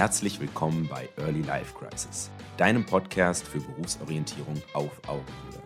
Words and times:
Herzlich 0.00 0.40
willkommen 0.40 0.88
bei 0.88 1.10
Early 1.18 1.42
Life 1.42 1.74
Crisis, 1.74 2.30
deinem 2.56 2.86
Podcast 2.86 3.46
für 3.46 3.60
Berufsorientierung 3.60 4.62
auf 4.72 4.90
Augenhöhe. 5.06 5.62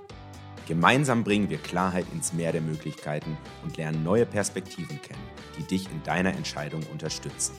Gemeinsam 0.66 1.22
bringen 1.22 1.50
wir 1.50 1.58
Klarheit 1.58 2.04
ins 2.12 2.32
Meer 2.32 2.50
der 2.50 2.60
Möglichkeiten 2.60 3.38
und 3.62 3.76
lernen 3.76 4.02
neue 4.02 4.26
Perspektiven 4.26 5.00
kennen, 5.00 5.22
die 5.56 5.62
dich 5.62 5.88
in 5.88 6.02
deiner 6.02 6.34
Entscheidung 6.34 6.82
unterstützen. 6.90 7.54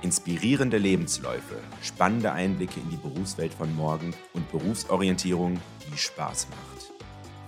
Inspirierende 0.00 0.78
Lebensläufe, 0.78 1.56
spannende 1.82 2.30
Einblicke 2.30 2.78
in 2.78 2.90
die 2.90 2.96
Berufswelt 2.96 3.52
von 3.52 3.74
morgen 3.74 4.14
und 4.32 4.48
Berufsorientierung, 4.52 5.60
die 5.92 5.98
Spaß 5.98 6.46
macht. 6.50 6.92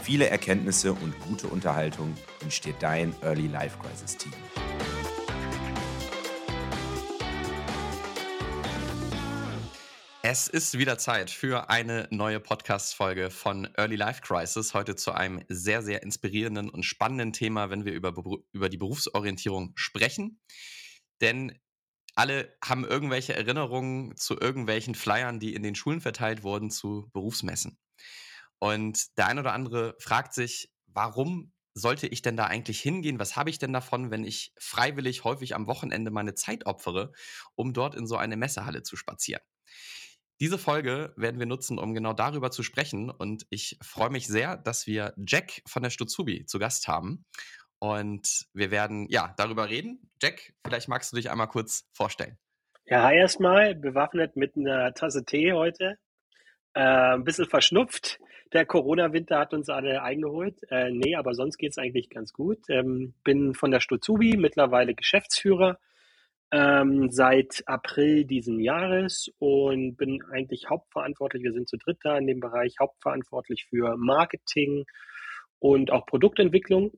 Viele 0.00 0.29
Erkenntnisse 0.29 0.95
und 0.95 1.14
gute 1.20 1.46
Unterhaltung 1.46 2.12
entsteht 2.40 2.75
dein 2.81 3.14
Early 3.22 3.46
Life 3.46 3.79
Crisis 3.79 4.17
Team. 4.17 4.32
Es 10.32 10.49
ist 10.49 10.79
wieder 10.79 10.96
Zeit 10.96 11.31
für 11.31 11.68
eine 11.68 12.09
neue 12.11 12.40
Podcast-Folge 12.40 13.29
von 13.29 13.68
Early 13.77 13.96
Life 13.96 14.23
Crisis. 14.23 14.73
Heute 14.73 14.96
zu 14.96 15.13
einem 15.13 15.45
sehr, 15.50 15.82
sehr 15.82 16.03
inspirierenden 16.03 16.71
und 16.71 16.85
spannenden 16.85 17.35
Thema, 17.35 17.68
wenn 17.68 17.85
wir 17.85 17.93
über, 17.93 18.14
über 18.50 18.71
die 18.71 18.79
Berufsorientierung 18.79 19.73
sprechen. 19.75 20.40
Denn 21.21 21.61
alle 22.14 22.57
haben 22.64 22.87
irgendwelche 22.87 23.35
Erinnerungen 23.35 24.17
zu 24.17 24.40
irgendwelchen 24.40 24.95
Flyern, 24.95 25.39
die 25.39 25.53
in 25.53 25.63
den 25.63 25.75
Schulen 25.75 26.00
verteilt 26.00 26.43
wurden, 26.43 26.71
zu 26.71 27.11
Berufsmessen. 27.12 27.76
Und 28.59 29.18
der 29.18 29.26
ein 29.26 29.39
oder 29.39 29.53
andere 29.53 29.96
fragt 29.99 30.32
sich, 30.32 30.73
warum 30.87 31.53
sollte 31.75 32.06
ich 32.06 32.23
denn 32.23 32.39
da 32.39 32.47
eigentlich 32.47 32.81
hingehen? 32.81 33.19
Was 33.19 33.37
habe 33.37 33.51
ich 33.51 33.59
denn 33.59 33.75
davon, 33.75 34.11
wenn 34.11 34.25
ich 34.25 34.55
freiwillig 34.59 35.25
häufig 35.25 35.55
am 35.55 35.67
Wochenende 35.67 36.11
meine 36.11 36.33
Zeit 36.33 36.65
opfere, 36.65 37.12
um 37.55 37.75
dort 37.75 37.95
in 37.95 38.06
so 38.06 38.17
eine 38.17 38.39
Messehalle 38.39 38.83
zu 38.83 38.97
spazieren? 38.97 39.43
Diese 40.43 40.59
Folge 40.59 41.12
werden 41.15 41.39
wir 41.39 41.47
nutzen, 41.47 41.79
um 41.79 41.95
genau 41.95 42.15
darüber 42.15 42.51
zu 42.51 42.65
sprechen. 42.65 43.11
Und 43.11 43.47
ich 43.48 43.79
freue 43.81 44.11
mich 44.11 44.27
sehr, 44.27 44.57
dass 44.57 44.89
wir 44.89 45.15
Jack 45.25 45.62
von 45.69 45.84
der 45.84 45.91
Stutzubi 45.91 46.47
zu 46.47 46.59
Gast 46.59 46.89
haben. 46.89 47.25
Und 47.79 48.47
wir 48.53 48.73
werden 48.73 49.07
ja 49.09 49.34
darüber 49.37 49.69
reden. 49.69 50.11
Jack, 50.21 50.53
vielleicht 50.67 50.89
magst 50.89 51.12
du 51.12 51.17
dich 51.17 51.31
einmal 51.31 51.47
kurz 51.47 51.89
vorstellen. 51.93 52.39
Ja, 52.87 53.05
hi 53.05 53.19
erstmal, 53.19 53.77
bewaffnet 53.77 54.34
mit 54.34 54.57
einer 54.57 54.93
Tasse 54.95 55.25
Tee 55.25 55.53
heute. 55.53 55.97
Äh, 56.75 56.81
ein 57.15 57.23
bisschen 57.23 57.47
verschnupft. 57.47 58.19
Der 58.53 58.67
Corona-Winter 58.67 59.39
hat 59.39 59.55
uns 59.55 59.69
alle 59.69 60.03
eingeholt. 60.03 60.59
Äh, 60.71 60.91
nee, 60.91 61.15
aber 61.15 61.34
sonst 61.34 61.56
geht 61.56 61.71
es 61.71 61.79
eigentlich 61.79 62.11
ganz 62.11 62.33
gut. 62.33 62.59
Ähm, 62.69 63.15
bin 63.23 63.55
von 63.55 63.71
der 63.71 63.79
Stutzubi, 63.79 64.37
mittlerweile 64.37 64.97
Geschäftsführer 64.97 65.79
ähm, 66.53 67.11
seit 67.11 67.62
April 67.67 68.25
diesen 68.27 68.61
Jahres 68.61 69.31
und 69.39 69.97
bin 69.97 70.22
eigentlich 70.31 70.69
hauptverantwortlich, 70.69 71.42
wir 71.42 71.53
sind 71.53 71.69
zu 71.69 71.78
dritt 71.78 71.98
da 72.03 72.19
in 72.19 72.27
dem 72.27 72.41
Bereich, 72.41 72.75
hauptverantwortlich 72.78 73.67
für 73.69 73.97
Marketing 73.97 74.84
und 75.59 75.91
auch 75.91 76.05
Produktentwicklung 76.06 76.92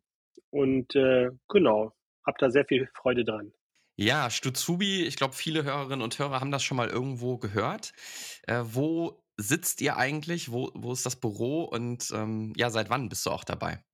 und 0.50 0.94
äh, 0.96 1.30
genau, 1.48 1.92
habe 2.26 2.36
da 2.38 2.50
sehr 2.50 2.64
viel 2.64 2.88
Freude 2.94 3.24
dran. 3.24 3.52
Ja, 3.96 4.28
Stutzubi, 4.28 5.04
ich 5.04 5.16
glaube, 5.16 5.34
viele 5.34 5.62
Hörerinnen 5.62 6.02
und 6.02 6.18
Hörer 6.18 6.40
haben 6.40 6.50
das 6.50 6.64
schon 6.64 6.76
mal 6.76 6.88
irgendwo 6.88 7.38
gehört. 7.38 7.92
Äh, 8.48 8.62
wo 8.64 9.22
sitzt 9.36 9.80
ihr 9.82 9.96
eigentlich? 9.96 10.50
Wo, 10.50 10.72
wo 10.74 10.92
ist 10.92 11.06
das 11.06 11.20
Büro? 11.20 11.62
Und 11.62 12.10
ähm, 12.12 12.52
ja, 12.56 12.70
seit 12.70 12.90
wann 12.90 13.08
bist 13.08 13.24
du 13.24 13.30
auch 13.30 13.44
dabei? 13.44 13.84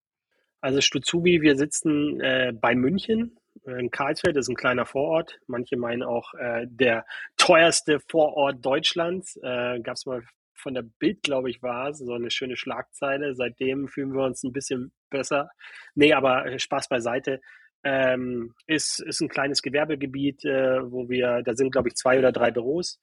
Also 0.63 0.81
Stutzubi, 0.81 1.43
wir 1.43 1.57
sitzen 1.57 2.19
äh, 2.21 2.53
bei 2.59 2.75
München. 2.75 3.37
In 3.65 3.91
Karlsfeld 3.91 4.37
ist 4.37 4.49
ein 4.49 4.57
kleiner 4.57 4.87
Vorort. 4.87 5.39
Manche 5.47 5.77
meinen 5.77 6.03
auch 6.03 6.35
äh, 6.35 6.67
der 6.69 7.05
teuerste 7.37 8.01
Vorort 8.09 8.65
Deutschlands. 8.65 9.37
Äh, 9.43 9.81
Gab 9.81 9.97
es 9.97 10.07
mal 10.07 10.23
von 10.55 10.75
der 10.75 10.83
Bild, 10.83 11.23
glaube 11.23 11.51
ich, 11.51 11.63
war 11.63 11.89
es, 11.89 11.99
so 11.99 12.13
eine 12.13 12.31
schöne 12.31 12.57
Schlagzeile. 12.57 13.35
Seitdem 13.35 13.89
fühlen 13.89 14.13
wir 14.13 14.25
uns 14.25 14.43
ein 14.45 14.53
bisschen 14.53 14.93
besser. 15.11 15.51
Nee, 15.95 16.13
aber 16.13 16.47
äh, 16.47 16.59
Spaß 16.59 16.89
beiseite. 16.89 17.41
Ähm, 17.83 18.55
ist, 18.67 19.01
ist 19.01 19.21
ein 19.21 19.29
kleines 19.29 19.63
Gewerbegebiet, 19.63 20.45
äh, 20.45 20.81
wo 20.91 21.09
wir, 21.09 21.43
da 21.43 21.55
sind, 21.55 21.71
glaube 21.71 21.89
ich, 21.89 21.95
zwei 21.95 22.19
oder 22.19 22.31
drei 22.31 22.51
Büros, 22.51 23.01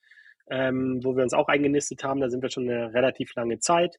ähm, 0.52 1.00
wo 1.04 1.16
wir 1.16 1.24
uns 1.24 1.34
auch 1.34 1.48
eingenistet 1.48 2.04
haben. 2.04 2.22
Da 2.22 2.30
sind 2.30 2.44
wir 2.44 2.52
schon 2.52 2.70
eine 2.70 2.94
relativ 2.94 3.34
lange 3.36 3.60
Zeit 3.60 3.98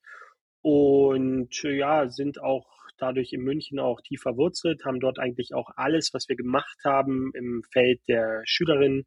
und 0.63 1.65
äh, 1.65 1.77
ja, 1.77 2.09
sind 2.09 2.41
auch 2.41 2.78
dadurch 2.99 3.33
in 3.33 3.43
München 3.43 3.79
auch 3.79 4.01
tief 4.01 4.23
verwurzelt, 4.23 4.85
haben 4.85 5.01
dort 5.01 5.19
eigentlich 5.19 5.55
auch 5.55 5.71
alles, 5.77 6.11
was 6.13 6.29
wir 6.29 6.37
gemacht 6.37 6.79
haben 6.85 7.31
im 7.35 7.63
Feld 7.73 8.01
der 8.09 8.43
Schülerinnen, 8.45 9.07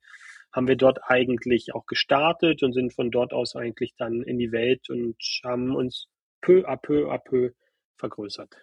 haben 0.53 0.67
wir 0.67 0.75
dort 0.75 0.99
eigentlich 1.03 1.73
auch 1.73 1.85
gestartet 1.85 2.63
und 2.63 2.73
sind 2.73 2.93
von 2.93 3.11
dort 3.11 3.33
aus 3.33 3.55
eigentlich 3.55 3.93
dann 3.97 4.21
in 4.23 4.37
die 4.37 4.51
Welt 4.51 4.89
und 4.89 5.15
haben 5.43 5.75
uns 5.75 6.07
peu 6.41 6.67
à 6.67 6.75
peu 6.75 7.11
à 7.11 7.17
peu 7.17 7.51
vergrößert. 7.97 8.55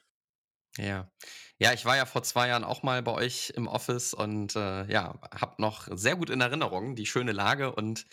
Ja. 0.76 1.10
Ja, 1.60 1.72
ich 1.72 1.84
war 1.84 1.96
ja 1.96 2.06
vor 2.06 2.22
zwei 2.22 2.48
Jahren 2.48 2.62
auch 2.62 2.84
mal 2.84 3.02
bei 3.02 3.12
euch 3.12 3.52
im 3.56 3.66
Office 3.66 4.14
und 4.14 4.54
äh, 4.54 4.84
ja, 4.84 5.18
habe 5.34 5.60
noch 5.60 5.88
sehr 5.90 6.14
gut 6.14 6.30
in 6.30 6.40
Erinnerung 6.40 6.94
die 6.94 7.06
schöne 7.06 7.32
Lage 7.32 7.74
und 7.74 8.06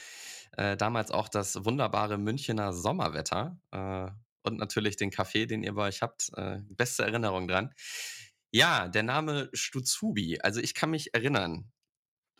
äh, 0.58 0.76
damals 0.76 1.12
auch 1.12 1.30
das 1.30 1.64
wunderbare 1.64 2.18
Münchner 2.18 2.74
Sommerwetter 2.74 3.60
äh, 3.72 4.10
und 4.46 4.58
natürlich 4.58 4.96
den 4.98 5.12
Kaffee, 5.12 5.46
den 5.46 5.64
ihr 5.64 5.74
bei 5.74 5.88
euch 5.88 6.02
habt. 6.02 6.32
Äh, 6.36 6.60
beste 6.70 7.04
Erinnerung 7.04 7.48
dran. 7.48 7.74
Ja, 8.52 8.88
der 8.88 9.04
Name 9.04 9.50
Stutzubi. 9.54 10.40
Also 10.42 10.62
ich 10.62 10.74
kann 10.74 10.92
mich 10.92 11.14
erinnern, 11.14 11.72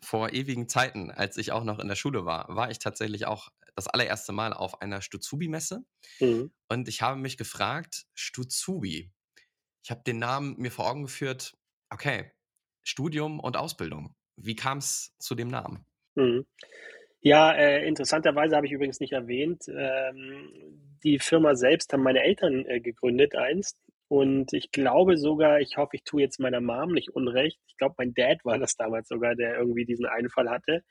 vor 0.00 0.32
ewigen 0.32 0.68
Zeiten, 0.68 1.10
als 1.10 1.36
ich 1.36 1.52
auch 1.52 1.64
noch 1.64 1.78
in 1.78 1.88
der 1.88 1.96
Schule 1.96 2.24
war, 2.24 2.46
war 2.54 2.70
ich 2.70 2.78
tatsächlich 2.78 3.26
auch 3.26 3.50
das 3.74 3.88
allererste 3.88 4.32
Mal 4.32 4.52
auf 4.52 4.80
einer 4.80 5.02
Stutzubi-Messe. 5.02 5.84
Mhm. 6.20 6.50
Und 6.68 6.88
ich 6.88 7.02
habe 7.02 7.20
mich 7.20 7.36
gefragt, 7.36 8.06
Stutzubi. 8.14 9.12
Ich 9.82 9.90
habe 9.90 10.02
den 10.04 10.18
Namen 10.18 10.56
mir 10.58 10.70
vor 10.70 10.88
Augen 10.88 11.02
geführt, 11.02 11.56
okay, 11.90 12.32
Studium 12.82 13.40
und 13.40 13.56
Ausbildung. 13.56 14.14
Wie 14.36 14.56
kam 14.56 14.78
es 14.78 15.14
zu 15.18 15.34
dem 15.34 15.48
Namen? 15.48 15.84
Mhm. 16.14 16.46
Ja, 17.26 17.50
äh, 17.50 17.84
interessanterweise 17.84 18.54
habe 18.54 18.66
ich 18.66 18.72
übrigens 18.72 19.00
nicht 19.00 19.12
erwähnt, 19.12 19.64
ähm, 19.66 20.48
die 21.02 21.18
Firma 21.18 21.56
selbst 21.56 21.92
haben 21.92 22.04
meine 22.04 22.22
Eltern 22.22 22.64
äh, 22.66 22.78
gegründet 22.78 23.34
einst. 23.34 23.76
Und 24.06 24.52
ich 24.52 24.70
glaube 24.70 25.16
sogar, 25.16 25.58
ich 25.58 25.76
hoffe, 25.76 25.96
ich 25.96 26.04
tue 26.04 26.22
jetzt 26.22 26.38
meiner 26.38 26.60
Mom 26.60 26.92
nicht 26.92 27.08
unrecht. 27.08 27.58
Ich 27.66 27.76
glaube, 27.78 27.96
mein 27.98 28.14
Dad 28.14 28.44
war 28.44 28.60
das 28.60 28.76
damals 28.76 29.08
sogar, 29.08 29.34
der 29.34 29.56
irgendwie 29.58 29.84
diesen 29.84 30.06
Einfall 30.06 30.48
hatte. 30.48 30.84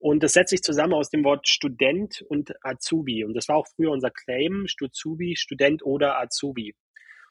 Und 0.00 0.24
das 0.24 0.32
setzt 0.32 0.50
sich 0.50 0.62
zusammen 0.62 0.94
aus 0.94 1.10
dem 1.10 1.22
Wort 1.22 1.46
Student 1.46 2.22
und 2.28 2.52
Azubi. 2.64 3.22
Und 3.22 3.34
das 3.34 3.46
war 3.46 3.54
auch 3.54 3.68
früher 3.68 3.92
unser 3.92 4.10
Claim, 4.10 4.66
Stuzubi, 4.66 5.36
Student 5.36 5.84
oder 5.84 6.18
Azubi. 6.18 6.74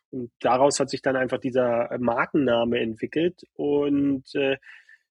Und 0.09 0.31
daraus 0.39 0.79
hat 0.79 0.89
sich 0.89 1.01
dann 1.01 1.17
einfach 1.17 1.39
dieser 1.39 1.89
Markenname 1.99 2.79
entwickelt. 2.79 3.41
Und 3.55 4.33
äh, 4.35 4.55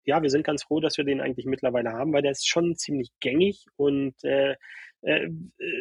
ja, 0.06 0.22
wir 0.22 0.31
sind 0.31 0.47
ganz 0.47 0.62
froh, 0.62 0.81
dass 0.81 0.97
wir 0.97 1.05
den 1.05 1.21
eigentlich 1.21 1.47
mittlerweile 1.47 1.93
haben, 1.93 2.12
weil 2.12 2.22
der 2.22 2.31
ist 2.31 2.49
schon 2.49 2.77
ziemlich 2.77 3.11
gängig 3.21 3.67
und 3.77 4.15
äh, 4.22 4.55
äh, 5.03 5.28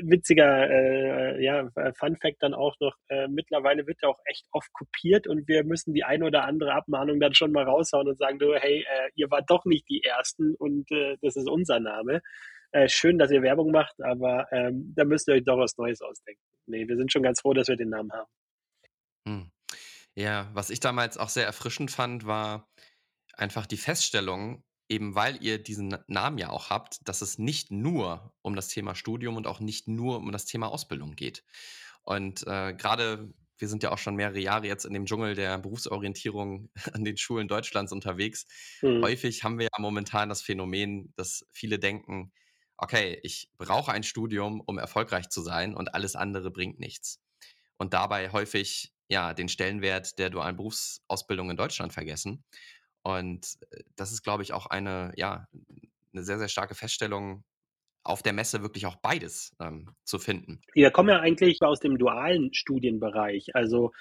witziger 0.03 0.69
äh, 0.69 1.43
ja, 1.43 1.69
Fun 1.97 2.17
Fact 2.17 2.41
dann 2.41 2.55
auch 2.55 2.75
noch, 2.79 2.95
äh, 3.07 3.27
mittlerweile 3.27 3.85
wird 3.87 3.99
er 4.01 4.09
auch 4.09 4.19
echt 4.25 4.45
oft 4.51 4.73
kopiert 4.73 5.27
und 5.27 5.47
wir 5.47 5.63
müssen 5.63 5.93
die 5.93 6.03
eine 6.03 6.25
oder 6.25 6.43
andere 6.43 6.73
Abmahnung 6.73 7.19
dann 7.19 7.35
schon 7.35 7.51
mal 7.51 7.63
raushauen 7.63 8.07
und 8.07 8.17
sagen, 8.17 8.39
du, 8.39 8.55
hey, 8.55 8.79
äh, 8.79 9.09
ihr 9.15 9.29
wart 9.29 9.49
doch 9.49 9.63
nicht 9.65 9.87
die 9.89 10.03
Ersten 10.03 10.55
und 10.55 10.91
äh, 10.91 11.17
das 11.21 11.35
ist 11.35 11.47
unser 11.47 11.79
Name. 11.79 12.21
Äh, 12.71 12.89
schön, 12.89 13.19
dass 13.19 13.31
ihr 13.31 13.43
Werbung 13.43 13.71
macht, 13.71 14.01
aber 14.01 14.47
ähm, 14.51 14.93
da 14.95 15.05
müsst 15.05 15.27
ihr 15.29 15.35
euch 15.35 15.43
doch 15.43 15.57
was 15.57 15.77
Neues 15.77 16.01
ausdenken. 16.01 16.41
Nee, 16.65 16.87
wir 16.87 16.97
sind 16.97 17.11
schon 17.11 17.23
ganz 17.23 17.41
froh, 17.41 17.53
dass 17.53 17.67
wir 17.67 17.77
den 17.77 17.89
Namen 17.89 18.11
haben. 18.11 18.31
Hm. 19.27 19.51
Ja, 20.15 20.49
was 20.53 20.69
ich 20.69 20.79
damals 20.79 21.17
auch 21.17 21.29
sehr 21.29 21.45
erfrischend 21.45 21.91
fand, 21.91 22.25
war 22.25 22.67
einfach 23.37 23.65
die 23.65 23.77
Feststellung, 23.77 24.63
eben 24.87 25.15
weil 25.15 25.41
ihr 25.43 25.61
diesen 25.61 25.97
Namen 26.07 26.37
ja 26.37 26.49
auch 26.49 26.69
habt, 26.69 27.07
dass 27.07 27.21
es 27.21 27.37
nicht 27.37 27.71
nur 27.71 28.33
um 28.41 28.55
das 28.55 28.67
Thema 28.67 28.95
Studium 28.95 29.35
und 29.35 29.47
auch 29.47 29.59
nicht 29.59 29.87
nur 29.87 30.17
um 30.17 30.31
das 30.31 30.45
Thema 30.45 30.67
Ausbildung 30.67 31.15
geht. 31.15 31.43
Und 32.03 32.45
äh, 32.45 32.73
gerade 32.73 33.33
wir 33.57 33.67
sind 33.67 33.83
ja 33.83 33.91
auch 33.91 33.97
schon 33.97 34.15
mehrere 34.15 34.39
Jahre 34.39 34.67
jetzt 34.67 34.85
in 34.85 34.93
dem 34.93 35.05
Dschungel 35.05 35.35
der 35.35 35.57
Berufsorientierung 35.57 36.69
an 36.93 37.03
den 37.03 37.17
Schulen 37.17 37.47
Deutschlands 37.47 37.91
unterwegs. 37.91 38.45
Mhm. 38.81 39.03
Häufig 39.03 39.43
haben 39.43 39.57
wir 39.59 39.65
ja 39.65 39.79
momentan 39.79 40.29
das 40.29 40.41
Phänomen, 40.41 41.13
dass 41.15 41.45
viele 41.51 41.79
denken, 41.79 42.31
okay, 42.77 43.19
ich 43.23 43.49
brauche 43.57 43.91
ein 43.91 44.03
Studium, 44.03 44.61
um 44.61 44.77
erfolgreich 44.77 45.29
zu 45.29 45.41
sein 45.41 45.73
und 45.73 45.93
alles 45.93 46.15
andere 46.15 46.51
bringt 46.51 46.79
nichts. 46.79 47.21
Und 47.77 47.93
dabei 47.93 48.31
häufig 48.31 48.93
ja 49.07 49.33
den 49.33 49.49
Stellenwert 49.49 50.17
der 50.19 50.29
dualen 50.29 50.57
Berufsausbildung 50.57 51.49
in 51.51 51.57
Deutschland 51.57 51.93
vergessen. 51.93 52.43
Und 53.05 53.57
äh, 53.69 53.83
das 53.95 54.11
ist, 54.11 54.23
glaube 54.23 54.41
ich, 54.43 54.51
auch 54.51 54.65
eine, 54.65 55.13
ja, 55.15 55.47
eine 56.13 56.23
sehr, 56.23 56.39
sehr 56.39 56.49
starke 56.49 56.75
Feststellung, 56.75 57.43
auf 58.03 58.21
der 58.21 58.33
Messe 58.33 58.61
wirklich 58.61 58.85
auch 58.85 58.97
beides 58.97 59.55
ähm, 59.59 59.89
zu 60.03 60.19
finden. 60.19 60.61
Wir 60.73 60.91
kommen 60.91 61.09
ja 61.09 61.19
eigentlich 61.19 61.59
aus 61.61 61.79
dem 61.79 61.97
dualen 61.97 62.53
Studienbereich. 62.53 63.55
Also 63.55 63.91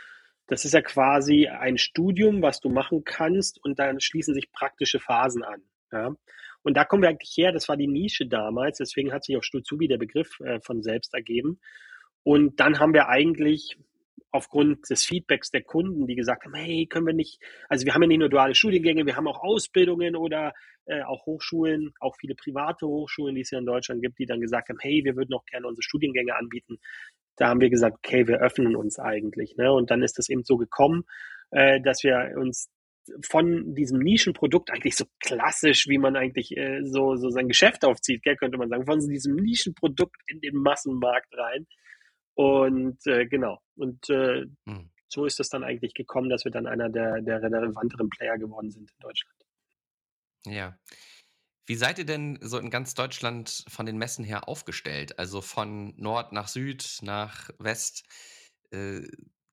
das 0.47 0.67
ist 0.67 0.75
ja 0.75 0.83
quasi 0.83 1.49
ein 1.49 1.79
Studium, 1.79 2.43
was 2.43 2.61
du 2.61 2.69
machen 2.69 3.05
kannst 3.05 3.63
und 3.65 3.79
dann 3.79 4.01
schließen 4.01 4.35
sich 4.35 4.53
praktische 4.53 5.01
Phasen 5.01 5.43
an. 5.43 5.63
Ja? 5.91 6.15
Und 6.63 6.77
da 6.77 6.85
kommen 6.85 7.03
wir 7.03 7.09
eigentlich 7.09 7.35
her, 7.37 7.53
das 7.53 7.69
war 7.69 7.79
die 7.79 7.87
Nische 7.87 8.27
damals, 8.27 8.77
deswegen 8.79 9.13
hat 9.13 9.25
sich 9.25 9.39
auch 9.39 9.43
Stulzubi 9.43 9.89
der 9.89 9.99
Begriff 9.99 10.39
äh, 10.41 10.61
von 10.61 10.83
selbst 10.83 11.15
ergeben. 11.15 11.59
Und 12.23 12.61
dann 12.61 12.79
haben 12.79 12.93
wir 12.93 13.09
eigentlich 13.09 13.79
aufgrund 14.35 14.91
des 14.91 15.05
Feedbacks 15.05 15.53
der 15.53 15.63
Kunden, 15.63 16.09
die 16.09 16.17
gesagt 16.17 16.45
haben, 16.45 16.55
hey, 16.55 16.87
können 16.87 17.07
wir 17.07 17.15
nicht, 17.15 17.41
also 17.69 17.87
wir 17.87 17.95
haben 17.95 18.03
ja 18.03 18.09
nicht 18.09 18.19
nur 18.19 18.29
duale 18.29 18.57
Studiengänge, 18.57 19.07
wir 19.07 19.15
haben 19.15 19.29
auch 19.29 19.45
Ausbildungen 19.45 20.17
oder 20.17 20.53
äh, 20.87 21.03
auch 21.03 21.25
Hochschulen, 21.25 21.95
auch 22.01 22.17
viele 22.19 22.35
private 22.35 22.85
Hochschulen, 22.85 23.37
die 23.37 23.43
es 23.43 23.53
ja 23.53 23.61
in 23.61 23.67
Deutschland 23.67 24.03
gibt, 24.03 24.19
die 24.19 24.27
dann 24.27 24.41
gesagt 24.41 24.71
haben, 24.71 24.79
hey, 24.81 25.03
wir 25.05 25.15
würden 25.15 25.35
auch 25.35 25.45
gerne 25.45 25.69
unsere 25.69 25.85
Studiengänge 25.85 26.35
anbieten. 26.35 26.79
Da 27.37 27.47
haben 27.47 27.61
wir 27.61 27.71
gesagt, 27.71 27.99
okay, 27.99 28.27
wir 28.27 28.41
öffnen 28.41 28.75
uns 28.75 28.99
eigentlich. 28.99 29.55
Ne? 29.57 29.73
Und 29.73 29.93
dann 29.93 30.03
ist 30.03 30.19
das 30.19 30.29
eben 30.29 30.43
so 30.43 30.57
gekommen, 30.57 31.05
äh, 31.53 31.81
dass 31.81 32.03
wir 32.03 32.35
uns 32.37 32.69
von 33.23 33.73
diesem 33.77 34.01
Nischenprodukt 34.01 34.73
eigentlich 34.73 34.97
so 34.97 35.05
klassisch, 35.21 35.87
wie 35.87 35.99
man 35.99 36.17
eigentlich 36.17 36.57
äh, 36.57 36.81
so, 36.83 37.15
so 37.15 37.31
sein 37.31 37.47
Geschäft 37.47 37.85
aufzieht, 37.85 38.25
gell, 38.25 38.35
könnte 38.35 38.59
man 38.59 38.69
sagen, 38.69 38.85
von 38.85 38.99
diesem 38.99 39.37
Nischenprodukt 39.37 40.17
in 40.27 40.41
den 40.41 40.57
Massenmarkt 40.57 41.33
rein 41.39 41.69
und 42.35 43.07
äh, 43.07 43.27
genau. 43.27 43.61
Und 43.77 44.09
äh, 44.11 44.47
hm. 44.67 44.91
so 45.09 45.25
ist 45.25 45.41
es 45.41 45.49
dann 45.49 45.65
eigentlich 45.65 45.95
gekommen, 45.95 46.29
dass 46.29 46.45
wir 46.45 46.53
dann 46.53 46.67
einer 46.67 46.89
der, 46.89 47.21
der 47.21 47.43
relevanteren 47.43 48.09
Player 48.11 48.39
geworden 48.39 48.71
sind 48.71 48.91
in 48.91 48.99
Deutschland. 49.01 49.45
Ja. 50.47 50.79
Wie 51.67 51.77
seid 51.77 51.99
ihr 51.99 52.05
denn 52.05 52.39
so 52.43 52.59
in 52.59 52.69
ganz 52.69 52.95
Deutschland 52.95 53.65
von 53.69 53.87
den 53.87 53.97
Messen 53.97 54.25
her 54.25 54.49
aufgestellt? 54.49 55.19
Also 55.19 55.41
von 55.41 55.95
Nord 55.97 56.33
nach 56.33 56.49
Süd, 56.49 56.99
nach 57.03 57.51
West. 57.59 58.05
Äh, 58.71 59.03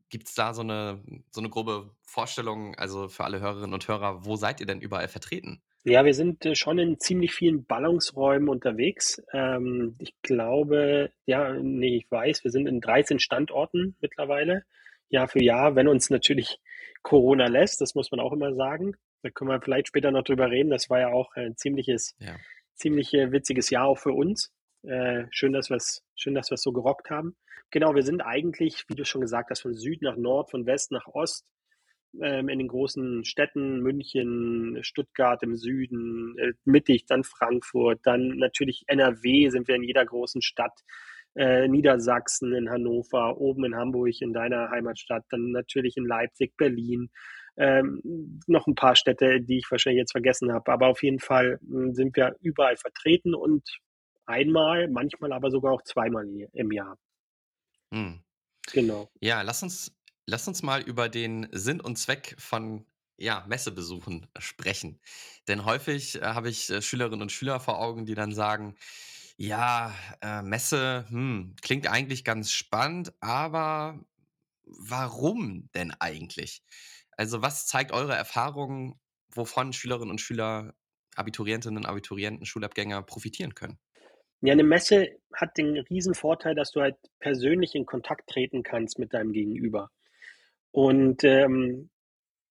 Gibt 0.10 0.28
es 0.28 0.36
da 0.36 0.54
so 0.54 0.62
eine, 0.62 1.02
so 1.32 1.40
eine 1.40 1.50
grobe 1.50 1.96
Vorstellung, 2.04 2.76
also 2.76 3.08
für 3.08 3.24
alle 3.24 3.40
Hörerinnen 3.40 3.74
und 3.74 3.88
Hörer, 3.88 4.26
wo 4.26 4.36
seid 4.36 4.60
ihr 4.60 4.66
denn 4.66 4.82
überall 4.82 5.08
vertreten? 5.08 5.64
Ja, 5.84 6.06
wir 6.06 6.14
sind 6.14 6.46
äh, 6.46 6.56
schon 6.56 6.78
in 6.78 7.00
ziemlich 7.00 7.34
vielen 7.34 7.66
Ballungsräumen 7.66 8.50
unterwegs. 8.50 9.22
Ähm, 9.34 9.96
ich 10.00 10.14
glaube, 10.22 11.12
ja, 11.26 11.54
nee, 11.54 11.98
ich 11.98 12.12
weiß, 12.12 12.44
wir 12.44 12.52
sind 12.52 12.68
in 12.68 12.82
13 12.82 13.20
Standorten 13.20 13.96
mittlerweile, 14.00 14.64
Jahr 15.10 15.28
für 15.28 15.44
Jahr, 15.44 15.76
wenn 15.76 15.88
uns 15.88 16.10
natürlich 16.10 16.60
Corona 17.02 17.48
lässt, 17.48 17.82
das 17.82 17.96
muss 17.96 18.12
man 18.12 18.20
auch 18.20 18.32
immer 18.32 18.54
sagen. 18.54 18.94
Da 19.24 19.30
können 19.30 19.50
wir 19.50 19.62
vielleicht 19.62 19.88
später 19.88 20.12
noch 20.12 20.24
drüber 20.24 20.50
reden. 20.50 20.70
Das 20.70 20.90
war 20.90 21.00
ja 21.00 21.10
auch 21.10 21.36
ein 21.36 21.58
ziemliches, 21.58 22.16
ja. 22.20 22.36
ziemlich 22.76 23.14
äh, 23.14 23.32
witziges 23.32 23.70
Jahr 23.70 23.88
auch 23.88 23.98
für 23.98 24.14
uns. 24.14 24.52
Äh, 24.84 25.26
schön, 25.32 25.54
dass 25.54 25.70
wir 25.70 25.78
es, 25.78 26.04
schön, 26.16 26.36
dass 26.36 26.52
wir 26.52 26.56
es 26.56 26.64
so 26.64 26.72
gerockt 26.72 27.10
haben. 27.10 27.36
Genau, 27.72 27.96
wir 27.96 28.04
sind 28.04 28.22
eigentlich, 28.22 28.86
wie 28.88 28.96
du 28.96 29.06
schon 29.06 29.22
gesagt 29.22 29.50
hast, 29.50 29.62
von 29.62 29.74
Süd 29.74 30.02
nach 30.02 30.16
Nord, 30.16 30.52
von 30.52 30.66
West 30.66 30.92
nach 30.92 31.08
Ost 31.08 31.46
ähm, 32.20 32.50
in 32.50 32.60
den 32.60 32.68
großen 32.68 33.24
Städten, 33.26 33.82
München, 33.82 34.80
Stuttgart 34.82 35.42
im 35.44 35.56
Süden, 35.56 36.38
äh, 36.38 36.54
mittig, 36.66 37.06
dann 37.06 37.24
Frankfurt, 37.24 38.00
dann 38.04 38.38
natürlich 38.38 38.84
NRW 38.88 39.50
sind 39.50 39.68
wir 39.68 39.76
in 39.76 39.84
jeder 39.84 40.06
großen 40.06 40.42
Stadt, 40.42 40.74
äh, 41.36 41.68
Niedersachsen, 41.68 42.54
in 42.54 42.70
Hannover, 42.70 43.38
oben 43.38 43.66
in 43.66 43.76
Hamburg, 43.76 44.20
in 44.20 44.34
deiner 44.34 44.70
Heimatstadt, 44.70 45.24
dann 45.30 45.52
natürlich 45.52 45.96
in 45.96 46.06
Leipzig, 46.06 46.58
Berlin, 46.58 47.10
ähm, 47.58 48.40
noch 48.48 48.68
ein 48.68 48.76
paar 48.76 48.96
Städte, 48.96 49.42
die 49.42 49.60
ich 49.60 49.68
wahrscheinlich 49.70 50.00
jetzt 50.00 50.12
vergessen 50.12 50.52
habe. 50.52 50.72
Aber 50.72 50.88
auf 50.88 51.04
jeden 51.04 51.20
Fall 51.20 51.60
hm, 51.66 51.94
sind 51.94 52.16
wir 52.16 52.36
überall 52.42 52.76
vertreten 52.78 53.34
und 53.34 53.64
einmal, 54.26 54.90
manchmal 54.90 55.32
aber 55.32 55.52
sogar 55.52 55.74
auch 55.74 55.84
zweimal 55.84 56.26
im 56.54 56.72
Jahr. 56.72 56.98
Hm. 57.94 58.22
Genau. 58.74 59.10
Ja, 59.20 59.42
lass 59.42 59.64
uns 59.64 59.94
Lass 60.26 60.48
uns 60.48 60.64
mal 60.64 60.82
über 60.82 61.10
den 61.10 61.48
Sinn 61.52 61.82
und 61.82 61.98
Zweck 61.98 62.36
von 62.38 62.86
ja, 63.18 63.46
Messebesuchen 63.48 64.28
sprechen. 64.40 65.00
Denn 65.48 65.66
häufig 65.66 66.22
äh, 66.22 66.26
habe 66.26 66.50
ich 66.50 66.70
äh, 66.70 66.82
Schülerinnen 66.82 67.22
und 67.22 67.32
Schüler 67.32 67.60
vor 67.60 67.80
Augen, 67.80 68.06
die 68.06 68.16
dann 68.16 68.34
sagen, 68.34 68.76
ja, 69.38 69.94
äh, 70.22 70.42
Messe, 70.42 71.06
hm, 71.10 71.56
klingt 71.62 71.88
eigentlich 71.88 72.24
ganz 72.24 72.52
spannend, 72.52 73.14
aber 73.20 74.00
warum 74.64 75.70
denn 75.76 75.94
eigentlich? 76.00 76.64
Also 77.18 77.42
was 77.42 77.68
zeigt 77.68 77.92
eure 77.92 78.16
Erfahrung, 78.16 79.00
wovon 79.34 79.74
Schülerinnen 79.74 80.12
und 80.12 80.22
Schüler, 80.22 80.74
Abiturientinnen, 81.16 81.86
Abiturienten, 81.86 82.46
Schulabgänger 82.46 83.02
profitieren 83.04 83.56
können? 83.56 83.78
Ja, 84.42 84.54
eine 84.54 84.64
Messe 84.64 85.20
hat 85.34 85.58
den 85.58 85.78
riesen 85.78 86.16
Vorteil, 86.16 86.56
dass 86.56 86.72
du 86.72 86.82
halt 86.82 86.96
persönlich 87.20 87.76
in 87.76 87.86
Kontakt 87.86 88.30
treten 88.30 88.64
kannst 88.64 88.98
mit 88.98 89.14
deinem 89.14 89.34
Gegenüber. 89.34 89.92
Und 90.72 91.24
ähm, 91.24 91.90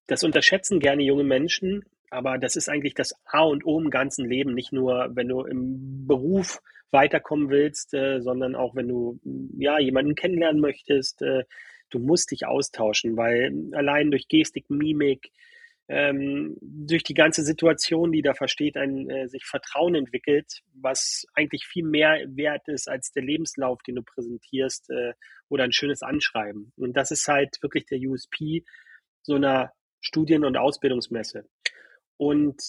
das 0.06 0.22
unterschätzen 0.24 0.80
gerne 0.80 1.02
junge 1.02 1.24
Menschen, 1.24 1.84
aber 2.10 2.38
das 2.38 2.56
ist 2.56 2.68
eigentlich 2.68 2.94
das 2.94 3.14
A 3.24 3.42
und 3.42 3.64
O 3.64 3.80
im 3.80 3.90
ganzen 3.90 4.28
Leben, 4.28 4.54
nicht 4.54 4.72
nur, 4.72 5.10
wenn 5.14 5.28
du 5.28 5.42
im 5.42 6.06
Beruf 6.06 6.60
weiterkommen 6.90 7.50
willst, 7.50 7.94
äh, 7.94 8.20
sondern 8.20 8.56
auch, 8.56 8.74
wenn 8.74 8.88
du 8.88 9.20
ja 9.56 9.78
jemanden 9.78 10.16
kennenlernen 10.16 10.60
möchtest. 10.60 11.22
Äh, 11.22 11.44
du 11.90 11.98
musst 12.00 12.30
dich 12.32 12.46
austauschen, 12.46 13.16
weil 13.16 13.52
allein 13.72 14.10
durch 14.10 14.28
Gestik, 14.28 14.68
Mimik, 14.68 15.30
ähm, 15.92 16.56
durch 16.60 17.02
die 17.02 17.14
ganze 17.14 17.42
Situation, 17.42 18.12
die 18.12 18.22
da 18.22 18.32
versteht, 18.32 18.76
ein 18.76 19.10
äh, 19.10 19.28
sich 19.28 19.44
Vertrauen 19.44 19.96
entwickelt, 19.96 20.62
was 20.72 21.26
eigentlich 21.34 21.66
viel 21.66 21.84
mehr 21.84 22.24
wert 22.28 22.68
ist 22.68 22.88
als 22.88 23.10
der 23.10 23.24
Lebenslauf, 23.24 23.82
den 23.82 23.96
du 23.96 24.02
präsentierst 24.02 24.88
äh, 24.90 25.14
oder 25.48 25.64
ein 25.64 25.72
schönes 25.72 26.02
Anschreiben. 26.02 26.72
Und 26.76 26.96
das 26.96 27.10
ist 27.10 27.26
halt 27.26 27.60
wirklich 27.60 27.86
der 27.86 27.98
USP 27.98 28.62
so 29.22 29.34
einer 29.34 29.72
Studien- 30.00 30.44
und 30.44 30.56
Ausbildungsmesse. 30.56 31.48
Und 32.16 32.62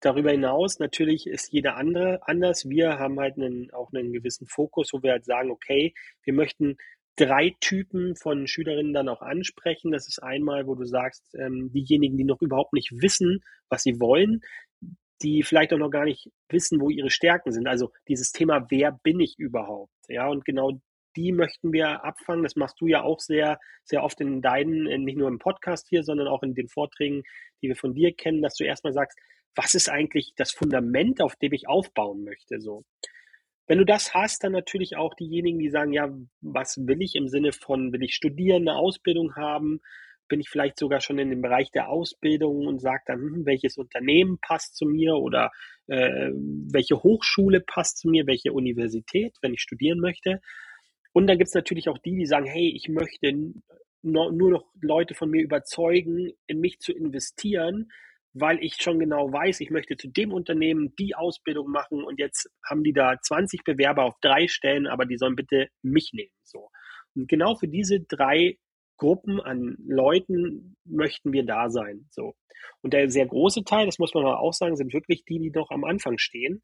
darüber 0.00 0.30
hinaus 0.32 0.78
natürlich 0.78 1.26
ist 1.26 1.52
jeder 1.52 1.76
andere 1.76 2.20
anders. 2.28 2.68
Wir 2.68 2.98
haben 2.98 3.18
halt 3.18 3.38
einen, 3.38 3.70
auch 3.72 3.90
einen 3.94 4.12
gewissen 4.12 4.48
Fokus, 4.48 4.92
wo 4.92 5.02
wir 5.02 5.12
halt 5.12 5.24
sagen, 5.24 5.50
okay, 5.50 5.94
wir 6.24 6.34
möchten 6.34 6.76
drei 7.16 7.56
Typen 7.60 8.14
von 8.16 8.46
Schülerinnen 8.46 8.92
dann 8.92 9.08
auch 9.08 9.22
ansprechen. 9.22 9.90
Das 9.90 10.06
ist 10.06 10.22
einmal, 10.22 10.66
wo 10.66 10.74
du 10.74 10.84
sagst, 10.84 11.34
ähm, 11.34 11.70
diejenigen, 11.72 12.16
die 12.16 12.24
noch 12.24 12.42
überhaupt 12.42 12.72
nicht 12.72 12.92
wissen, 13.00 13.40
was 13.68 13.82
sie 13.82 13.98
wollen, 14.00 14.42
die 15.22 15.42
vielleicht 15.42 15.72
auch 15.72 15.78
noch 15.78 15.90
gar 15.90 16.04
nicht 16.04 16.30
wissen, 16.48 16.80
wo 16.80 16.90
ihre 16.90 17.10
Stärken 17.10 17.52
sind. 17.52 17.66
Also 17.66 17.90
dieses 18.08 18.32
Thema, 18.32 18.66
wer 18.70 18.92
bin 18.92 19.18
ich 19.20 19.38
überhaupt? 19.38 19.92
Ja, 20.08 20.28
und 20.28 20.44
genau 20.44 20.80
die 21.16 21.32
möchten 21.32 21.72
wir 21.72 22.04
abfangen. 22.04 22.42
Das 22.42 22.56
machst 22.56 22.80
du 22.80 22.86
ja 22.86 23.02
auch 23.02 23.20
sehr, 23.20 23.58
sehr 23.84 24.02
oft 24.02 24.20
in 24.20 24.42
deinen, 24.42 25.04
nicht 25.04 25.16
nur 25.16 25.28
im 25.28 25.38
Podcast 25.38 25.88
hier, 25.88 26.02
sondern 26.02 26.28
auch 26.28 26.42
in 26.42 26.54
den 26.54 26.68
Vorträgen, 26.68 27.22
die 27.62 27.68
wir 27.68 27.76
von 27.76 27.94
dir 27.94 28.14
kennen, 28.14 28.42
dass 28.42 28.56
du 28.56 28.64
erstmal 28.64 28.92
sagst, 28.92 29.18
was 29.54 29.74
ist 29.74 29.88
eigentlich 29.88 30.34
das 30.36 30.52
Fundament, 30.52 31.22
auf 31.22 31.34
dem 31.36 31.54
ich 31.54 31.66
aufbauen 31.66 32.24
möchte, 32.24 32.60
so. 32.60 32.84
Wenn 33.66 33.78
du 33.78 33.84
das 33.84 34.14
hast, 34.14 34.44
dann 34.44 34.52
natürlich 34.52 34.96
auch 34.96 35.14
diejenigen, 35.14 35.58
die 35.58 35.70
sagen, 35.70 35.92
ja, 35.92 36.08
was 36.40 36.76
will 36.86 37.02
ich 37.02 37.16
im 37.16 37.28
Sinne 37.28 37.52
von, 37.52 37.92
will 37.92 38.02
ich 38.02 38.14
studieren, 38.14 38.68
eine 38.68 38.78
Ausbildung 38.78 39.34
haben? 39.34 39.80
Bin 40.28 40.40
ich 40.40 40.48
vielleicht 40.48 40.78
sogar 40.78 41.00
schon 41.00 41.18
in 41.18 41.30
dem 41.30 41.42
Bereich 41.42 41.70
der 41.70 41.88
Ausbildung 41.88 42.66
und 42.66 42.80
sage 42.80 43.02
dann, 43.06 43.18
hm, 43.18 43.46
welches 43.46 43.76
Unternehmen 43.76 44.38
passt 44.40 44.76
zu 44.76 44.86
mir 44.86 45.16
oder 45.16 45.50
äh, 45.88 46.30
welche 46.32 47.02
Hochschule 47.02 47.60
passt 47.60 47.98
zu 47.98 48.08
mir, 48.08 48.26
welche 48.26 48.52
Universität, 48.52 49.36
wenn 49.42 49.54
ich 49.54 49.62
studieren 49.62 50.00
möchte. 50.00 50.40
Und 51.12 51.26
dann 51.26 51.38
gibt 51.38 51.48
es 51.48 51.54
natürlich 51.54 51.88
auch 51.88 51.98
die, 51.98 52.16
die 52.16 52.26
sagen, 52.26 52.46
hey, 52.46 52.72
ich 52.74 52.88
möchte 52.88 53.32
nur 54.02 54.32
noch 54.32 54.64
Leute 54.80 55.14
von 55.14 55.30
mir 55.30 55.42
überzeugen, 55.42 56.32
in 56.46 56.60
mich 56.60 56.78
zu 56.78 56.92
investieren, 56.92 57.90
weil 58.38 58.62
ich 58.62 58.76
schon 58.82 58.98
genau 58.98 59.32
weiß, 59.32 59.60
ich 59.60 59.70
möchte 59.70 59.96
zu 59.96 60.08
dem 60.08 60.30
Unternehmen 60.30 60.94
die 60.98 61.14
Ausbildung 61.14 61.70
machen 61.70 62.04
und 62.04 62.18
jetzt 62.18 62.50
haben 62.68 62.84
die 62.84 62.92
da 62.92 63.16
20 63.18 63.64
Bewerber 63.64 64.04
auf 64.04 64.14
drei 64.20 64.46
Stellen, 64.46 64.86
aber 64.86 65.06
die 65.06 65.16
sollen 65.16 65.36
bitte 65.36 65.68
mich 65.82 66.10
nehmen. 66.12 66.34
So. 66.44 66.68
Und 67.14 67.28
genau 67.28 67.54
für 67.54 67.68
diese 67.68 68.00
drei 68.00 68.58
Gruppen 68.98 69.40
an 69.40 69.76
Leuten 69.86 70.76
möchten 70.84 71.32
wir 71.32 71.46
da 71.46 71.70
sein. 71.70 72.08
So. 72.10 72.34
Und 72.82 72.92
der 72.92 73.08
sehr 73.08 73.26
große 73.26 73.64
Teil, 73.64 73.86
das 73.86 73.98
muss 73.98 74.12
man 74.12 74.26
auch 74.26 74.52
sagen, 74.52 74.76
sind 74.76 74.92
wirklich 74.92 75.24
die, 75.24 75.38
die 75.38 75.50
noch 75.50 75.70
am 75.70 75.84
Anfang 75.84 76.18
stehen, 76.18 76.62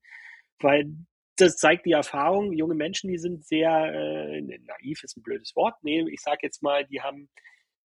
weil 0.60 0.92
das 1.36 1.56
zeigt 1.56 1.86
die 1.86 1.92
Erfahrung. 1.92 2.52
Junge 2.52 2.74
Menschen, 2.74 3.08
die 3.08 3.18
sind 3.18 3.46
sehr 3.46 3.70
äh, 3.70 4.42
naiv, 4.42 5.02
ist 5.02 5.16
ein 5.16 5.22
blödes 5.22 5.56
Wort. 5.56 5.76
Nee, 5.82 6.04
ich 6.10 6.20
sage 6.20 6.40
jetzt 6.42 6.62
mal, 6.62 6.84
die 6.84 7.00
haben, 7.00 7.30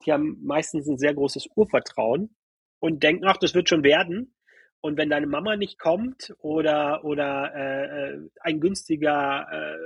die 0.06 0.12
haben 0.12 0.38
meistens 0.42 0.88
ein 0.88 0.96
sehr 0.96 1.12
großes 1.12 1.48
Urvertrauen 1.54 2.34
und 2.80 3.02
denken, 3.02 3.24
ach, 3.26 3.36
das 3.36 3.54
wird 3.54 3.68
schon 3.68 3.84
werden. 3.84 4.34
Und 4.80 4.96
wenn 4.98 5.10
deine 5.10 5.26
Mama 5.26 5.56
nicht 5.56 5.78
kommt 5.78 6.32
oder, 6.38 7.04
oder 7.04 7.52
äh, 7.54 8.14
äh, 8.14 8.28
ein 8.40 8.60
günstiger 8.60 9.46
äh, 9.50 9.76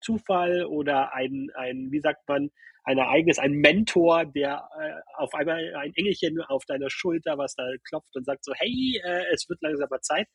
Zufall 0.00 0.64
oder 0.64 1.14
ein, 1.14 1.50
ein, 1.54 1.88
wie 1.90 2.00
sagt 2.00 2.26
man, 2.28 2.50
ein 2.84 2.98
Ereignis, 2.98 3.38
ein 3.38 3.52
Mentor, 3.52 4.24
der 4.24 4.68
äh, 4.80 4.92
auf 5.14 5.34
einmal 5.34 5.74
ein 5.76 5.92
Engelchen 5.94 6.40
auf 6.40 6.64
deiner 6.64 6.88
Schulter, 6.88 7.36
was 7.36 7.54
da 7.54 7.64
klopft 7.86 8.16
und 8.16 8.24
sagt 8.24 8.44
so, 8.44 8.52
hey, 8.54 9.00
äh, 9.04 9.24
es 9.32 9.48
wird 9.48 9.60
langsam 9.60 9.88
mal 9.90 10.00
Zeit, 10.00 10.26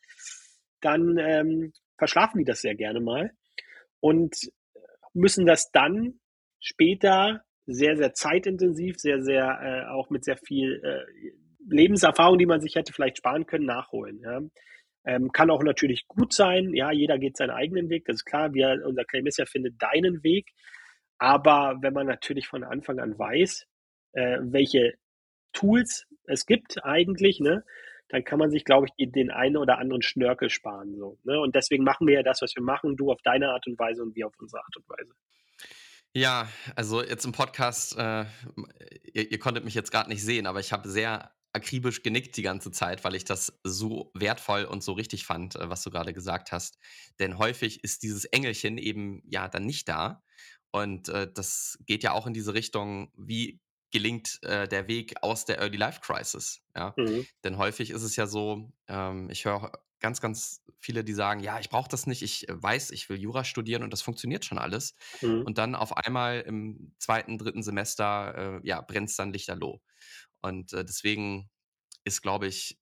dann 0.80 1.18
ähm, 1.18 1.72
verschlafen 1.98 2.38
die 2.38 2.44
das 2.44 2.60
sehr 2.60 2.74
gerne 2.74 3.00
mal 3.00 3.32
und 4.00 4.36
müssen 5.14 5.46
das 5.46 5.70
dann 5.72 6.20
später 6.60 7.42
sehr, 7.66 7.96
sehr 7.96 8.12
zeitintensiv, 8.14 8.98
sehr, 8.98 9.22
sehr 9.22 9.58
äh, 9.62 9.90
auch 9.92 10.10
mit 10.10 10.24
sehr 10.24 10.36
viel 10.36 10.80
äh, 10.84 11.43
Lebenserfahrung, 11.68 12.38
die 12.38 12.46
man 12.46 12.60
sich 12.60 12.74
hätte 12.74 12.92
vielleicht 12.92 13.18
sparen 13.18 13.46
können, 13.46 13.66
nachholen. 13.66 14.20
Ja. 14.20 14.40
Ähm, 15.06 15.32
kann 15.32 15.50
auch 15.50 15.62
natürlich 15.62 16.06
gut 16.08 16.32
sein. 16.32 16.72
Ja, 16.74 16.90
jeder 16.90 17.18
geht 17.18 17.36
seinen 17.36 17.50
eigenen 17.50 17.90
Weg. 17.90 18.04
Das 18.06 18.16
ist 18.16 18.24
klar. 18.24 18.54
Wir, 18.54 18.82
unser 18.86 19.04
Claim 19.04 19.26
ist 19.26 19.38
ja, 19.38 19.44
finde 19.44 19.70
deinen 19.72 20.22
Weg. 20.22 20.50
Aber 21.18 21.78
wenn 21.80 21.92
man 21.92 22.06
natürlich 22.06 22.46
von 22.48 22.64
Anfang 22.64 22.98
an 22.98 23.18
weiß, 23.18 23.66
äh, 24.12 24.38
welche 24.40 24.94
Tools 25.52 26.06
es 26.26 26.46
gibt 26.46 26.82
eigentlich, 26.84 27.40
ne, 27.40 27.64
dann 28.08 28.24
kann 28.24 28.38
man 28.38 28.50
sich, 28.50 28.64
glaube 28.64 28.86
ich, 28.86 29.10
den 29.12 29.30
einen 29.30 29.56
oder 29.56 29.78
anderen 29.78 30.02
Schnörkel 30.02 30.50
sparen. 30.50 30.96
So, 30.96 31.18
ne? 31.24 31.40
Und 31.40 31.54
deswegen 31.54 31.84
machen 31.84 32.06
wir 32.06 32.14
ja 32.14 32.22
das, 32.22 32.42
was 32.42 32.54
wir 32.54 32.62
machen, 32.62 32.96
du 32.96 33.10
auf 33.10 33.20
deine 33.22 33.50
Art 33.50 33.66
und 33.66 33.78
Weise 33.78 34.02
und 34.02 34.14
wir 34.14 34.26
auf 34.26 34.34
unsere 34.38 34.62
Art 34.62 34.76
und 34.76 34.88
Weise. 34.88 35.12
Ja, 36.12 36.48
also 36.76 37.02
jetzt 37.02 37.24
im 37.24 37.32
Podcast, 37.32 37.98
äh, 37.98 38.24
ihr, 39.12 39.32
ihr, 39.32 39.38
konntet 39.38 39.64
mich 39.64 39.74
jetzt 39.74 39.90
gerade 39.90 40.08
nicht 40.08 40.22
sehen, 40.22 40.46
aber 40.46 40.60
ich 40.60 40.72
habe 40.72 40.88
sehr 40.88 41.32
akribisch 41.54 42.02
genickt 42.02 42.36
die 42.36 42.42
ganze 42.42 42.70
Zeit, 42.70 43.04
weil 43.04 43.14
ich 43.14 43.24
das 43.24 43.58
so 43.62 44.10
wertvoll 44.14 44.64
und 44.64 44.82
so 44.82 44.92
richtig 44.92 45.24
fand, 45.24 45.56
äh, 45.56 45.70
was 45.70 45.82
du 45.82 45.90
gerade 45.90 46.12
gesagt 46.12 46.52
hast. 46.52 46.78
Denn 47.18 47.38
häufig 47.38 47.82
ist 47.82 48.02
dieses 48.02 48.24
Engelchen 48.26 48.76
eben 48.76 49.22
ja 49.26 49.48
dann 49.48 49.64
nicht 49.64 49.88
da. 49.88 50.22
Und 50.70 51.08
äh, 51.08 51.30
das 51.32 51.78
geht 51.86 52.02
ja 52.02 52.12
auch 52.12 52.26
in 52.26 52.34
diese 52.34 52.52
Richtung, 52.52 53.12
wie 53.16 53.60
gelingt 53.92 54.42
äh, 54.42 54.66
der 54.66 54.88
Weg 54.88 55.14
aus 55.22 55.44
der 55.44 55.58
Early 55.58 55.76
Life 55.76 56.00
Crisis. 56.00 56.60
Ja? 56.74 56.94
Mhm. 56.96 57.24
Denn 57.44 57.58
häufig 57.58 57.90
ist 57.90 58.02
es 58.02 58.16
ja 58.16 58.26
so, 58.26 58.72
ähm, 58.88 59.30
ich 59.30 59.44
höre 59.44 59.70
ganz, 60.00 60.20
ganz 60.20 60.64
viele, 60.80 61.04
die 61.04 61.14
sagen, 61.14 61.40
ja, 61.40 61.60
ich 61.60 61.70
brauche 61.70 61.88
das 61.88 62.08
nicht, 62.08 62.22
ich 62.22 62.48
äh, 62.48 62.60
weiß, 62.60 62.90
ich 62.90 63.08
will 63.08 63.18
Jura 63.18 63.44
studieren 63.44 63.84
und 63.84 63.92
das 63.92 64.02
funktioniert 64.02 64.44
schon 64.44 64.58
alles. 64.58 64.94
Mhm. 65.22 65.42
Und 65.42 65.58
dann 65.58 65.76
auf 65.76 65.96
einmal 65.96 66.40
im 66.40 66.92
zweiten, 66.98 67.38
dritten 67.38 67.62
Semester, 67.62 68.60
äh, 68.62 68.68
ja, 68.68 68.80
brennt 68.80 69.10
es 69.10 69.16
dann 69.16 69.32
lichterloh. 69.32 69.80
Und 70.44 70.74
äh, 70.74 70.84
deswegen 70.84 71.48
ist, 72.04 72.20
glaube 72.20 72.46
ich, 72.46 72.78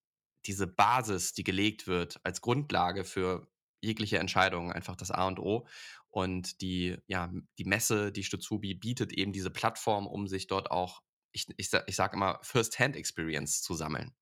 diese 0.46 0.66
Basis, 0.66 1.32
die 1.32 1.44
gelegt 1.44 1.86
wird 1.86 2.18
als 2.24 2.40
Grundlage 2.40 3.04
für 3.04 3.48
jegliche 3.80 4.18
Entscheidung 4.18 4.72
einfach 4.72 4.96
das 4.96 5.12
A 5.12 5.28
und 5.28 5.38
O. 5.38 5.68
Und 6.10 6.60
die, 6.60 6.96
ja, 7.06 7.32
die 7.58 7.64
Messe, 7.64 8.10
die 8.10 8.24
Stutzubi 8.24 8.74
bietet 8.74 9.12
eben 9.12 9.32
diese 9.32 9.50
Plattform, 9.50 10.08
um 10.08 10.26
sich 10.26 10.48
dort 10.48 10.72
auch, 10.72 11.02
ich, 11.30 11.46
ich, 11.56 11.70
ich 11.86 11.94
sage 11.94 12.16
immer, 12.16 12.40
First-Hand-Experience 12.42 13.62
zu 13.62 13.74
sammeln. 13.74 14.12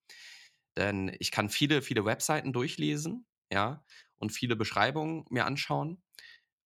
Denn 0.77 1.17
ich 1.19 1.31
kann 1.31 1.49
viele, 1.49 1.81
viele 1.81 2.05
Webseiten 2.05 2.53
durchlesen, 2.53 3.27
ja, 3.51 3.83
und 4.19 4.33
viele 4.33 4.55
Beschreibungen 4.55 5.25
mir 5.31 5.47
anschauen. 5.47 6.03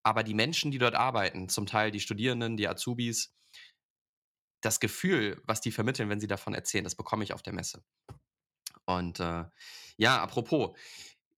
Aber 0.03 0.23
die 0.23 0.33
Menschen, 0.33 0.71
die 0.71 0.77
dort 0.77 0.93
arbeiten, 0.93 1.47
zum 1.47 1.67
Teil 1.67 1.91
die 1.91 2.01
Studierenden, 2.01 2.57
die 2.57 2.67
Azubis, 2.67 3.33
das 4.65 4.79
Gefühl, 4.79 5.41
was 5.45 5.61
die 5.61 5.71
vermitteln, 5.71 6.09
wenn 6.09 6.19
sie 6.19 6.27
davon 6.27 6.53
erzählen, 6.53 6.83
das 6.83 6.95
bekomme 6.95 7.23
ich 7.23 7.33
auf 7.33 7.43
der 7.43 7.53
Messe. 7.53 7.83
Und 8.85 9.19
äh, 9.19 9.45
ja, 9.97 10.21
apropos, 10.21 10.77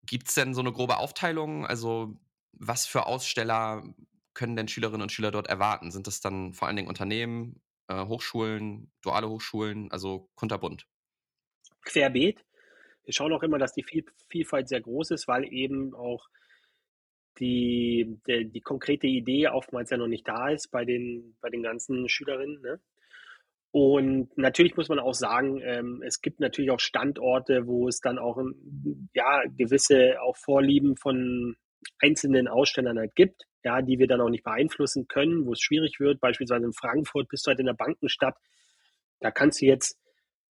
gibt 0.06 0.28
es 0.30 0.36
denn 0.36 0.54
so 0.54 0.62
eine 0.62 0.72
grobe 0.72 0.98
Aufteilung? 0.98 1.66
Also 1.66 2.18
was 2.54 2.86
für 2.86 3.06
Aussteller 3.06 3.84
können 4.34 4.56
denn 4.56 4.68
Schülerinnen 4.68 5.02
und 5.02 5.12
Schüler 5.12 5.32
dort 5.32 5.48
erwarten? 5.48 5.92
Sind 5.92 6.08
das 6.08 6.22
dann 6.22 6.54
vor 6.54 6.68
allen 6.68 6.78
Dingen 6.78 6.88
Unternehmen, 6.88 7.62
äh, 7.88 8.06
Hochschulen, 8.06 8.92
duale 9.02 9.30
Hochschulen, 9.30 9.92
also 9.92 10.30
kunterbunt? 10.36 10.88
Querbeet. 11.84 12.44
Wir 13.04 13.14
schauen 13.14 13.32
auch 13.34 13.44
immer, 13.44 13.58
dass 13.58 13.74
die 13.74 13.86
Vielfalt 14.30 14.68
sehr 14.68 14.82
groß 14.82 15.12
ist, 15.12 15.28
weil 15.28 15.46
eben 15.46 15.94
auch 15.94 16.28
die, 17.40 18.20
die, 18.28 18.50
die, 18.50 18.62
konkrete 18.62 19.08
Idee 19.08 19.48
oftmals 19.48 19.92
ja 19.92 19.98
noch 19.98 20.08
nicht 20.08 20.28
da 20.28 20.50
ist 20.50 20.70
bei 20.72 20.84
den, 20.84 21.38
bei 21.40 21.50
den 21.50 21.64
ganzen 21.64 22.10
Schülerinnen. 22.10 22.62
Ne? 22.62 22.82
Und 23.80 24.36
natürlich 24.40 24.76
muss 24.76 24.90
man 24.90 24.98
auch 24.98 25.14
sagen, 25.14 25.62
ähm, 25.62 26.02
es 26.04 26.20
gibt 26.24 26.40
natürlich 26.40 26.72
auch 26.72 26.80
Standorte, 26.80 27.68
wo 27.68 27.88
es 27.88 28.00
dann 28.00 28.18
auch 28.18 28.42
ja, 29.14 29.44
gewisse 29.56 30.20
auch 30.20 30.36
Vorlieben 30.36 30.98
von 30.98 31.56
einzelnen 32.02 32.48
Ausstellern 32.48 32.98
halt 32.98 33.14
gibt, 33.14 33.44
ja, 33.64 33.84
die 33.84 34.00
wir 34.00 34.08
dann 34.08 34.20
auch 34.20 34.32
nicht 34.32 34.44
beeinflussen 34.44 35.08
können, 35.08 35.46
wo 35.46 35.54
es 35.54 35.62
schwierig 35.62 36.00
wird. 36.00 36.20
Beispielsweise 36.20 36.66
in 36.66 36.74
Frankfurt 36.74 37.30
bist 37.30 37.46
du 37.46 37.50
halt 37.50 37.60
in 37.60 37.68
der 37.68 37.76
Bankenstadt. 37.76 38.36
Da 39.20 39.30
kannst 39.30 39.62
du 39.62 39.68
jetzt 39.68 40.00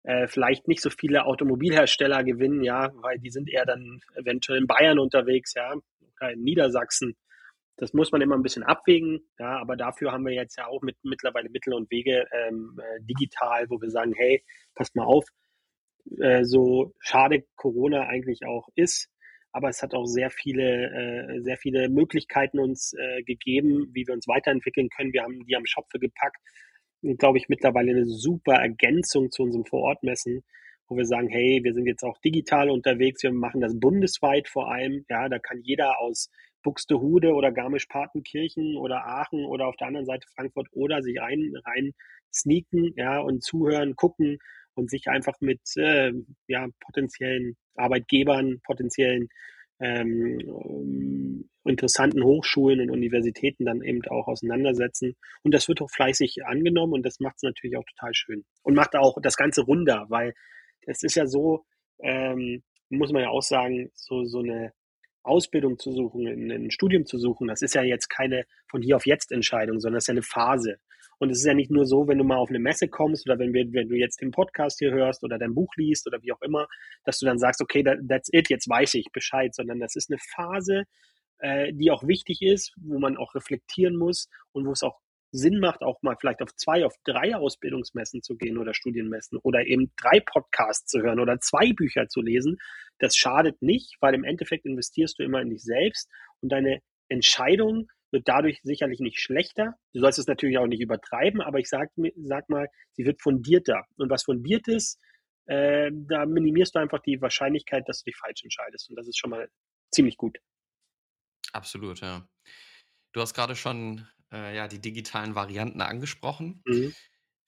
äh, 0.04 0.28
vielleicht 0.28 0.68
nicht 0.68 0.82
so 0.82 0.90
viele 0.90 1.26
Automobilhersteller 1.26 2.26
gewinnen, 2.26 2.62
ja, 2.62 2.92
weil 2.96 3.20
die 3.20 3.30
sind 3.30 3.50
eher 3.50 3.66
dann 3.66 4.02
eventuell 4.16 4.60
in 4.60 4.68
Bayern 4.68 5.00
unterwegs, 5.00 5.54
ja, 5.54 5.76
in 6.30 6.44
Niedersachsen. 6.44 7.16
Das 7.78 7.94
muss 7.94 8.12
man 8.12 8.22
immer 8.22 8.36
ein 8.36 8.44
bisschen 8.44 8.64
abwägen, 8.64 9.22
ja, 9.40 9.58
aber 9.60 9.76
dafür 9.76 10.12
haben 10.12 10.26
wir 10.26 10.34
jetzt 10.34 10.58
ja 10.58 10.68
auch 10.68 10.82
mit 10.84 10.96
mittlerweile 11.04 11.50
Mittel 11.50 11.74
und 11.74 11.90
Wege 11.90 12.28
ähm, 12.32 12.80
äh, 12.80 13.02
digital, 13.02 13.68
wo 13.70 13.82
wir 13.82 13.90
sagen, 13.90 14.14
hey, 14.16 14.44
passt 14.76 14.96
mal 14.96 15.06
auf, 15.06 15.26
äh, 16.20 16.44
so 16.44 16.94
schade 17.00 17.46
Corona 17.56 18.08
eigentlich 18.08 18.46
auch 18.46 18.70
ist, 18.76 19.10
aber 19.52 19.70
es 19.70 19.82
hat 19.82 19.94
auch 19.94 20.06
sehr 20.06 20.30
viele, 20.30 20.90
äh, 20.92 21.42
sehr 21.42 21.58
viele 21.58 21.90
Möglichkeiten 21.90 22.60
uns 22.60 22.94
äh, 22.94 23.24
gegeben, 23.24 23.90
wie 23.94 24.06
wir 24.06 24.14
uns 24.14 24.28
weiterentwickeln 24.28 24.90
können. 24.90 25.14
Wir 25.14 25.24
haben 25.24 25.46
die 25.46 25.56
am 25.56 25.66
Schopfe 25.66 26.00
gepackt. 26.00 26.38
Glaube 27.18 27.38
ich, 27.38 27.50
mittlerweile 27.50 27.92
eine 27.92 28.06
super 28.06 28.56
Ergänzung 28.56 29.30
zu 29.30 29.44
unserem 29.44 29.66
Vorortmessen, 29.66 30.44
wo 30.88 30.98
wir 30.98 31.06
sagen, 31.06 31.28
hey, 31.30 31.60
wir 31.64 31.74
sind 31.74 31.86
jetzt 31.86 32.04
auch 32.04 32.18
digital 32.20 32.70
unterwegs, 32.70 33.24
wir 33.24 33.32
machen 33.32 33.62
das 33.62 33.80
bundesweit 33.80 34.48
vor 34.48 34.72
allem. 34.72 35.06
Ja, 35.10 35.30
da 35.30 35.38
kann 35.38 35.62
jeder 35.62 36.00
aus 36.00 36.30
Buxtehude 36.64 37.34
oder 37.34 37.52
Garmisch-Partenkirchen 37.52 38.78
oder 38.78 39.06
Aachen 39.06 39.46
oder 39.46 39.68
auf 39.68 39.76
der 39.76 39.88
anderen 39.88 40.06
Seite 40.06 40.28
Frankfurt 40.36 40.68
oder 40.72 41.02
sich 41.02 41.22
ein, 41.22 41.54
rein 41.66 41.92
sneaken, 42.34 42.94
ja, 42.96 43.20
und 43.20 43.44
zuhören, 43.44 43.96
gucken 43.96 44.40
und 44.76 44.90
sich 44.90 45.08
einfach 45.08 45.40
mit 45.40 45.62
äh, 45.76 46.12
ja, 46.48 46.68
potenziellen 46.80 47.56
Arbeitgebern, 47.76 48.60
potenziellen 48.66 49.28
ähm, 49.80 51.50
interessanten 51.66 52.24
Hochschulen 52.24 52.82
und 52.82 52.90
Universitäten 52.90 53.66
dann 53.66 53.82
eben 53.82 54.02
auch 54.10 54.28
auseinandersetzen. 54.28 55.16
Und 55.44 55.54
das 55.54 55.68
wird 55.68 55.82
auch 55.82 55.90
fleißig 55.90 56.46
angenommen 56.46 56.94
und 56.94 57.06
das 57.06 57.20
macht 57.20 57.36
es 57.38 57.44
natürlich 57.44 57.78
auch 57.78 57.86
total 57.86 58.14
schön. 58.14 58.46
Und 58.64 58.76
macht 58.76 58.96
auch 58.96 59.18
das 59.22 59.38
Ganze 59.38 59.62
runder, 59.62 60.06
weil 60.10 60.34
es 60.82 61.04
ist 61.04 61.16
ja 61.16 61.26
so, 61.26 61.66
ähm, 62.02 62.64
muss 62.90 63.12
man 63.12 63.24
ja 63.24 63.30
auch 63.30 63.42
sagen, 63.42 63.90
so, 63.94 64.26
so 64.26 64.40
eine 64.40 64.74
Ausbildung 65.24 65.80
zu 65.80 65.92
suchen, 65.92 66.52
ein 66.52 66.72
Studium 66.72 67.06
zu 67.06 67.18
suchen, 67.18 67.48
das 67.48 67.62
ist 67.62 67.76
ja 67.76 67.84
jetzt 67.84 68.10
keine 68.10 68.46
von 68.70 68.82
hier 68.82 68.98
auf 68.98 69.06
jetzt 69.06 69.32
Entscheidung, 69.32 69.80
sondern 69.80 69.98
das 69.98 70.04
ist 70.04 70.08
ja 70.08 70.14
eine 70.14 70.24
Phase. 70.24 70.78
Und 71.20 71.30
es 71.30 71.40
ist 71.40 71.46
ja 71.46 71.54
nicht 71.54 71.72
nur 71.72 71.86
so, 71.86 72.08
wenn 72.08 72.18
du 72.18 72.24
mal 72.24 72.38
auf 72.38 72.50
eine 72.50 72.60
Messe 72.60 72.88
kommst 72.88 73.28
oder 73.28 73.40
wenn, 73.40 73.54
wir, 73.54 73.72
wenn 73.72 73.88
du 73.88 73.96
jetzt 73.96 74.22
den 74.22 74.32
Podcast 74.32 74.80
hier 74.80 74.92
hörst 74.92 75.24
oder 75.24 75.38
dein 75.38 75.54
Buch 75.54 75.72
liest 75.78 76.06
oder 76.08 76.22
wie 76.22 76.34
auch 76.34 76.42
immer, 76.42 76.68
dass 77.06 77.20
du 77.20 77.26
dann 77.26 77.40
sagst, 77.40 77.62
okay, 77.62 77.84
that, 77.84 78.00
that's 78.10 78.30
it, 78.34 78.50
jetzt 78.50 78.68
weiß 78.68 78.96
ich 78.96 79.06
Bescheid, 79.14 79.56
sondern 79.56 79.80
das 79.80 79.96
ist 79.96 80.12
eine 80.12 80.20
Phase, 80.36 80.84
äh, 81.40 81.72
die 81.74 81.92
auch 81.92 82.06
wichtig 82.08 82.42
ist, 82.42 82.74
wo 82.78 83.00
man 83.00 83.18
auch 83.18 83.36
reflektieren 83.36 83.96
muss 83.96 84.28
und 84.52 84.66
wo 84.66 84.72
es 84.72 84.84
auch 84.84 85.00
Sinn 85.34 85.60
macht, 85.60 85.82
auch 85.82 86.02
mal 86.04 86.16
vielleicht 86.20 86.42
auf 86.42 86.56
zwei, 86.56 86.86
auf 86.86 86.96
drei 87.04 87.36
Ausbildungsmessen 87.36 88.22
zu 88.22 88.36
gehen 88.36 88.58
oder 88.60 88.74
Studienmessen 88.74 89.40
oder 89.42 89.66
eben 89.66 89.92
drei 89.98 90.20
Podcasts 90.20 90.86
zu 90.86 91.02
hören 91.02 91.20
oder 91.20 91.40
zwei 91.40 91.74
Bücher 91.74 92.08
zu 92.08 92.22
lesen. 92.22 92.58
Das 93.00 93.16
schadet 93.16 93.62
nicht, 93.62 93.98
weil 94.00 94.14
im 94.14 94.24
Endeffekt 94.24 94.66
investierst 94.66 95.18
du 95.18 95.24
immer 95.24 95.42
in 95.42 95.50
dich 95.50 95.64
selbst 95.64 96.08
und 96.42 96.52
deine 96.52 96.82
Entscheidung 97.10 97.88
wird 98.12 98.28
dadurch 98.28 98.60
sicherlich 98.62 99.00
nicht 99.00 99.20
schlechter. 99.20 99.74
Du 99.92 100.00
sollst 100.00 100.20
es 100.20 100.28
natürlich 100.28 100.60
auch 100.60 100.68
nicht 100.68 100.82
übertreiben, 100.82 101.42
aber 101.42 101.58
ich 101.58 101.68
sag, 101.68 101.90
sag 102.16 102.48
mal, 102.48 102.68
sie 102.92 103.06
wird 103.06 103.20
fundierter. 103.20 103.86
Und 103.98 104.12
was 104.12 104.24
fundiert 104.24 104.68
ist, 104.68 105.00
äh, 105.48 105.90
da 105.92 106.28
minimierst 106.28 106.76
du 106.76 106.80
einfach 106.80 107.00
die 107.00 107.20
Wahrscheinlichkeit, 107.20 107.90
dass 107.90 108.04
du 108.04 108.12
dich 108.12 108.18
falsch 108.18 108.44
entscheidest. 108.44 108.90
Und 108.90 108.98
das 108.98 109.08
ist 109.08 109.18
schon 109.18 109.32
mal 109.32 109.50
ziemlich 109.92 110.16
gut. 110.16 110.38
Absolut, 111.54 112.02
ja. 112.02 112.28
Du 113.14 113.22
hast 113.22 113.34
gerade 113.34 113.56
schon 113.56 114.08
äh, 114.34 114.56
ja, 114.56 114.68
die 114.68 114.80
digitalen 114.80 115.36
Varianten 115.36 115.82
angesprochen. 115.82 116.62
Mhm. 116.66 116.94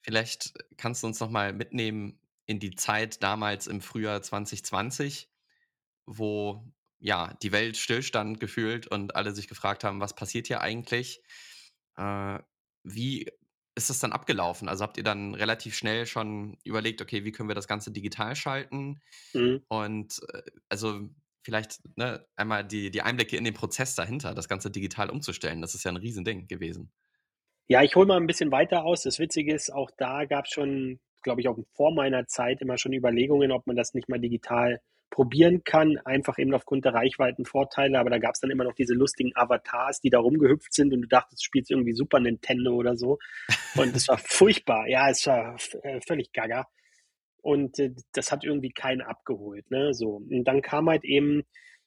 Vielleicht 0.02 0.54
kannst 0.76 1.02
du 1.02 1.08
uns 1.08 1.20
noch 1.20 1.30
mal 1.30 1.52
mitnehmen 1.52 2.20
in 2.46 2.60
die 2.60 2.76
Zeit 2.76 3.22
damals 3.22 3.66
im 3.66 3.80
Frühjahr 3.80 4.22
2020, 4.22 5.28
wo 6.06 6.64
ja, 6.98 7.34
die 7.42 7.52
Welt 7.52 7.76
stillstand 7.76 8.40
gefühlt 8.40 8.86
und 8.86 9.16
alle 9.16 9.32
sich 9.32 9.48
gefragt 9.48 9.84
haben, 9.84 10.00
was 10.00 10.14
passiert 10.14 10.46
hier 10.46 10.60
eigentlich? 10.60 11.22
Äh, 11.96 12.38
wie 12.84 13.26
ist 13.74 13.90
das 13.90 13.98
dann 13.98 14.12
abgelaufen? 14.12 14.68
Also 14.68 14.84
habt 14.84 14.96
ihr 14.96 15.04
dann 15.04 15.34
relativ 15.34 15.76
schnell 15.76 16.06
schon 16.06 16.56
überlegt, 16.64 17.02
okay, 17.02 17.24
wie 17.24 17.32
können 17.32 17.50
wir 17.50 17.54
das 17.54 17.68
Ganze 17.68 17.90
digital 17.90 18.34
schalten? 18.34 19.02
Mhm. 19.34 19.62
Und 19.68 20.22
äh, 20.32 20.42
also 20.68 21.08
vielleicht 21.46 21.78
ne, 21.96 22.26
einmal 22.34 22.64
die, 22.64 22.90
die 22.90 23.02
Einblicke 23.02 23.36
in 23.36 23.44
den 23.44 23.54
Prozess 23.54 23.94
dahinter, 23.94 24.34
das 24.34 24.48
Ganze 24.48 24.70
digital 24.70 25.10
umzustellen. 25.10 25.62
Das 25.62 25.74
ist 25.74 25.84
ja 25.84 25.92
ein 25.92 25.96
Riesending 25.96 26.48
gewesen. 26.48 26.92
Ja, 27.68 27.82
ich 27.82 27.94
hole 27.94 28.06
mal 28.06 28.16
ein 28.16 28.26
bisschen 28.26 28.50
weiter 28.50 28.84
aus. 28.84 29.02
Das 29.02 29.20
Witzige 29.20 29.54
ist, 29.54 29.72
auch 29.72 29.90
da 29.96 30.24
gab 30.24 30.46
es 30.46 30.50
schon, 30.50 30.98
glaube 31.22 31.40
ich, 31.40 31.48
auch 31.48 31.56
vor 31.74 31.94
meiner 31.94 32.26
Zeit 32.26 32.60
immer 32.60 32.78
schon 32.78 32.92
Überlegungen, 32.92 33.52
ob 33.52 33.66
man 33.66 33.76
das 33.76 33.94
nicht 33.94 34.08
mal 34.08 34.18
digital 34.18 34.80
probieren 35.10 35.62
kann, 35.62 35.98
einfach 36.04 36.36
eben 36.36 36.52
aufgrund 36.52 36.84
der 36.84 36.94
Reichweitenvorteile. 36.94 37.98
Aber 37.98 38.10
da 38.10 38.18
gab 38.18 38.34
es 38.34 38.40
dann 38.40 38.50
immer 38.50 38.64
noch 38.64 38.74
diese 38.74 38.94
lustigen 38.94 39.30
Avatars, 39.36 40.00
die 40.00 40.10
da 40.10 40.18
rumgehüpft 40.18 40.74
sind 40.74 40.92
und 40.92 41.02
du 41.02 41.08
dachtest, 41.08 41.42
du 41.42 41.44
spielst 41.44 41.70
irgendwie 41.70 41.94
Super 41.94 42.18
Nintendo 42.18 42.74
oder 42.74 42.96
so. 42.96 43.18
Und 43.76 43.94
es 43.94 44.08
war 44.08 44.18
furchtbar. 44.18 44.88
Ja, 44.88 45.08
es 45.08 45.24
war 45.26 45.56
äh, 45.82 46.00
völlig 46.06 46.32
gaga. 46.32 46.66
Und 47.46 47.78
äh, 47.78 47.94
das 48.12 48.32
hat 48.32 48.42
irgendwie 48.42 48.72
keinen 48.72 49.02
abgeholt. 49.02 49.70
Ne? 49.70 49.94
So. 49.94 50.16
Und 50.16 50.44
dann 50.44 50.62
kam 50.62 50.88
halt 50.88 51.04
eben 51.04 51.44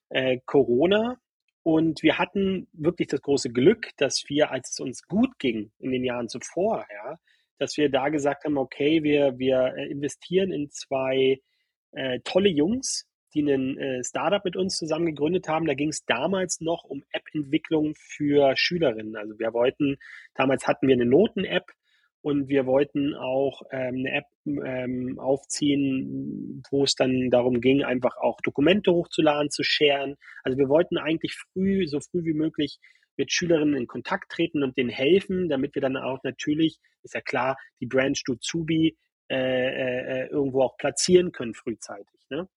äh, 0.07 0.37
Corona 0.45 1.17
und 1.63 2.01
wir 2.01 2.17
hatten 2.17 2.69
wirklich 2.71 3.09
das 3.09 3.21
große 3.21 3.49
Glück, 3.49 3.89
dass 3.97 4.23
wir, 4.29 4.51
als 4.51 4.71
es 4.71 4.79
uns 4.79 5.03
gut 5.03 5.37
ging 5.37 5.71
in 5.79 5.91
den 5.91 6.05
Jahren 6.05 6.29
zuvor, 6.29 6.85
ja, 6.89 7.17
dass 7.57 7.75
wir 7.75 7.89
da 7.89 8.07
gesagt 8.07 8.45
haben, 8.45 8.57
okay, 8.57 9.03
wir, 9.03 9.37
wir 9.37 9.73
äh, 9.75 9.91
investieren 9.91 10.53
in 10.53 10.69
zwei 10.71 11.41
äh, 11.91 12.19
tolle 12.23 12.49
Jungs, 12.49 13.05
die 13.33 13.41
ein 13.41 13.77
äh, 13.77 14.01
Startup 14.05 14.43
mit 14.45 14.55
uns 14.55 14.77
zusammen 14.77 15.07
gegründet 15.07 15.49
haben. 15.49 15.65
Da 15.65 15.73
ging 15.73 15.89
es 15.89 16.05
damals 16.05 16.61
noch 16.61 16.85
um 16.85 17.03
App-Entwicklung 17.11 17.95
für 17.97 18.53
Schülerinnen. 18.55 19.17
Also 19.17 19.37
wir 19.37 19.51
wollten, 19.51 19.97
damals 20.35 20.67
hatten 20.67 20.87
wir 20.87 20.95
eine 20.95 21.05
Noten-App 21.05 21.65
und 22.21 22.49
wir 22.49 22.65
wollten 22.65 23.15
auch 23.15 23.61
ähm, 23.71 23.95
eine 23.99 24.11
App 24.11 24.25
ähm, 24.45 25.19
aufziehen, 25.19 26.63
wo 26.69 26.83
es 26.83 26.95
dann 26.95 27.29
darum 27.29 27.61
ging, 27.61 27.83
einfach 27.83 28.17
auch 28.17 28.41
Dokumente 28.41 28.91
hochzuladen, 28.91 29.49
zu 29.49 29.63
sharen. 29.63 30.15
Also 30.43 30.57
wir 30.57 30.67
wollten 30.67 30.97
eigentlich 30.97 31.35
früh, 31.35 31.87
so 31.87 31.99
früh 31.99 32.25
wie 32.25 32.33
möglich 32.33 32.79
mit 33.15 33.31
Schülerinnen 33.31 33.75
in 33.75 33.87
Kontakt 33.87 34.31
treten 34.31 34.63
und 34.63 34.77
denen 34.77 34.89
helfen, 34.89 35.49
damit 35.49 35.75
wir 35.75 35.81
dann 35.81 35.97
auch 35.97 36.19
natürlich, 36.23 36.79
ist 37.03 37.13
ja 37.13 37.21
klar, 37.21 37.57
die 37.81 37.85
Brand 37.85 38.17
Stuzubi 38.17 38.97
äh, 39.29 39.35
äh, 39.35 40.27
irgendwo 40.29 40.63
auch 40.63 40.77
platzieren 40.77 41.31
können 41.31 41.53
frühzeitig. 41.53 42.19
Ne? 42.29 42.49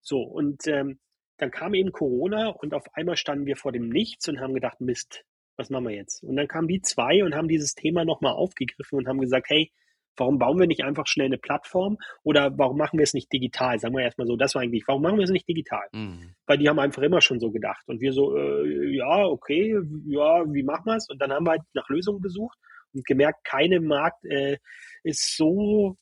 So, 0.00 0.22
und 0.22 0.66
ähm, 0.66 0.98
dann 1.38 1.50
kam 1.50 1.74
eben 1.74 1.92
Corona 1.92 2.48
und 2.48 2.74
auf 2.74 2.84
einmal 2.94 3.16
standen 3.16 3.46
wir 3.46 3.56
vor 3.56 3.72
dem 3.72 3.88
Nichts 3.88 4.28
und 4.28 4.40
haben 4.40 4.54
gedacht, 4.54 4.80
Mist, 4.80 5.24
was 5.60 5.70
machen 5.70 5.84
wir 5.84 5.94
jetzt? 5.94 6.24
Und 6.24 6.36
dann 6.36 6.48
kamen 6.48 6.66
die 6.66 6.80
zwei 6.80 7.22
und 7.22 7.34
haben 7.34 7.48
dieses 7.48 7.74
Thema 7.74 8.04
nochmal 8.04 8.32
aufgegriffen 8.32 8.98
und 8.98 9.06
haben 9.06 9.20
gesagt, 9.20 9.48
hey, 9.50 9.70
warum 10.16 10.38
bauen 10.38 10.58
wir 10.58 10.66
nicht 10.66 10.82
einfach 10.84 11.06
schnell 11.06 11.26
eine 11.26 11.38
Plattform 11.38 11.96
oder 12.22 12.56
warum 12.58 12.76
machen 12.76 12.98
wir 12.98 13.04
es 13.04 13.14
nicht 13.14 13.32
digital? 13.32 13.78
Sagen 13.78 13.94
wir 13.94 14.02
erstmal 14.02 14.26
so, 14.26 14.36
das 14.36 14.54
war 14.54 14.62
eigentlich, 14.62 14.84
warum 14.86 15.02
machen 15.02 15.18
wir 15.18 15.24
es 15.24 15.30
nicht 15.30 15.48
digital? 15.48 15.86
Mhm. 15.92 16.34
Weil 16.46 16.58
die 16.58 16.68
haben 16.68 16.78
einfach 16.78 17.02
immer 17.02 17.20
schon 17.20 17.40
so 17.40 17.50
gedacht. 17.50 17.82
Und 17.86 18.00
wir 18.00 18.12
so, 18.12 18.36
äh, 18.36 18.96
ja, 18.96 19.24
okay, 19.26 19.78
ja, 20.06 20.44
wie 20.52 20.62
machen 20.62 20.86
wir 20.86 20.96
es? 20.96 21.08
Und 21.08 21.20
dann 21.20 21.32
haben 21.32 21.44
wir 21.44 21.52
halt 21.52 21.62
nach 21.74 21.88
Lösungen 21.88 22.20
gesucht 22.20 22.58
und 22.92 23.06
gemerkt, 23.06 23.44
keine 23.44 23.80
Markt 23.80 24.24
äh, 24.24 24.58
ist 25.04 25.36
so 25.36 25.96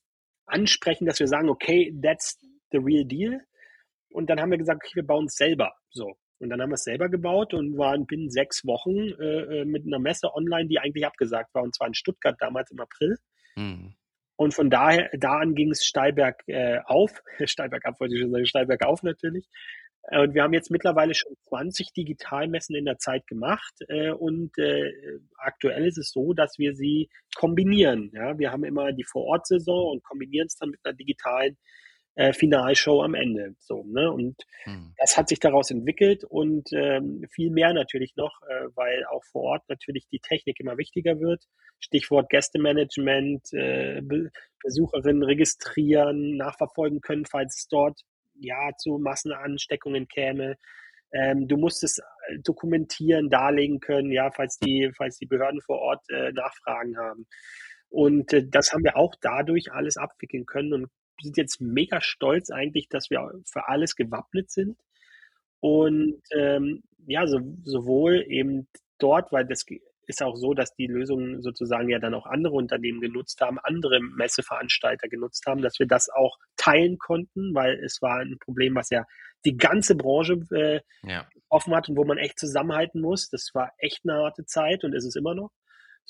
ansprechend, 0.47 1.09
dass 1.09 1.21
wir 1.21 1.29
sagen, 1.29 1.49
okay, 1.49 1.95
that's 2.03 2.38
the 2.71 2.79
real 2.79 3.05
deal. 3.05 3.41
Und 4.11 4.31
dann 4.31 4.41
haben 4.41 4.50
wir 4.50 4.59
gesagt, 4.59 4.83
okay, 4.85 4.97
wir 4.97 5.07
bauen 5.07 5.27
es 5.27 5.35
selber. 5.35 5.73
So. 5.91 6.17
Und 6.40 6.50
dann 6.50 6.61
haben 6.61 6.71
wir 6.71 6.75
es 6.75 6.85
selber 6.85 7.09
gebaut 7.09 7.54
und 7.54 7.76
waren 7.76 8.07
binnen 8.07 8.30
sechs 8.30 8.64
Wochen 8.64 8.97
äh, 9.21 9.61
äh, 9.61 9.64
mit 9.64 9.87
einer 9.87 9.99
Messe 9.99 10.33
online, 10.35 10.68
die 10.68 10.78
eigentlich 10.78 11.07
abgesagt 11.07 11.54
war, 11.54 11.62
und 11.62 11.75
zwar 11.75 11.88
in 11.88 11.95
Stuttgart 11.95 12.37
damals 12.38 12.71
im 12.71 12.80
April. 12.80 13.16
Mhm. 13.57 13.95
Und 14.37 14.54
von 14.54 14.71
daher, 14.71 15.11
da 15.18 15.38
an 15.38 15.57
ging 15.57 15.73
es 15.73 15.85
steilberg 15.85 16.42
äh, 16.47 16.78
auf, 16.85 17.23
steilberg 17.45 17.85
ab 17.85 17.99
wollte 17.99 18.14
ich 18.14 18.21
schon 18.21 18.30
sagen, 18.30 18.47
steilberg 18.47 18.85
auf 18.85 19.02
natürlich. 19.02 19.49
Äh, 20.11 20.23
und 20.23 20.35
wir 20.35 20.42
haben 20.42 20.52
jetzt 20.52 20.71
mittlerweile 20.71 21.14
schon 21.14 21.35
20 21.49 21.92
Digitalmessen 21.92 22.76
in 22.76 22.85
der 22.85 22.99
Zeit 22.99 23.26
gemacht. 23.26 23.75
Äh, 23.88 24.11
und 24.11 24.57
äh, 24.59 24.92
aktuell 25.38 25.87
ist 25.87 25.99
es 25.99 26.11
so, 26.11 26.35
dass 26.35 26.59
wir 26.59 26.75
sie 26.75 27.09
kombinieren. 27.35 28.11
Ja? 28.14 28.38
Wir 28.38 28.52
haben 28.52 28.64
immer 28.64 28.92
die 28.92 29.04
Vorortsaison 29.04 29.92
und 29.92 30.04
kombinieren 30.04 30.47
es 30.47 30.57
dann 30.57 30.71
mit 30.71 30.80
einer 30.85 30.95
digitalen 30.95 31.57
äh, 32.19 32.33
Finalshow 32.33 33.01
am 33.03 33.15
Ende. 33.15 33.55
So, 33.61 33.85
ne? 33.85 34.11
Und 34.11 34.43
hm. 34.65 34.93
das 34.99 35.17
hat 35.17 35.29
sich 35.29 35.39
daraus 35.39 35.71
entwickelt 35.71 36.25
und 36.25 36.69
ähm, 36.73 37.25
viel 37.31 37.51
mehr 37.51 37.73
natürlich 37.73 38.17
noch, 38.17 38.43
äh, 38.43 38.67
weil 38.75 39.05
auch 39.07 39.23
vor 39.31 39.43
Ort 39.43 39.69
natürlich 39.69 40.09
die 40.09 40.19
Technik 40.19 40.59
immer 40.59 40.77
wichtiger 40.77 41.21
wird. 41.21 41.45
Stichwort 41.79 42.29
Gästemanagement, 42.29 43.53
äh, 43.53 44.01
Be 44.03 44.31
Besucherinnen 44.65 45.23
registrieren, 45.23 46.37
nachverfolgen 46.37 47.01
können, 47.01 47.25
falls 47.25 47.59
es 47.59 47.69
dort 47.69 48.01
ja 48.35 48.73
zu 48.77 48.99
Massenansteckungen 48.99 50.09
käme. 50.09 50.57
Ähm, 51.12 51.47
du 51.47 51.57
musst 51.57 51.85
es 51.85 51.99
äh, 51.99 52.38
dokumentieren, 52.42 53.31
darlegen 53.31 53.79
können, 53.79 54.11
ja, 54.11 54.33
falls 54.33 54.59
die, 54.59 54.90
falls 54.97 55.19
die 55.19 55.27
Behörden 55.27 55.61
vor 55.61 55.79
Ort 55.79 56.03
äh, 56.11 56.33
Nachfragen 56.33 56.99
haben. 56.99 57.29
Und 57.90 58.33
äh, 58.33 58.45
das 58.45 58.73
haben 58.73 58.83
wir 58.83 58.97
auch 58.97 59.14
dadurch 59.21 59.71
alles 59.71 59.97
abwickeln 59.97 60.47
können 60.47 60.73
und 60.73 60.90
sind 61.20 61.37
jetzt 61.37 61.61
mega 61.61 62.00
stolz 62.00 62.50
eigentlich, 62.50 62.88
dass 62.88 63.11
wir 63.11 63.31
für 63.44 63.68
alles 63.68 63.96
gewappnet 63.96 64.50
sind. 64.50 64.78
Und 65.61 66.20
ähm, 66.33 66.83
ja, 67.07 67.26
so, 67.26 67.40
sowohl 67.64 68.24
eben 68.28 68.68
dort, 68.98 69.33
weil 69.33 69.46
das 69.46 69.64
ist 70.07 70.22
auch 70.22 70.37
so, 70.37 70.54
dass 70.54 70.74
die 70.74 70.87
Lösungen 70.87 71.42
sozusagen 71.42 71.88
ja 71.88 71.98
dann 71.98 72.14
auch 72.14 72.26
andere 72.26 72.54
Unternehmen 72.54 73.00
genutzt 73.00 73.40
haben, 73.40 73.59
andere 73.59 74.00
Messeveranstalter 74.00 75.09
genutzt 75.09 75.44
haben, 75.46 75.61
dass 75.61 75.78
wir 75.78 75.87
das 75.87 76.09
auch 76.09 76.38
teilen 76.57 76.98
konnten, 76.98 77.54
weil 77.54 77.78
es 77.85 78.00
war 78.00 78.20
ein 78.20 78.38
Problem, 78.38 78.74
was 78.74 78.90
ja 78.90 79.04
die 79.44 79.57
ganze 79.57 79.94
Branche 79.96 80.40
äh, 80.50 80.81
ja. 81.02 81.28
offen 81.48 81.74
hat 81.74 81.88
und 81.88 81.96
wo 81.96 82.04
man 82.04 82.18
echt 82.18 82.38
zusammenhalten 82.38 83.00
muss. 83.00 83.28
Das 83.28 83.50
war 83.52 83.72
echt 83.78 84.00
eine 84.04 84.14
harte 84.14 84.46
Zeit 84.46 84.83
und 84.83 84.94
ist 84.94 85.04
es 85.04 85.14
immer 85.14 85.35
noch. 85.35 85.50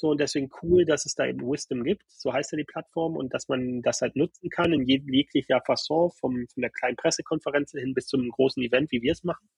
So, 0.00 0.11
und 0.11 0.20
deswegen 0.20 0.48
cool, 0.62 0.84
dass 0.84 1.06
es 1.06 1.16
da 1.16 1.26
eben 1.26 1.40
Wisdom 1.40 1.82
gibt, 1.82 2.04
so 2.06 2.32
heißt 2.32 2.52
ja 2.52 2.56
die 2.56 2.64
Plattform, 2.64 3.16
und 3.16 3.34
dass 3.34 3.48
man 3.48 3.82
das 3.82 4.00
halt 4.00 4.14
nutzen 4.14 4.48
kann 4.48 4.72
in 4.72 4.87
jeglicher 4.87 5.61
Fasson, 5.66 6.12
vom, 6.12 6.46
von 6.46 6.61
der 6.61 6.70
kleinen 6.70 6.94
Pressekonferenz 6.94 7.72
hin 7.72 7.94
bis 7.94 8.06
zum 8.06 8.28
großen 8.28 8.62
Event, 8.62 8.92
wie 8.92 9.02
wir 9.02 9.11
es 9.11 9.24
machen. 9.24 9.50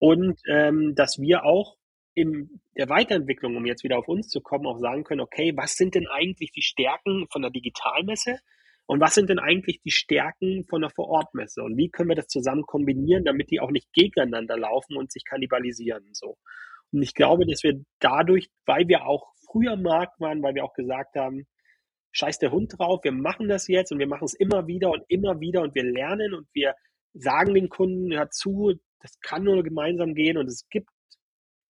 Und 0.00 0.40
ähm, 0.48 0.96
dass 0.96 1.20
wir 1.20 1.44
auch 1.44 1.76
in 2.14 2.60
der 2.76 2.88
Weiterentwicklung, 2.88 3.54
um 3.56 3.66
jetzt 3.66 3.84
wieder 3.84 3.98
auf 3.98 4.08
uns 4.08 4.28
zu 4.28 4.40
kommen, 4.40 4.66
auch 4.66 4.78
sagen 4.78 5.04
können, 5.04 5.20
okay, 5.20 5.52
was 5.54 5.76
sind 5.76 5.94
denn 5.94 6.08
eigentlich 6.08 6.50
die 6.50 6.62
Stärken 6.62 7.28
von 7.30 7.42
der 7.42 7.52
Digitalmesse 7.52 8.40
und 8.86 9.00
was 9.00 9.14
sind 9.14 9.30
denn 9.30 9.38
eigentlich 9.38 9.80
die 9.82 9.92
Stärken 9.92 10.64
von 10.64 10.80
der 10.80 10.90
Vorortmesse 10.90 11.62
und 11.62 11.76
wie 11.76 11.88
können 11.88 12.08
wir 12.08 12.16
das 12.16 12.26
zusammen 12.26 12.64
kombinieren, 12.64 13.24
damit 13.24 13.52
die 13.52 13.60
auch 13.60 13.70
nicht 13.70 13.92
gegeneinander 13.92 14.56
laufen 14.58 14.96
und 14.96 15.12
sich 15.12 15.24
kannibalisieren 15.24 16.08
so. 16.14 16.36
Und 16.92 17.02
ich 17.02 17.14
glaube, 17.14 17.46
dass 17.46 17.62
wir 17.62 17.84
dadurch, 18.00 18.48
weil 18.64 18.88
wir 18.88 19.06
auch 19.06 19.32
früher 19.50 19.72
am 19.72 19.82
Markt 19.82 20.20
waren, 20.20 20.42
weil 20.42 20.54
wir 20.54 20.64
auch 20.64 20.74
gesagt 20.74 21.16
haben, 21.16 21.46
scheiß 22.12 22.38
der 22.38 22.50
Hund 22.50 22.74
drauf, 22.78 23.04
wir 23.04 23.12
machen 23.12 23.48
das 23.48 23.68
jetzt 23.68 23.92
und 23.92 23.98
wir 23.98 24.06
machen 24.06 24.24
es 24.24 24.34
immer 24.34 24.66
wieder 24.66 24.90
und 24.90 25.04
immer 25.08 25.38
wieder 25.40 25.62
und 25.62 25.74
wir 25.74 25.84
lernen 25.84 26.34
und 26.34 26.48
wir 26.52 26.74
sagen 27.12 27.54
den 27.54 27.68
Kunden, 27.68 28.14
hört 28.14 28.34
zu, 28.34 28.74
das 29.00 29.18
kann 29.20 29.44
nur 29.44 29.62
gemeinsam 29.62 30.14
gehen 30.14 30.38
und 30.38 30.46
es 30.46 30.66
gibt, 30.70 30.88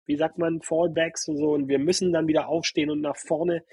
wie 0.05 0.15
sagt 0.15 0.37
man, 0.37 0.61
Fallbacks 0.61 1.27
und 1.27 1.37
so 1.37 1.51
und 1.51 1.67
wir 1.67 1.79
müssen 1.79 2.11
dann 2.11 2.27
wieder 2.27 2.47
aufstehen 2.47 2.89
und 2.89 3.01
nach 3.01 3.17
vorne. 3.17 3.63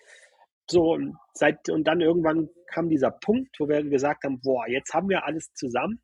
So, 0.71 0.93
und, 0.93 1.17
seit, 1.33 1.71
und 1.71 1.85
dann 1.85 2.03
irgendwann 2.03 2.51
kam 2.67 2.91
dieser 2.91 3.11
Punkt, 3.11 3.57
wo 3.59 3.69
wir 3.69 3.83
gesagt 3.85 4.25
haben, 4.25 4.41
boah, 4.43 4.69
jetzt 4.69 4.93
haben 4.93 5.09
wir 5.09 5.25
alles 5.25 5.53
zusammen. 5.55 6.03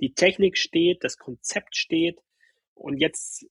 Die 0.00 0.12
Technik 0.12 0.58
steht, 0.58 1.02
das 1.02 1.16
Konzept 1.16 1.74
steht 1.76 2.20
und 2.74 2.98
jetzt 2.98 3.46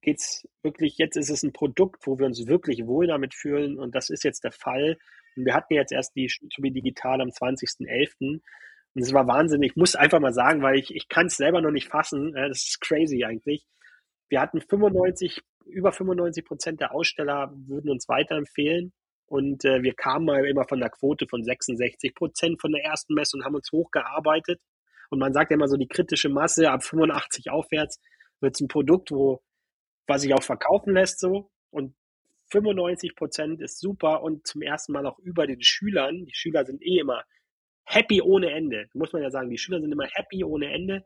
geht's 0.00 0.46
wirklich, 0.62 0.98
jetzt 0.98 1.16
ist 1.16 1.30
es 1.30 1.42
ein 1.42 1.52
Produkt, 1.52 2.06
wo 2.06 2.18
wir 2.18 2.26
uns 2.26 2.46
wirklich 2.46 2.86
wohl 2.86 3.06
damit 3.06 3.34
fühlen 3.34 3.78
und 3.78 3.94
das 3.94 4.10
ist 4.10 4.24
jetzt 4.24 4.44
der 4.44 4.52
Fall. 4.52 4.98
Und 5.36 5.44
wir 5.44 5.54
hatten 5.54 5.74
jetzt 5.74 5.92
erst 5.92 6.14
die 6.16 6.28
Stubi 6.28 6.70
Digital 6.70 7.20
am 7.20 7.28
20.11. 7.28 8.40
Und 8.94 9.02
es 9.02 9.12
war 9.12 9.26
wahnsinnig. 9.26 9.72
Ich 9.72 9.76
muss 9.76 9.94
einfach 9.94 10.20
mal 10.20 10.32
sagen, 10.32 10.62
weil 10.62 10.78
ich, 10.78 10.94
ich 10.94 11.08
kann 11.08 11.26
es 11.26 11.36
selber 11.36 11.60
noch 11.60 11.70
nicht 11.70 11.88
fassen. 11.88 12.32
Das 12.32 12.66
ist 12.66 12.80
crazy 12.80 13.24
eigentlich. 13.24 13.64
Wir 14.28 14.40
hatten 14.40 14.60
95, 14.60 15.40
über 15.66 15.92
95 15.92 16.44
Prozent 16.44 16.80
der 16.80 16.92
Aussteller 16.92 17.52
würden 17.54 17.90
uns 17.90 18.08
weiterempfehlen. 18.08 18.92
Und 19.26 19.64
äh, 19.64 19.82
wir 19.82 19.94
kamen 19.94 20.24
mal 20.24 20.44
immer 20.44 20.66
von 20.66 20.80
der 20.80 20.90
Quote 20.90 21.28
von 21.28 21.44
66 21.44 22.14
Prozent 22.14 22.60
von 22.60 22.72
der 22.72 22.82
ersten 22.82 23.14
Messe 23.14 23.36
und 23.36 23.44
haben 23.44 23.54
uns 23.54 23.70
hochgearbeitet. 23.70 24.60
Und 25.08 25.20
man 25.20 25.32
sagt 25.32 25.50
ja 25.50 25.54
immer 25.54 25.68
so, 25.68 25.76
die 25.76 25.88
kritische 25.88 26.28
Masse 26.28 26.70
ab 26.70 26.82
85 26.82 27.50
aufwärts 27.50 28.00
wird 28.40 28.56
es 28.56 28.60
ein 28.60 28.68
Produkt, 28.68 29.12
wo 29.12 29.40
was 30.10 30.22
sich 30.22 30.34
auch 30.34 30.42
verkaufen 30.42 30.92
lässt 30.92 31.20
so. 31.20 31.50
Und 31.70 31.94
95 32.50 33.14
Prozent 33.14 33.62
ist 33.62 33.80
super 33.80 34.22
und 34.22 34.46
zum 34.46 34.60
ersten 34.60 34.92
Mal 34.92 35.06
auch 35.06 35.18
über 35.20 35.46
den 35.46 35.62
Schülern. 35.62 36.26
Die 36.26 36.34
Schüler 36.34 36.66
sind 36.66 36.82
eh 36.82 36.98
immer 36.98 37.24
happy 37.84 38.20
ohne 38.20 38.50
Ende. 38.50 38.88
Muss 38.92 39.12
man 39.12 39.22
ja 39.22 39.30
sagen, 39.30 39.50
die 39.50 39.58
Schüler 39.58 39.80
sind 39.80 39.92
immer 39.92 40.06
happy 40.12 40.44
ohne 40.44 40.72
Ende. 40.72 41.04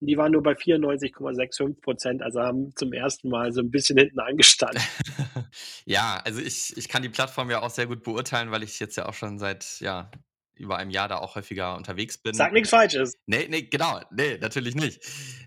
Und 0.00 0.08
die 0.08 0.16
waren 0.18 0.32
nur 0.32 0.42
bei 0.42 0.52
94,65 0.52 1.80
Prozent, 1.80 2.22
also 2.22 2.40
haben 2.40 2.74
zum 2.76 2.92
ersten 2.92 3.30
Mal 3.30 3.52
so 3.52 3.62
ein 3.62 3.70
bisschen 3.70 3.98
hinten 3.98 4.20
angestanden. 4.20 4.82
ja, 5.86 6.20
also 6.24 6.40
ich, 6.40 6.76
ich 6.76 6.88
kann 6.88 7.02
die 7.02 7.08
Plattform 7.08 7.50
ja 7.50 7.62
auch 7.62 7.70
sehr 7.70 7.86
gut 7.86 8.02
beurteilen, 8.02 8.50
weil 8.50 8.62
ich 8.62 8.78
jetzt 8.78 8.96
ja 8.96 9.06
auch 9.06 9.14
schon 9.14 9.38
seit 9.38 9.80
ja, 9.80 10.10
über 10.56 10.76
einem 10.78 10.90
Jahr 10.90 11.08
da 11.08 11.18
auch 11.18 11.34
häufiger 11.34 11.76
unterwegs 11.76 12.18
bin. 12.18 12.34
Sag 12.34 12.52
nichts 12.52 12.70
Falsches. 12.70 13.14
Nee, 13.26 13.46
nee, 13.48 13.62
genau. 13.62 14.00
Nee, 14.10 14.38
natürlich 14.38 14.74
nicht. 14.74 15.00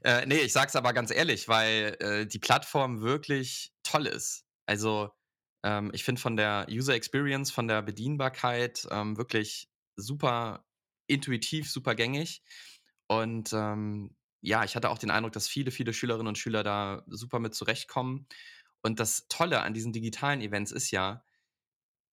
Äh, 0.03 0.25
nee, 0.25 0.39
ich 0.39 0.53
sag's 0.53 0.75
aber 0.75 0.93
ganz 0.93 1.11
ehrlich, 1.11 1.47
weil 1.47 1.97
äh, 1.99 2.25
die 2.25 2.39
Plattform 2.39 3.01
wirklich 3.01 3.73
toll 3.83 4.05
ist. 4.05 4.45
Also, 4.65 5.11
ähm, 5.63 5.91
ich 5.93 6.03
finde 6.03 6.21
von 6.21 6.37
der 6.37 6.67
User 6.69 6.93
Experience, 6.93 7.51
von 7.51 7.67
der 7.67 7.81
Bedienbarkeit 7.81 8.87
ähm, 8.91 9.17
wirklich 9.17 9.69
super 9.95 10.65
intuitiv, 11.07 11.69
super 11.69 11.95
gängig. 11.95 12.43
Und 13.07 13.51
ähm, 13.53 14.15
ja, 14.41 14.63
ich 14.63 14.75
hatte 14.75 14.89
auch 14.89 14.99
den 14.99 15.11
Eindruck, 15.11 15.33
dass 15.33 15.47
viele, 15.47 15.71
viele 15.71 15.93
Schülerinnen 15.93 16.27
und 16.27 16.37
Schüler 16.37 16.63
da 16.63 17.03
super 17.07 17.39
mit 17.39 17.55
zurechtkommen. 17.55 18.27
Und 18.81 18.99
das 18.99 19.27
Tolle 19.27 19.61
an 19.61 19.73
diesen 19.73 19.91
digitalen 19.91 20.41
Events 20.41 20.71
ist 20.71 20.91
ja, 20.91 21.25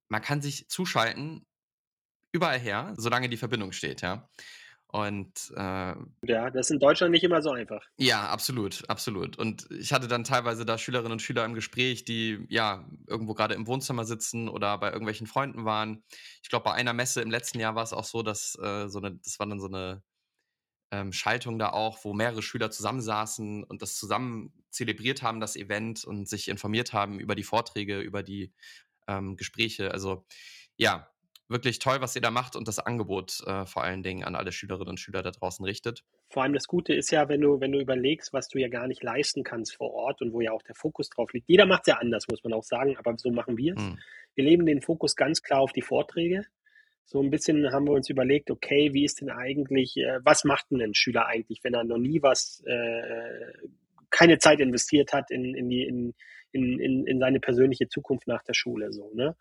man 0.09 0.22
kann 0.22 0.40
sich 0.40 0.68
zuschalten 0.68 1.46
überall 2.32 2.58
her, 2.58 2.94
solange 2.96 3.28
die 3.28 3.36
Verbindung 3.36 3.72
steht, 3.72 4.02
ja. 4.02 4.28
Und 4.88 5.52
äh, 5.56 5.94
ja, 6.22 6.50
das 6.50 6.66
ist 6.66 6.70
in 6.70 6.78
Deutschland 6.78 7.10
nicht 7.10 7.24
immer 7.24 7.42
so 7.42 7.50
einfach. 7.50 7.84
Ja, 7.98 8.28
absolut, 8.28 8.88
absolut. 8.88 9.36
Und 9.36 9.68
ich 9.70 9.92
hatte 9.92 10.06
dann 10.06 10.24
teilweise 10.24 10.64
da 10.64 10.78
Schülerinnen 10.78 11.12
und 11.12 11.22
Schüler 11.22 11.44
im 11.44 11.54
Gespräch, 11.54 12.04
die 12.04 12.46
ja 12.48 12.88
irgendwo 13.06 13.34
gerade 13.34 13.54
im 13.54 13.66
Wohnzimmer 13.66 14.04
sitzen 14.04 14.48
oder 14.48 14.78
bei 14.78 14.88
irgendwelchen 14.88 15.26
Freunden 15.26 15.64
waren. 15.64 16.04
Ich 16.42 16.48
glaube, 16.48 16.64
bei 16.64 16.72
einer 16.72 16.92
Messe 16.92 17.20
im 17.20 17.30
letzten 17.30 17.58
Jahr 17.58 17.74
war 17.74 17.82
es 17.82 17.92
auch 17.92 18.04
so, 18.04 18.22
dass 18.22 18.56
äh, 18.62 18.88
so 18.88 18.98
eine, 18.98 19.16
das 19.16 19.38
war 19.38 19.46
dann 19.46 19.60
so 19.60 19.66
eine 19.66 20.02
ähm, 20.92 21.12
Schaltung 21.12 21.58
da 21.58 21.70
auch, 21.70 22.04
wo 22.04 22.14
mehrere 22.14 22.42
Schüler 22.42 22.70
zusammensaßen 22.70 23.64
und 23.64 23.82
das 23.82 23.96
zusammen 23.96 24.52
zelebriert 24.70 25.22
haben, 25.22 25.40
das 25.40 25.56
Event 25.56 26.04
und 26.04 26.28
sich 26.28 26.48
informiert 26.48 26.92
haben 26.92 27.18
über 27.18 27.34
die 27.34 27.42
Vorträge, 27.42 28.00
über 28.00 28.22
die 28.22 28.52
ähm, 29.08 29.36
Gespräche. 29.36 29.90
Also 29.90 30.24
ja, 30.76 31.10
wirklich 31.48 31.78
toll, 31.78 32.00
was 32.00 32.16
ihr 32.16 32.22
da 32.22 32.30
macht 32.30 32.56
und 32.56 32.66
das 32.66 32.78
Angebot 32.78 33.42
äh, 33.46 33.66
vor 33.66 33.85
allen 33.85 34.02
Dingen 34.02 34.24
an 34.24 34.35
alle 34.35 34.52
Schülerinnen 34.52 34.90
und 34.90 35.00
Schüler 35.00 35.22
da 35.22 35.30
draußen 35.30 35.64
richtet. 35.64 36.04
Vor 36.28 36.42
allem 36.42 36.54
das 36.54 36.66
Gute 36.66 36.94
ist 36.94 37.11
ja, 37.11 37.28
wenn 37.28 37.40
du, 37.40 37.61
wenn 37.61 37.72
du 37.72 37.80
überlegst, 37.80 38.32
was 38.32 38.48
du 38.48 38.59
ja 38.59 38.68
gar 38.68 38.88
nicht 38.88 39.02
leisten 39.02 39.44
kannst 39.44 39.76
vor 39.76 39.92
Ort 39.92 40.22
und 40.22 40.32
wo 40.32 40.40
ja 40.40 40.52
auch 40.52 40.62
der 40.62 40.74
Fokus 40.74 41.09
drauf 41.09 41.32
liegt. 41.32 41.48
Jeder 41.48 41.66
macht 41.66 41.82
es 41.82 41.92
ja 41.92 41.98
anders, 41.98 42.26
muss 42.28 42.42
man 42.42 42.52
auch 42.52 42.64
sagen, 42.64 42.96
aber 42.96 43.16
so 43.16 43.30
machen 43.30 43.56
wir 43.56 43.74
es. 43.76 43.82
Hm. 43.82 43.98
Wir 44.35 44.44
leben 44.44 44.66
den 44.66 44.82
Fokus 44.82 45.16
ganz 45.16 45.42
klar 45.42 45.61
auf 45.61 45.72
die 45.72 45.82
Vorträge. 45.82 46.44
So 47.04 47.22
ein 47.22 47.30
bisschen 47.30 47.72
haben 47.72 47.87
wir 47.87 47.92
uns 47.92 48.11
überlegt, 48.11 48.50
okay, 48.50 48.92
wie 48.92 49.04
ist 49.04 49.20
denn 49.20 49.30
eigentlich, 49.30 49.96
äh, 49.96 50.18
was 50.24 50.42
macht 50.44 50.70
denn 50.70 50.82
ein 50.82 50.94
Schüler 50.94 51.26
eigentlich, 51.26 51.61
wenn 51.62 51.74
er 51.74 51.85
noch 51.85 51.98
nie 51.98 52.20
was, 52.20 52.62
äh, 52.66 53.52
keine 54.11 54.38
Zeit 54.38 54.61
investiert 54.61 55.12
hat 55.12 55.30
in, 55.30 55.54
in, 55.54 55.68
die, 55.68 55.85
in, 55.85 56.14
in, 56.50 56.80
in, 56.80 57.06
in 57.06 57.20
seine 57.20 57.38
persönliche 57.38 57.88
Zukunft 57.88 58.26
nach 58.26 58.42
der 58.42 58.54
Schule, 58.54 58.92
so, 58.92 59.12
ne? 59.14 59.37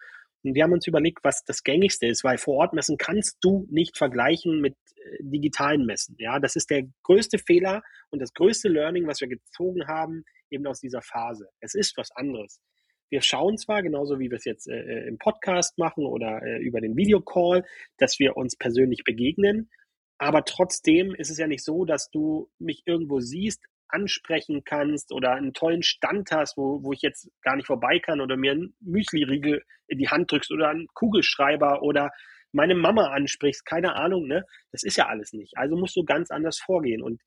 Und 0.46 0.56
wir 0.56 0.64
haben 0.64 0.74
uns 0.74 0.88
überlegt, 0.88 1.20
was 1.24 1.44
das 1.44 1.64
gängigste 1.64 2.08
ist, 2.08 2.24
weil 2.24 2.38
Vorortmessen 2.38 2.98
kannst 2.98 3.38
du 3.42 3.68
nicht 3.70 3.98
vergleichen 3.98 4.62
mit 4.62 4.76
äh, 4.96 5.18
digitalen 5.22 5.86
Messen. 5.86 6.16
Ja, 6.20 6.40
das 6.40 6.56
ist 6.56 6.70
der 6.70 6.84
größte 7.04 7.40
Fehler 7.40 7.82
und 8.12 8.22
das 8.22 8.34
größte 8.34 8.70
Learning, 8.70 9.08
was 9.08 9.22
wir 9.22 9.28
gezogen 9.28 9.88
haben, 9.88 10.24
eben 10.50 10.66
aus 10.68 10.80
dieser 10.80 11.02
Phase. 11.02 11.50
Es 11.60 11.74
ist 11.74 11.98
was 11.98 12.12
anderes. 12.12 12.62
Wir 13.10 13.22
schauen 13.22 13.58
zwar, 13.58 13.82
genauso 13.84 14.20
wie 14.20 14.30
wir 14.30 14.38
es 14.38 14.46
jetzt 14.46 14.68
äh, 14.68 14.80
äh 14.80 15.08
im 15.08 15.18
Podcast 15.18 15.78
machen 15.78 16.06
oder 16.06 16.42
äh, 16.44 16.60
über 16.60 16.82
den 16.82 16.96
Videocall, 16.96 17.64
dass 17.98 18.20
wir 18.20 18.38
uns 18.38 18.56
persönlich 18.56 19.04
begegnen, 19.04 19.70
aber 20.18 20.46
trotzdem 20.46 21.14
ist 21.16 21.30
es 21.30 21.38
ja 21.38 21.48
nicht 21.48 21.64
so, 21.64 21.86
dass 21.86 22.10
du 22.10 22.50
mich 22.58 22.84
irgendwo 22.86 23.20
siehst, 23.20 23.62
ansprechen 23.88 24.64
kannst 24.64 25.12
oder 25.12 25.34
einen 25.34 25.54
tollen 25.54 25.84
Stand 25.84 26.32
hast, 26.32 26.58
wo, 26.58 26.84
wo 26.84 26.94
ich 26.94 27.02
jetzt 27.02 27.30
gar 27.42 27.56
nicht 27.56 27.68
vorbei 27.68 28.00
kann 28.00 28.22
oder 28.22 28.38
mir 28.38 28.52
einen 28.52 28.76
Müsli-Riegel 28.82 29.64
in 29.88 29.98
die 29.98 30.10
Hand 30.10 30.32
drückst 30.32 30.52
oder 30.52 30.70
einen 30.70 30.88
Kugelschreiber 30.94 31.82
oder 31.82 32.12
meine 32.52 32.76
Mama 32.76 33.08
ansprichst, 33.08 33.66
keine 33.66 33.96
Ahnung, 33.96 34.28
ne? 34.28 34.46
Das 34.72 34.84
ist 34.84 34.98
ja 34.98 35.08
alles 35.08 35.34
nicht. 35.34 35.58
Also 35.58 35.76
musst 35.76 35.96
du 35.96 36.06
ganz 36.06 36.32
anders 36.32 36.58
vorgehen. 36.58 37.02
Und 37.02 37.22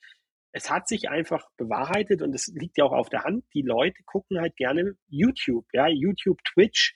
es 0.52 0.70
hat 0.70 0.88
sich 0.88 1.10
einfach 1.10 1.44
bewahrheitet 1.56 2.22
und 2.22 2.34
es 2.34 2.46
liegt 2.48 2.78
ja 2.78 2.84
auch 2.84 2.92
auf 2.92 3.10
der 3.10 3.24
Hand. 3.24 3.44
Die 3.54 3.62
Leute 3.62 4.02
gucken 4.04 4.40
halt 4.40 4.56
gerne 4.56 4.94
YouTube, 5.08 5.66
ja, 5.72 5.86
YouTube, 5.86 6.42
Twitch, 6.44 6.94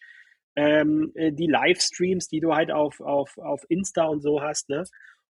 ähm, 0.57 1.12
äh, 1.14 1.33
die 1.33 1.46
Livestreams, 1.46 2.29
die 2.29 2.40
du 2.40 2.55
halt 2.55 2.72
auf, 2.72 3.01
auf, 3.01 3.37
auf 3.38 3.64
Insta 3.68 4.05
und 4.05 4.22
so 4.22 4.40
hast, 4.40 4.68
ne? 4.70 4.85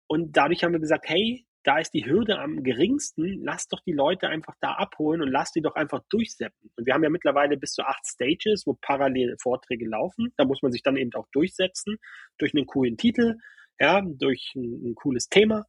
Und 0.07 0.37
dadurch 0.37 0.63
haben 0.63 0.73
wir 0.73 0.81
gesagt, 0.81 1.09
hey, 1.09 1.47
da 1.65 1.79
ist 1.79 1.95
die 1.95 2.07
Hürde 2.07 2.39
am 2.39 2.63
geringsten, 2.63 3.43
lass 3.43 3.69
doch 3.69 3.81
die 3.81 3.93
Leute 3.93 4.29
einfach 4.29 4.55
da 4.61 4.73
abholen 4.73 5.23
und 5.23 5.29
lass 5.29 5.53
die 5.53 5.61
doch 5.61 5.75
einfach 5.77 6.03
durchsetzen. 6.09 6.71
Und 6.77 6.87
wir 6.87 6.95
haben 6.95 7.05
ja 7.05 7.11
mittlerweile 7.11 7.57
bis 7.57 7.73
zu 7.73 7.83
acht 7.83 8.05
Stages, 8.07 8.67
wo 8.67 8.75
parallel 8.81 9.37
Vorträge 9.41 9.89
laufen. 9.89 10.33
Da 10.37 10.45
muss 10.45 10.63
man 10.63 10.73
sich 10.73 10.83
dann 10.83 10.97
eben 10.97 11.13
auch 11.15 11.29
durchsetzen, 11.33 11.99
durch 12.39 12.55
einen 12.55 12.67
coolen 12.67 12.97
Titel, 12.97 13.37
ja, 13.79 14.03
durch 14.03 14.53
ein, 14.57 14.91
ein 14.91 14.95
cooles 14.95 15.29
Thema. 15.29 15.65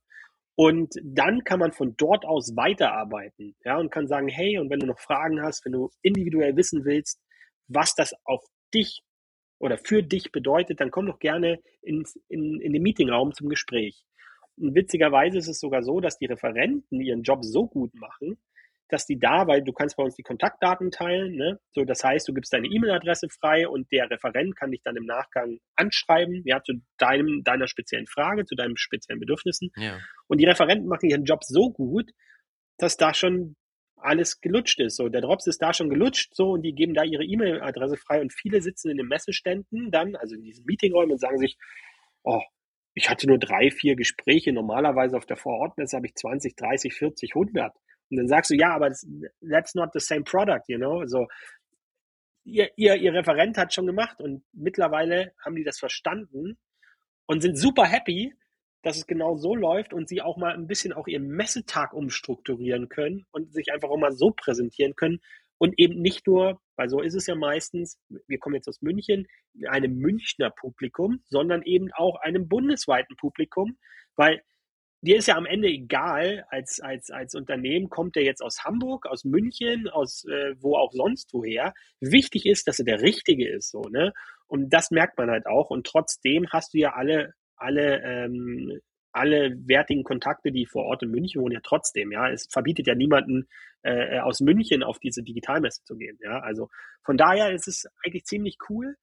Und 0.56 0.94
dann 1.04 1.44
kann 1.44 1.60
man 1.60 1.72
von 1.72 1.96
dort 1.98 2.26
aus 2.26 2.56
weiterarbeiten, 2.56 3.56
ja, 3.64 3.78
und 3.78 3.92
kann 3.92 4.08
sagen, 4.08 4.28
hey, 4.28 4.60
und 4.60 4.70
wenn 4.70 4.80
du 4.80 4.86
noch 4.86 5.00
Fragen 5.00 5.42
hast, 5.42 5.66
wenn 5.66 5.72
du 5.72 5.90
individuell 6.02 6.56
wissen 6.56 6.86
willst, 6.86 7.20
was 7.68 7.96
das 7.96 8.14
auf 8.24 8.44
dich 8.74 9.02
oder 9.60 9.78
für 9.78 10.04
dich 10.04 10.32
bedeutet, 10.32 10.80
dann 10.80 10.92
komm 10.92 11.08
doch 11.08 11.20
gerne 11.20 11.60
ins, 11.82 12.20
in, 12.30 12.60
in 12.62 12.74
den 12.74 12.84
Meetingraum 12.84 13.34
zum 13.34 13.50
Gespräch. 13.50 14.06
Witzigerweise 14.58 15.38
ist 15.38 15.48
es 15.48 15.60
sogar 15.60 15.84
so, 15.84 16.00
dass 16.00 16.18
die 16.18 16.26
Referenten 16.26 17.02
ihren 17.02 17.24
Job 17.24 17.44
so 17.44 17.68
gut 17.68 17.94
machen, 17.96 18.38
dass 18.90 19.06
die 19.08 19.18
da, 19.18 19.48
weil 19.48 19.64
du 19.64 19.74
kannst 19.74 19.98
bei 19.98 20.04
uns 20.04 20.16
die 20.16 20.24
Kontaktdaten 20.24 20.92
teilen, 20.92 21.36
ne? 21.36 21.60
so 21.72 21.84
das 21.84 22.04
heißt, 22.04 22.28
du 22.28 22.34
gibst 22.34 22.54
deine 22.54 22.68
E-Mail-Adresse 22.68 23.28
frei 23.30 23.68
und 23.68 23.92
der 23.92 24.10
Referent 24.10 24.56
kann 24.56 24.72
dich 24.72 24.82
dann 24.84 24.96
im 24.96 25.06
Nachgang 25.06 25.58
anschreiben, 25.76 26.44
ja, 26.46 26.62
zu 26.62 26.74
deinem, 26.98 27.44
deiner 27.44 27.68
speziellen 27.68 28.06
Frage, 28.06 28.46
zu 28.46 28.56
deinen 28.56 28.78
speziellen 28.78 29.20
Bedürfnissen. 29.20 29.72
Ja. 29.78 29.98
Und 30.28 30.40
die 30.40 30.46
Referenten 30.46 30.88
machen 30.88 31.10
ihren 31.10 31.24
Job 31.24 31.44
so 31.44 31.72
gut, 31.72 32.12
dass 32.78 32.98
da 32.98 33.14
schon 33.14 33.56
alles 34.04 34.42
gelutscht 34.42 34.80
ist. 34.80 34.98
So, 34.98 35.10
der 35.10 35.22
Drops 35.22 35.48
ist 35.48 35.62
da 35.62 35.74
schon 35.74 35.90
gelutscht, 35.90 36.36
so, 36.36 36.52
und 36.52 36.62
die 36.62 36.76
geben 36.76 36.94
da 36.94 37.04
ihre 37.04 37.24
E-Mail-Adresse 37.24 37.98
frei 37.98 38.22
und 38.22 38.34
viele 38.34 38.62
sitzen 38.62 38.92
in 38.92 38.98
den 38.98 39.08
Messeständen 39.08 39.90
dann, 39.92 40.16
also 40.16 40.36
in 40.36 40.44
diesen 40.44 40.66
Meetingräumen 40.66 41.14
und 41.14 41.20
sagen 41.20 41.38
sich, 41.38 41.58
oh, 42.24 42.42
ich 42.94 43.10
hatte 43.10 43.28
nur 43.28 43.40
drei, 43.40 43.72
vier 43.72 43.96
Gespräche. 43.96 44.54
Normalerweise 44.54 45.18
auf 45.18 45.26
der 45.26 45.38
Vorortmesse 45.38 45.98
habe 45.98 46.08
ich 46.08 46.16
20, 46.16 46.56
30, 46.56 46.94
40, 46.94 47.36
100. 47.36 47.74
Und 48.10 48.18
dann 48.18 48.28
sagst 48.28 48.52
du, 48.52 48.56
ja, 48.56 48.74
aber 48.74 48.92
that's 49.42 49.76
not 49.76 49.90
the 49.94 50.00
same 50.00 50.24
product, 50.24 50.64
you 50.68 50.78
know? 50.78 51.00
Also, 51.00 51.28
ihr, 52.44 52.70
ihr, 52.76 52.96
ihr 52.96 53.14
Referent 53.14 53.58
hat 53.58 53.74
schon 53.74 53.88
gemacht 53.88 54.22
und 54.22 54.44
mittlerweile 54.54 55.34
haben 55.44 55.56
die 55.56 55.64
das 55.64 55.80
verstanden 55.80 56.58
und 57.26 57.42
sind 57.42 57.58
super 57.58 57.86
happy, 57.86 58.36
dass 58.84 58.98
es 58.98 59.08
genau 59.08 59.38
so 59.38 59.56
läuft 59.56 59.94
und 59.94 60.10
sie 60.10 60.22
auch 60.22 60.38
mal 60.38 60.54
ein 60.54 60.68
bisschen 60.68 60.94
auch 60.94 61.08
ihren 61.08 61.28
Messetag 61.28 61.94
umstrukturieren 61.94 62.90
können 62.90 63.26
und 63.32 63.54
sich 63.54 63.72
einfach 63.72 63.90
auch 63.90 63.98
mal 63.98 64.12
so 64.12 64.32
präsentieren 64.32 64.96
können, 64.96 65.22
und 65.58 65.78
eben 65.78 66.02
nicht 66.02 66.28
nur, 66.28 66.60
weil 66.76 66.90
so 66.90 67.02
ist 67.02 67.14
es 67.14 67.28
ja 67.28 67.36
meistens, 67.36 68.00
wir 68.28 68.40
kommen 68.40 68.56
jetzt 68.56 68.68
aus 68.68 68.82
München, 68.82 69.28
einem 69.68 69.96
Münchner 69.98 70.50
Publikum, 70.50 71.24
sondern 71.30 71.62
eben 71.64 71.92
auch 71.94 72.20
einem 72.22 72.48
bundesweiten 72.48 73.16
Publikum, 73.16 73.78
weil 74.16 74.42
dir 75.02 75.18
ist 75.18 75.28
ja 75.28 75.36
am 75.36 75.46
Ende 75.46 75.68
egal, 75.68 76.46
als, 76.50 76.80
als, 76.80 77.12
als 77.12 77.36
Unternehmen 77.36 77.90
kommt 77.90 78.16
der 78.16 78.24
jetzt 78.24 78.42
aus 78.42 78.64
Hamburg, 78.64 79.06
aus 79.06 79.26
München, 79.26 79.90
aus 79.90 80.26
äh, 80.26 80.56
wo 80.60 80.76
auch 80.78 80.94
sonst 80.94 81.34
woher. 81.34 81.74
Wichtig 82.00 82.46
ist, 82.46 82.68
dass 82.68 82.80
er 82.80 82.86
der 82.86 83.02
Richtige 83.02 83.50
ist, 83.50 83.70
so, 83.70 83.82
ne? 83.82 84.14
Und 84.48 84.70
das 84.70 84.92
merkt 84.92 85.18
man 85.18 85.30
halt 85.30 85.46
auch. 85.46 85.70
Und 85.70 85.88
trotzdem 85.88 86.48
hast 86.52 86.74
du 86.74 86.78
ja 86.78 86.94
alle, 86.94 87.34
alle 87.56 88.02
ähm, 88.04 88.80
alle 89.14 89.56
wertigen 89.68 90.04
Kontakte, 90.04 90.52
die 90.52 90.66
vor 90.66 90.86
Ort 90.86 91.04
in 91.04 91.12
München 91.12 91.42
wohnen, 91.42 91.54
ja 91.54 91.62
trotzdem, 91.64 92.12
ja. 92.12 92.30
Es 92.30 92.48
verbietet 92.50 92.88
ja 92.88 92.96
niemanden 92.96 93.48
äh, 93.84 94.20
aus 94.20 94.42
München 94.42 94.84
auf 94.84 95.00
diese 95.00 95.24
Digitalmesse 95.24 95.84
zu 95.84 95.96
gehen, 95.96 96.20
ja. 96.22 96.40
Also 96.40 96.70
von 97.04 97.18
daher 97.18 97.52
ist 97.52 97.68
es 97.68 97.88
eigentlich 98.04 98.26
ziemlich 98.26 98.58
cool. 98.70 98.96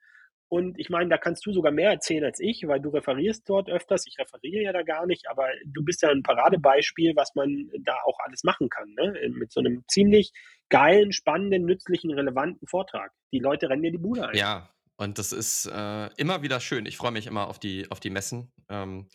Und 0.49 0.81
ich 0.81 0.91
meine, 0.91 1.09
da 1.09 1.17
kannst 1.17 1.47
du 1.47 1.53
sogar 1.53 1.71
mehr 1.71 1.91
erzählen 1.91 2.25
als 2.25 2.41
ich, 2.41 2.67
weil 2.67 2.81
du 2.81 2.89
referierst 2.89 3.49
dort 3.49 3.71
öfters. 3.71 4.05
Ich 4.09 4.19
referiere 4.19 4.65
ja 4.65 4.73
da 4.73 4.83
gar 4.83 5.07
nicht, 5.07 5.29
aber 5.31 5.47
du 5.65 5.85
bist 5.85 6.03
ja 6.03 6.09
ein 6.09 6.25
Paradebeispiel, 6.25 7.15
was 7.15 7.37
man 7.37 7.71
da 7.85 7.95
auch 8.05 8.19
alles 8.19 8.43
machen 8.43 8.69
kann, 8.69 8.93
ne? 8.95 9.15
Mit 9.29 9.53
so 9.53 9.61
einem 9.61 9.85
ziemlich 9.87 10.33
geilen, 10.69 11.13
spannenden, 11.13 11.67
nützlichen, 11.67 12.11
relevanten 12.11 12.67
Vortrag. 12.67 13.13
Die 13.33 13.39
Leute 13.39 13.71
rennen 13.71 13.85
dir 13.85 13.93
die 13.93 13.99
Bude 13.99 14.29
ein. 14.29 14.37
Ja, 14.37 14.71
und 14.97 15.19
das 15.19 15.33
ist 15.33 15.67
äh, 15.67 16.09
immer 16.17 16.43
wieder 16.43 16.59
schön. 16.59 16.85
Ich 16.85 16.97
freue 16.97 17.13
mich 17.13 17.29
immer 17.29 17.47
auf 17.47 17.61
die, 17.61 17.89
auf 17.91 18.01
die 18.01 18.11
Messen. 18.11 18.53
Ähm, 18.69 19.07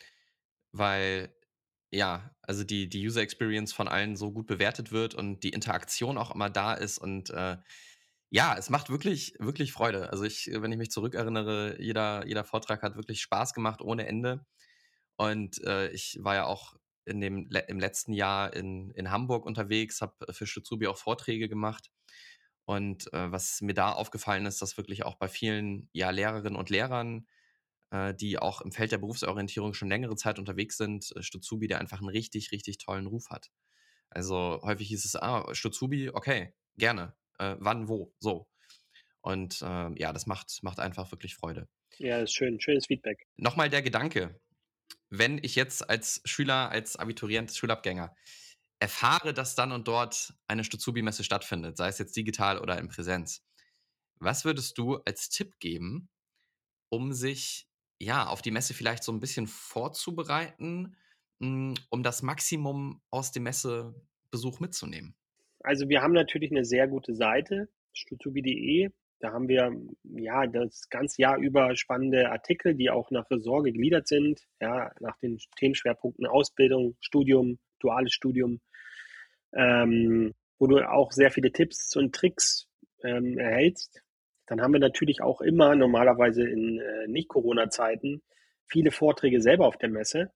weil 0.78 1.34
ja, 1.92 2.32
also 2.42 2.64
die, 2.64 2.90
die 2.90 3.06
User 3.06 3.22
Experience 3.22 3.74
von 3.74 3.88
allen 3.88 4.16
so 4.16 4.32
gut 4.32 4.48
bewertet 4.48 4.92
wird 4.92 5.16
und 5.16 5.44
die 5.44 5.50
Interaktion 5.50 6.18
auch 6.18 6.34
immer 6.34 6.50
da 6.50 6.74
ist 6.74 6.98
und 6.98 7.30
äh, 7.30 7.58
ja, 8.32 8.56
es 8.58 8.70
macht 8.70 8.90
wirklich, 8.90 9.36
wirklich 9.40 9.72
Freude. 9.72 10.12
Also 10.12 10.24
ich, 10.26 10.50
wenn 10.52 10.72
ich 10.72 10.78
mich 10.78 10.92
zurückerinnere, 10.92 11.82
jeder, 11.82 12.26
jeder 12.28 12.44
Vortrag 12.44 12.82
hat 12.84 12.98
wirklich 12.98 13.22
Spaß 13.22 13.54
gemacht 13.54 13.82
ohne 13.82 14.08
Ende. 14.08 14.46
Und 15.16 15.64
äh, 15.64 15.90
ich 15.92 16.20
war 16.22 16.36
ja 16.36 16.46
auch 16.46 16.76
in 17.06 17.22
dem, 17.22 17.50
im 17.68 17.80
letzten 17.80 18.14
Jahr 18.14 18.54
in, 18.54 18.92
in 18.92 19.12
Hamburg 19.12 19.46
unterwegs, 19.46 20.02
habe 20.02 20.34
für 20.34 20.48
Shizubi 20.48 20.88
auch 20.88 20.98
Vorträge 20.98 21.48
gemacht. 21.48 21.92
Und 22.66 23.14
äh, 23.14 23.32
was 23.32 23.62
mir 23.62 23.74
da 23.74 23.94
aufgefallen 23.94 24.46
ist, 24.48 24.62
dass 24.62 24.78
wirklich 24.78 25.06
auch 25.06 25.16
bei 25.16 25.28
vielen 25.30 25.88
ja, 25.94 26.10
Lehrerinnen 26.10 26.58
und 26.58 26.70
Lehrern 26.70 27.28
die 28.15 28.38
auch 28.38 28.62
im 28.62 28.71
Feld 28.71 28.91
der 28.91 28.97
Berufsorientierung 28.97 29.73
schon 29.73 29.89
längere 29.89 30.15
Zeit 30.15 30.39
unterwegs 30.39 30.77
sind, 30.77 31.12
äh, 31.15 31.21
Stutzubi, 31.21 31.67
der 31.67 31.79
einfach 31.79 31.99
einen 31.99 32.10
richtig, 32.10 32.51
richtig 32.51 32.77
tollen 32.77 33.08
Ruf 33.08 33.29
hat. 33.29 33.51
Also 34.10 34.60
häufig 34.63 34.88
hieß 34.88 35.05
es, 35.05 35.15
ah, 35.15 35.53
Stutzubi, 35.53 36.10
okay, 36.10 36.53
gerne. 36.77 37.15
Äh, 37.38 37.55
wann, 37.60 37.89
wo, 37.89 38.13
so. 38.19 38.47
Und 39.21 39.62
äh, 39.62 39.99
ja, 39.99 40.13
das 40.13 40.25
macht, 40.25 40.60
macht 40.62 40.79
einfach 40.79 41.12
wirklich 41.12 41.36
Freude. 41.36 41.67
Ja, 41.97 42.19
das 42.19 42.29
ist 42.29 42.36
schön, 42.36 42.60
schönes 42.60 42.86
Feedback. 42.88 43.27
Nochmal 43.38 43.69
der 43.69 43.81
Gedanke, 43.81 44.39
wenn 45.10 45.39
ich 45.43 45.55
jetzt 45.55 45.89
als 45.89 46.21
Schüler, 46.25 46.69
als 46.69 46.95
Abiturient, 46.95 47.51
Schulabgänger 47.51 48.15
erfahre, 48.79 49.34
dass 49.34 49.55
dann 49.55 49.71
und 49.71 49.88
dort 49.88 50.34
eine 50.47 50.63
Stutzubi-Messe 50.63 51.23
stattfindet, 51.23 51.77
sei 51.77 51.88
es 51.88 51.97
jetzt 51.97 52.15
digital 52.15 52.60
oder 52.60 52.77
in 52.77 52.88
Präsenz, 52.88 53.43
was 54.17 54.45
würdest 54.45 54.77
du 54.77 54.97
als 55.05 55.29
Tipp 55.29 55.60
geben, 55.60 56.10
um 56.89 57.13
sich 57.13 57.67
ja, 57.99 58.27
auf 58.27 58.41
die 58.41 58.51
Messe 58.51 58.73
vielleicht 58.73 59.03
so 59.03 59.12
ein 59.12 59.19
bisschen 59.19 59.47
vorzubereiten, 59.47 60.95
hm, 61.39 61.75
um 61.89 62.03
das 62.03 62.21
Maximum 62.21 63.01
aus 63.10 63.31
dem 63.31 63.43
Messebesuch 63.43 64.60
mitzunehmen? 64.60 65.15
Also 65.62 65.89
wir 65.89 66.01
haben 66.01 66.13
natürlich 66.13 66.51
eine 66.51 66.65
sehr 66.65 66.88
gute 66.88 67.15
Seite, 67.15 67.69
stutubi.de. 67.93 68.89
Da 69.19 69.31
haben 69.31 69.47
wir 69.47 69.73
ja 70.03 70.45
das 70.45 70.89
ganze 70.89 71.21
Jahr 71.21 71.38
über 71.38 71.75
spannende 71.75 72.29
Artikel, 72.29 72.75
die 72.75 72.89
auch 72.89 73.10
nach 73.12 73.29
Ressort 73.31 73.65
gegliedert 73.65 74.08
sind, 74.08 74.41
ja, 74.62 74.91
nach 74.99 75.17
den 75.19 75.39
Themenschwerpunkten 75.58 76.27
Ausbildung, 76.27 76.95
Studium, 76.99 77.58
duales 77.79 78.13
Studium, 78.13 78.60
ähm, 79.53 80.34
wo 80.60 80.67
du 80.67 80.88
auch 80.88 81.12
sehr 81.12 81.31
viele 81.31 81.51
Tipps 81.51 81.95
und 81.95 82.13
Tricks 82.13 82.67
ähm, 83.03 83.39
erhältst. 83.39 84.05
Dann 84.47 84.62
haben 84.62 84.73
wir 84.73 84.79
natürlich 84.79 85.21
auch 85.21 85.41
immer 85.41 85.75
normalerweise 85.75 86.47
in 86.47 86.79
äh, 86.79 87.08
Nicht-Corona-Zeiten 87.08 88.21
viele 88.67 88.91
Vorträge 88.91 89.41
selber 89.41 89.67
auf 89.67 89.77
der 89.77 89.89
Messe, 89.89 90.31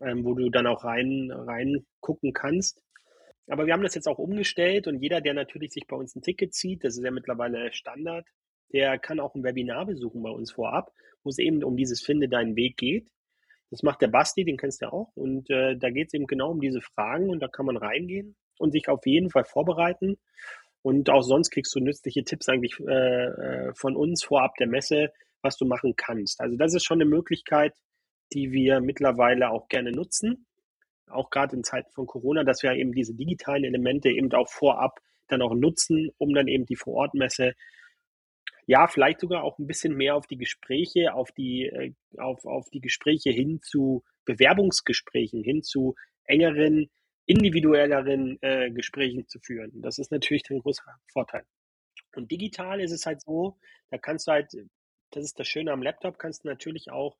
ähm, 0.00 0.24
wo 0.24 0.34
du 0.34 0.50
dann 0.50 0.66
auch 0.66 0.84
rein, 0.84 1.30
rein 1.30 1.86
gucken 2.00 2.32
kannst. 2.32 2.82
Aber 3.48 3.66
wir 3.66 3.74
haben 3.74 3.82
das 3.82 3.94
jetzt 3.94 4.08
auch 4.08 4.18
umgestellt 4.18 4.86
und 4.86 5.00
jeder, 5.02 5.20
der 5.20 5.34
natürlich 5.34 5.72
sich 5.72 5.86
bei 5.86 5.96
uns 5.96 6.16
ein 6.16 6.22
Ticket 6.22 6.54
zieht, 6.54 6.84
das 6.84 6.96
ist 6.96 7.04
ja 7.04 7.10
mittlerweile 7.10 7.72
Standard, 7.72 8.26
der 8.72 8.98
kann 8.98 9.20
auch 9.20 9.34
ein 9.34 9.44
Webinar 9.44 9.86
besuchen 9.86 10.22
bei 10.22 10.30
uns 10.30 10.52
vorab, 10.52 10.90
wo 11.22 11.30
es 11.30 11.38
eben 11.38 11.62
um 11.62 11.76
dieses 11.76 12.02
Finde 12.02 12.28
deinen 12.28 12.56
Weg 12.56 12.76
geht. 12.76 13.10
Das 13.70 13.82
macht 13.82 14.00
der 14.02 14.08
Basti, 14.08 14.44
den 14.44 14.56
kennst 14.56 14.80
du 14.80 14.86
ja 14.86 14.92
auch. 14.92 15.10
Und 15.14 15.50
äh, 15.50 15.76
da 15.76 15.90
geht 15.90 16.08
es 16.08 16.14
eben 16.14 16.26
genau 16.26 16.50
um 16.52 16.60
diese 16.60 16.80
Fragen 16.80 17.28
und 17.28 17.40
da 17.40 17.48
kann 17.48 17.66
man 17.66 17.76
reingehen 17.76 18.36
und 18.58 18.72
sich 18.72 18.88
auf 18.88 19.04
jeden 19.04 19.30
Fall 19.30 19.44
vorbereiten. 19.44 20.16
Und 20.84 21.10
auch 21.10 21.22
sonst 21.22 21.50
kriegst 21.50 21.74
du 21.74 21.80
nützliche 21.80 22.24
Tipps 22.24 22.48
eigentlich 22.48 22.78
äh, 22.80 23.24
äh 23.24 23.74
von 23.74 23.96
uns 23.96 24.22
vorab 24.22 24.54
der 24.56 24.68
Messe, 24.68 25.08
was 25.42 25.56
du 25.56 25.64
machen 25.64 25.94
kannst. 25.96 26.40
Also 26.40 26.56
das 26.56 26.74
ist 26.74 26.84
schon 26.84 27.00
eine 27.00 27.10
Möglichkeit, 27.10 27.74
die 28.32 28.52
wir 28.52 28.80
mittlerweile 28.80 29.50
auch 29.50 29.68
gerne 29.68 29.90
nutzen 29.90 30.46
auch 31.14 31.30
gerade 31.30 31.56
in 31.56 31.64
Zeiten 31.64 31.90
von 31.92 32.06
Corona, 32.06 32.44
dass 32.44 32.62
wir 32.62 32.72
eben 32.72 32.92
diese 32.92 33.14
digitalen 33.14 33.64
Elemente 33.64 34.10
eben 34.10 34.32
auch 34.32 34.48
vorab 34.48 35.00
dann 35.28 35.42
auch 35.42 35.54
nutzen, 35.54 36.10
um 36.18 36.34
dann 36.34 36.48
eben 36.48 36.66
die 36.66 36.76
Vorortmesse 36.76 37.54
ja, 38.66 38.86
vielleicht 38.86 39.20
sogar 39.20 39.44
auch 39.44 39.58
ein 39.58 39.66
bisschen 39.66 39.94
mehr 39.94 40.16
auf 40.16 40.26
die 40.26 40.38
Gespräche, 40.38 41.12
auf 41.12 41.30
die, 41.32 41.66
äh, 41.66 41.92
auf, 42.16 42.46
auf 42.46 42.70
die 42.70 42.80
Gespräche 42.80 43.30
hin 43.30 43.60
zu 43.62 44.02
Bewerbungsgesprächen, 44.24 45.42
hin 45.42 45.62
zu 45.62 45.94
engeren, 46.24 46.88
individuelleren 47.26 48.38
äh, 48.42 48.70
Gesprächen 48.70 49.26
zu 49.28 49.38
führen. 49.40 49.80
Das 49.82 49.98
ist 49.98 50.10
natürlich 50.10 50.42
ein 50.50 50.60
großer 50.60 50.82
Vorteil. 51.12 51.44
Und 52.14 52.30
digital 52.30 52.80
ist 52.80 52.92
es 52.92 53.06
halt 53.06 53.22
so, 53.22 53.58
da 53.90 53.98
kannst 53.98 54.26
du 54.26 54.32
halt, 54.32 54.52
das 55.10 55.24
ist 55.24 55.38
das 55.38 55.48
Schöne 55.48 55.72
am 55.72 55.82
Laptop, 55.82 56.18
kannst 56.18 56.44
du 56.44 56.48
natürlich 56.48 56.90
auch 56.90 57.16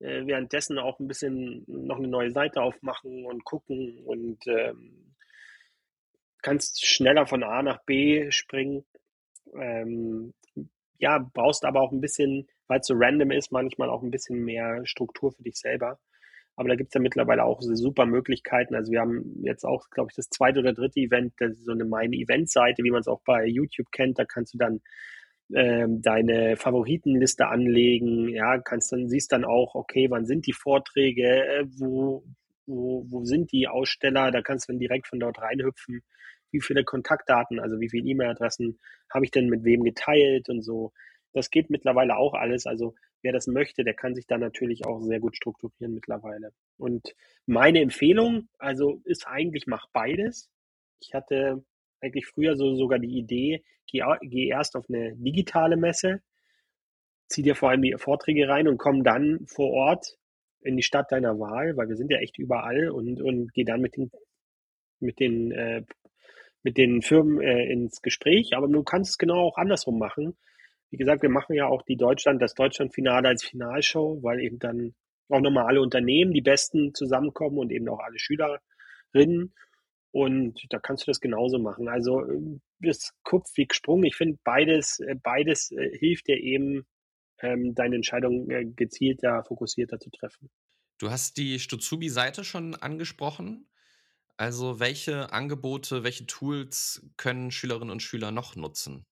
äh, 0.00 0.26
währenddessen 0.26 0.78
auch 0.78 0.98
ein 1.00 1.08
bisschen 1.08 1.64
noch 1.66 1.96
eine 1.96 2.08
neue 2.08 2.30
Seite 2.30 2.62
aufmachen 2.62 3.24
und 3.26 3.44
gucken 3.44 3.98
und 4.04 4.46
ähm, 4.46 5.14
kannst 6.42 6.84
schneller 6.86 7.26
von 7.26 7.42
A 7.42 7.62
nach 7.62 7.82
B 7.84 8.30
springen. 8.30 8.84
Ähm, 9.54 10.34
ja, 10.98 11.18
brauchst 11.18 11.64
aber 11.64 11.80
auch 11.80 11.92
ein 11.92 12.00
bisschen, 12.00 12.48
weil 12.66 12.80
es 12.80 12.86
so 12.86 12.94
random 12.96 13.30
ist, 13.30 13.52
manchmal 13.52 13.90
auch 13.90 14.02
ein 14.02 14.10
bisschen 14.10 14.44
mehr 14.44 14.84
Struktur 14.84 15.32
für 15.32 15.42
dich 15.42 15.56
selber. 15.56 15.98
Aber 16.58 16.70
da 16.70 16.74
gibt 16.74 16.88
es 16.88 16.94
ja 16.94 17.00
mittlerweile 17.00 17.44
auch 17.44 17.62
so 17.62 17.72
super 17.76 18.04
Möglichkeiten. 18.04 18.74
Also 18.74 18.90
wir 18.90 18.98
haben 18.98 19.44
jetzt 19.44 19.64
auch, 19.64 19.90
glaube 19.90 20.08
ich, 20.10 20.16
das 20.16 20.28
zweite 20.28 20.58
oder 20.58 20.72
dritte 20.72 20.98
Event, 20.98 21.34
das 21.38 21.52
ist 21.52 21.66
so 21.66 21.70
eine 21.70 21.84
meine 21.84 22.16
Event-Seite, 22.16 22.82
wie 22.82 22.90
man 22.90 22.98
es 22.98 23.06
auch 23.06 23.20
bei 23.24 23.46
YouTube 23.46 23.92
kennt. 23.92 24.18
Da 24.18 24.24
kannst 24.24 24.54
du 24.54 24.58
dann 24.58 24.80
ähm, 25.54 26.02
deine 26.02 26.56
Favoritenliste 26.56 27.46
anlegen, 27.46 28.28
ja, 28.30 28.58
kannst 28.58 28.90
dann, 28.90 29.08
siehst 29.08 29.30
dann 29.30 29.44
auch, 29.44 29.76
okay, 29.76 30.10
wann 30.10 30.26
sind 30.26 30.48
die 30.48 30.52
Vorträge, 30.52 31.46
äh, 31.46 31.64
wo, 31.78 32.24
wo, 32.66 33.06
wo 33.08 33.24
sind 33.24 33.52
die 33.52 33.68
Aussteller, 33.68 34.32
da 34.32 34.42
kannst 34.42 34.68
du 34.68 34.72
dann 34.72 34.80
direkt 34.80 35.06
von 35.06 35.20
dort 35.20 35.40
reinhüpfen, 35.40 36.02
wie 36.50 36.60
viele 36.60 36.82
Kontaktdaten, 36.82 37.60
also 37.60 37.78
wie 37.78 37.88
viele 37.88 38.08
E-Mail-Adressen 38.08 38.80
habe 39.14 39.24
ich 39.24 39.30
denn 39.30 39.48
mit 39.48 39.62
wem 39.62 39.84
geteilt 39.84 40.48
und 40.48 40.62
so. 40.62 40.92
Das 41.32 41.50
geht 41.50 41.70
mittlerweile 41.70 42.16
auch 42.16 42.34
alles. 42.34 42.66
Also 42.66 42.96
wer 43.22 43.32
das 43.32 43.46
möchte, 43.46 43.84
der 43.84 43.94
kann 43.94 44.14
sich 44.14 44.26
da 44.26 44.38
natürlich 44.38 44.86
auch 44.86 45.00
sehr 45.00 45.20
gut 45.20 45.36
strukturieren 45.36 45.94
mittlerweile. 45.94 46.52
Und 46.76 47.14
meine 47.46 47.80
Empfehlung, 47.80 48.48
also 48.58 49.00
ist 49.04 49.26
eigentlich, 49.26 49.66
mach 49.66 49.86
beides. 49.92 50.50
Ich 51.00 51.14
hatte 51.14 51.64
eigentlich 52.00 52.26
früher 52.26 52.56
so 52.56 52.74
sogar 52.76 52.98
die 52.98 53.18
Idee, 53.18 53.64
geh, 53.86 54.02
geh 54.22 54.48
erst 54.48 54.76
auf 54.76 54.86
eine 54.88 55.14
digitale 55.16 55.76
Messe, 55.76 56.22
zieh 57.28 57.42
dir 57.42 57.54
vor 57.54 57.70
allem 57.70 57.82
die 57.82 57.94
Vorträge 57.98 58.48
rein 58.48 58.68
und 58.68 58.78
komm 58.78 59.04
dann 59.04 59.46
vor 59.46 59.70
Ort 59.70 60.16
in 60.60 60.76
die 60.76 60.82
Stadt 60.82 61.12
deiner 61.12 61.38
Wahl, 61.38 61.76
weil 61.76 61.88
wir 61.88 61.96
sind 61.96 62.10
ja 62.10 62.18
echt 62.18 62.38
überall 62.38 62.90
und, 62.90 63.20
und 63.20 63.52
geh 63.52 63.64
dann 63.64 63.80
mit 63.80 63.96
den, 63.96 64.10
mit 65.00 65.20
den, 65.20 65.52
äh, 65.52 65.82
mit 66.62 66.76
den 66.76 67.02
Firmen 67.02 67.40
äh, 67.40 67.64
ins 67.70 68.02
Gespräch. 68.02 68.56
Aber 68.56 68.68
du 68.68 68.82
kannst 68.82 69.12
es 69.12 69.18
genau 69.18 69.40
auch 69.40 69.56
andersrum 69.56 69.98
machen. 69.98 70.36
Wie 70.90 70.96
gesagt, 70.96 71.22
wir 71.22 71.30
machen 71.30 71.54
ja 71.54 71.66
auch 71.66 71.82
die 71.82 71.96
Deutschland, 71.96 72.40
das 72.40 72.54
Deutschlandfinale 72.54 73.28
als 73.28 73.44
Finalshow, 73.44 74.22
weil 74.22 74.40
eben 74.40 74.58
dann 74.58 74.94
auch 75.28 75.40
nochmal 75.40 75.66
alle 75.66 75.82
Unternehmen, 75.82 76.32
die 76.32 76.40
Besten 76.40 76.94
zusammenkommen 76.94 77.58
und 77.58 77.70
eben 77.70 77.88
auch 77.88 78.00
alle 78.00 78.18
Schülerinnen. 78.18 79.54
Und 80.10 80.60
da 80.70 80.78
kannst 80.78 81.06
du 81.06 81.10
das 81.10 81.20
genauso 81.20 81.58
machen. 81.58 81.88
Also 81.88 82.22
das 82.80 83.12
Kupf 83.24 83.50
wie 83.56 83.68
Sprung, 83.70 84.04
ich 84.04 84.16
finde 84.16 84.38
beides, 84.42 85.00
äh, 85.00 85.14
beides 85.22 85.70
äh, 85.70 85.96
hilft 85.98 86.28
dir 86.28 86.38
eben, 86.38 86.86
ähm, 87.40 87.74
deine 87.74 87.96
Entscheidung 87.96 88.50
äh, 88.50 88.64
gezielter, 88.64 89.44
fokussierter 89.44 89.98
zu 90.00 90.10
treffen. 90.10 90.50
Du 90.98 91.10
hast 91.10 91.36
die 91.36 91.58
Stutzubi-Seite 91.58 92.42
schon 92.42 92.74
angesprochen. 92.74 93.68
Also 94.36 94.80
welche 94.80 95.32
Angebote, 95.32 96.04
welche 96.04 96.26
Tools 96.26 97.06
können 97.16 97.50
Schülerinnen 97.50 97.90
und 97.90 98.02
Schüler 98.02 98.30
noch 98.30 98.56
nutzen? 98.56 99.06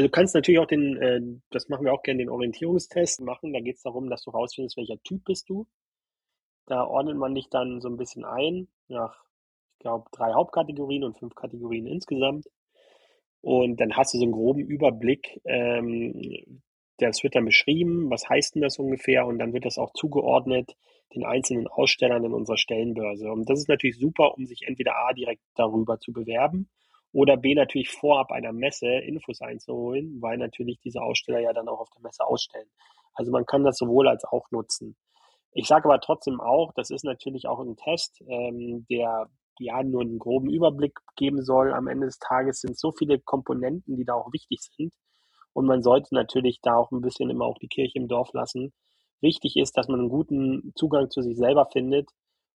Also 0.00 0.08
du 0.08 0.12
kannst 0.12 0.34
natürlich 0.34 0.58
auch 0.58 0.66
den, 0.66 0.96
äh, 0.96 1.20
das 1.50 1.68
machen 1.68 1.84
wir 1.84 1.92
auch 1.92 2.02
gerne, 2.02 2.20
den 2.20 2.30
Orientierungstest 2.30 3.20
machen. 3.20 3.52
Da 3.52 3.60
geht 3.60 3.76
es 3.76 3.82
darum, 3.82 4.08
dass 4.08 4.22
du 4.22 4.30
rausfindest, 4.30 4.78
welcher 4.78 4.98
Typ 5.02 5.26
bist 5.26 5.50
du. 5.50 5.66
Da 6.64 6.86
ordnet 6.86 7.18
man 7.18 7.34
dich 7.34 7.50
dann 7.50 7.82
so 7.82 7.88
ein 7.90 7.98
bisschen 7.98 8.24
ein 8.24 8.68
nach 8.88 9.26
glaube, 9.78 10.08
drei 10.10 10.32
Hauptkategorien 10.32 11.04
und 11.04 11.18
fünf 11.18 11.34
Kategorien 11.34 11.86
insgesamt. 11.86 12.46
Und 13.42 13.78
dann 13.78 13.94
hast 13.94 14.14
du 14.14 14.18
so 14.18 14.24
einen 14.24 14.32
groben 14.32 14.62
Überblick. 14.62 15.38
Ähm, 15.44 16.62
das 16.96 17.22
wird 17.22 17.34
dann 17.34 17.44
beschrieben, 17.44 18.08
was 18.08 18.26
heißt 18.26 18.54
denn 18.54 18.62
das 18.62 18.78
ungefähr? 18.78 19.26
Und 19.26 19.38
dann 19.38 19.52
wird 19.52 19.66
das 19.66 19.76
auch 19.76 19.92
zugeordnet 19.92 20.78
den 21.14 21.26
einzelnen 21.26 21.68
Ausstellern 21.68 22.24
in 22.24 22.32
unserer 22.32 22.56
Stellenbörse. 22.56 23.30
Und 23.30 23.50
das 23.50 23.58
ist 23.58 23.68
natürlich 23.68 23.98
super, 23.98 24.38
um 24.38 24.46
sich 24.46 24.66
entweder 24.66 24.96
A 24.96 25.12
direkt 25.12 25.42
darüber 25.56 26.00
zu 26.00 26.14
bewerben 26.14 26.70
oder 27.12 27.36
B 27.36 27.54
natürlich 27.54 27.90
vorab 27.90 28.30
einer 28.30 28.52
Messe 28.52 28.86
Infos 28.86 29.40
einzuholen, 29.40 30.20
weil 30.20 30.38
natürlich 30.38 30.78
diese 30.80 31.02
Aussteller 31.02 31.40
ja 31.40 31.52
dann 31.52 31.68
auch 31.68 31.80
auf 31.80 31.90
der 31.90 32.02
Messe 32.02 32.24
ausstellen. 32.24 32.68
Also 33.14 33.32
man 33.32 33.46
kann 33.46 33.64
das 33.64 33.76
sowohl 33.78 34.08
als 34.08 34.24
auch 34.24 34.50
nutzen. 34.50 34.96
Ich 35.52 35.66
sage 35.66 35.86
aber 35.86 36.00
trotzdem 36.00 36.40
auch, 36.40 36.72
das 36.74 36.90
ist 36.90 37.04
natürlich 37.04 37.46
auch 37.48 37.58
ein 37.58 37.76
Test, 37.76 38.22
ähm, 38.28 38.86
der 38.88 39.28
ja 39.58 39.82
nur 39.82 40.02
einen 40.02 40.18
groben 40.18 40.48
Überblick 40.48 40.98
geben 41.16 41.42
soll. 41.42 41.72
Am 41.72 41.88
Ende 41.88 42.06
des 42.06 42.18
Tages 42.18 42.60
sind 42.60 42.78
so 42.78 42.92
viele 42.92 43.18
Komponenten, 43.18 43.96
die 43.96 44.04
da 44.04 44.14
auch 44.14 44.32
wichtig 44.32 44.60
sind. 44.62 44.94
Und 45.52 45.66
man 45.66 45.82
sollte 45.82 46.14
natürlich 46.14 46.60
da 46.62 46.76
auch 46.76 46.92
ein 46.92 47.00
bisschen 47.00 47.28
immer 47.30 47.44
auch 47.44 47.58
die 47.58 47.68
Kirche 47.68 47.98
im 47.98 48.08
Dorf 48.08 48.32
lassen. 48.32 48.72
Wichtig 49.20 49.56
ist, 49.56 49.76
dass 49.76 49.88
man 49.88 50.00
einen 50.00 50.08
guten 50.08 50.72
Zugang 50.76 51.10
zu 51.10 51.20
sich 51.20 51.36
selber 51.36 51.66
findet 51.66 52.08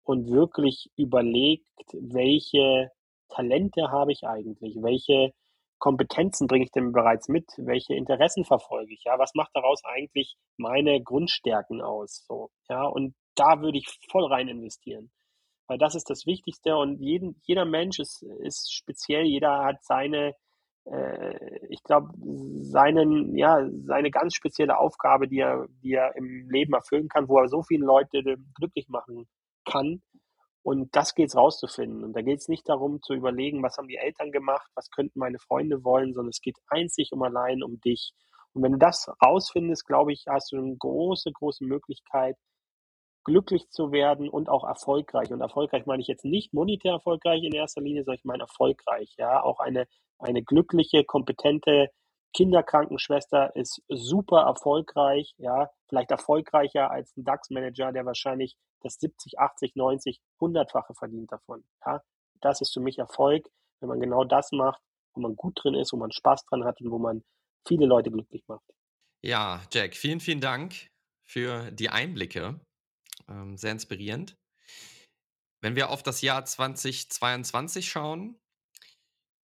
und 0.02 0.28
wirklich 0.30 0.90
überlegt, 0.96 1.66
welche 1.92 2.90
Talente 3.30 3.90
habe 3.90 4.12
ich 4.12 4.24
eigentlich? 4.26 4.76
Welche 4.82 5.32
Kompetenzen 5.78 6.46
bringe 6.46 6.64
ich 6.64 6.72
denn 6.72 6.92
bereits 6.92 7.28
mit? 7.28 7.46
Welche 7.56 7.94
Interessen 7.94 8.44
verfolge 8.44 8.92
ich? 8.92 9.04
Ja, 9.04 9.18
was 9.18 9.34
macht 9.34 9.50
daraus 9.54 9.82
eigentlich 9.84 10.36
meine 10.58 11.02
Grundstärken 11.02 11.80
aus? 11.80 12.24
So, 12.26 12.50
ja, 12.68 12.84
und 12.84 13.14
da 13.34 13.60
würde 13.60 13.78
ich 13.78 13.86
voll 14.10 14.26
rein 14.26 14.48
investieren 14.48 15.10
weil 15.70 15.78
das 15.78 15.94
ist 15.94 16.10
das 16.10 16.26
Wichtigste 16.26 16.76
und 16.76 16.98
jeden, 17.00 17.40
jeder 17.44 17.64
Mensch 17.64 18.00
ist, 18.00 18.24
ist 18.40 18.74
speziell, 18.74 19.22
jeder 19.24 19.64
hat 19.64 19.84
seine, 19.84 20.34
äh, 20.84 21.64
ich 21.68 21.80
glaube, 21.84 22.08
seinen, 22.18 23.36
ja, 23.36 23.64
seine 23.84 24.10
ganz 24.10 24.34
spezielle 24.34 24.76
Aufgabe, 24.76 25.28
die 25.28 25.38
er, 25.38 25.68
die 25.84 25.92
er 25.92 26.16
im 26.16 26.50
Leben 26.50 26.72
erfüllen 26.72 27.08
kann, 27.08 27.28
wo 27.28 27.38
er 27.38 27.46
so 27.46 27.62
viele 27.62 27.86
Leute 27.86 28.20
glücklich 28.56 28.88
machen 28.88 29.28
kann. 29.64 30.02
Und 30.62 30.94
das 30.94 31.14
geht 31.14 31.28
es 31.28 31.36
rauszufinden. 31.36 32.04
Und 32.04 32.12
da 32.14 32.22
geht 32.22 32.40
es 32.40 32.48
nicht 32.48 32.68
darum 32.68 33.00
zu 33.02 33.14
überlegen, 33.14 33.62
was 33.62 33.78
haben 33.78 33.88
die 33.88 33.96
Eltern 33.96 34.30
gemacht, 34.30 34.70
was 34.74 34.90
könnten 34.90 35.18
meine 35.18 35.38
Freunde 35.38 35.84
wollen, 35.84 36.12
sondern 36.12 36.30
es 36.30 36.40
geht 36.40 36.58
einzig 36.68 37.12
und 37.12 37.22
allein 37.22 37.62
um 37.62 37.80
dich. 37.80 38.12
Und 38.52 38.62
wenn 38.62 38.72
du 38.72 38.78
das 38.78 39.08
rausfindest, 39.24 39.86
glaube 39.86 40.12
ich, 40.12 40.24
hast 40.28 40.52
du 40.52 40.58
eine 40.58 40.76
große, 40.76 41.32
große 41.32 41.64
Möglichkeit, 41.64 42.36
glücklich 43.24 43.68
zu 43.70 43.92
werden 43.92 44.28
und 44.28 44.48
auch 44.48 44.64
erfolgreich. 44.64 45.30
Und 45.32 45.40
erfolgreich 45.40 45.86
meine 45.86 46.00
ich 46.00 46.08
jetzt 46.08 46.24
nicht 46.24 46.52
monetär 46.52 46.92
erfolgreich 46.92 47.42
in 47.42 47.52
erster 47.52 47.80
Linie, 47.80 48.04
sondern 48.04 48.18
ich 48.18 48.24
meine 48.24 48.42
erfolgreich. 48.42 49.14
Ja, 49.18 49.42
auch 49.42 49.60
eine, 49.60 49.86
eine 50.18 50.42
glückliche, 50.42 51.04
kompetente 51.04 51.88
Kinderkrankenschwester 52.34 53.54
ist 53.56 53.82
super 53.88 54.42
erfolgreich. 54.42 55.34
Ja, 55.38 55.68
vielleicht 55.88 56.10
erfolgreicher 56.10 56.90
als 56.90 57.16
ein 57.16 57.24
DAX-Manager, 57.24 57.92
der 57.92 58.06
wahrscheinlich 58.06 58.56
das 58.80 58.94
70, 58.94 59.38
80, 59.38 59.76
90, 59.76 60.20
100-fache 60.40 60.94
verdient 60.94 61.32
davon. 61.32 61.64
Ja? 61.86 62.02
Das 62.40 62.60
ist 62.60 62.72
für 62.72 62.80
mich 62.80 62.98
Erfolg, 62.98 63.46
wenn 63.80 63.88
man 63.88 64.00
genau 64.00 64.24
das 64.24 64.52
macht, 64.52 64.80
wo 65.14 65.20
man 65.20 65.36
gut 65.36 65.58
drin 65.62 65.74
ist, 65.74 65.92
wo 65.92 65.96
man 65.96 66.12
Spaß 66.12 66.44
dran 66.46 66.64
hat 66.64 66.80
und 66.80 66.90
wo 66.90 66.98
man 66.98 67.22
viele 67.66 67.86
Leute 67.86 68.10
glücklich 68.10 68.42
macht. 68.46 68.64
Ja, 69.22 69.62
Jack, 69.72 69.94
vielen, 69.94 70.20
vielen 70.20 70.40
Dank 70.40 70.90
für 71.26 71.70
die 71.72 71.90
Einblicke. 71.90 72.58
Ähm, 73.28 73.56
sehr 73.56 73.72
inspirierend. 73.72 74.36
Wenn 75.62 75.76
wir 75.76 75.90
auf 75.90 76.02
das 76.02 76.22
Jahr 76.22 76.44
2022 76.44 77.88
schauen, 77.90 78.40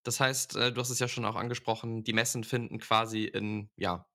das 0.03 0.21
heißt, 0.21 0.57
äh, 0.57 0.73
du 0.73 0.81
hast 0.81 0.91
es 0.91 0.99
ja 0.99 1.09
schon 1.09 1.25
auch 1.25 1.37
angesprochen, 1.37 2.05
die 2.05 2.13
Messen 2.13 2.45
finden 2.45 2.79
quasi 2.79 3.25
in 3.25 3.71
ja, 3.77 4.07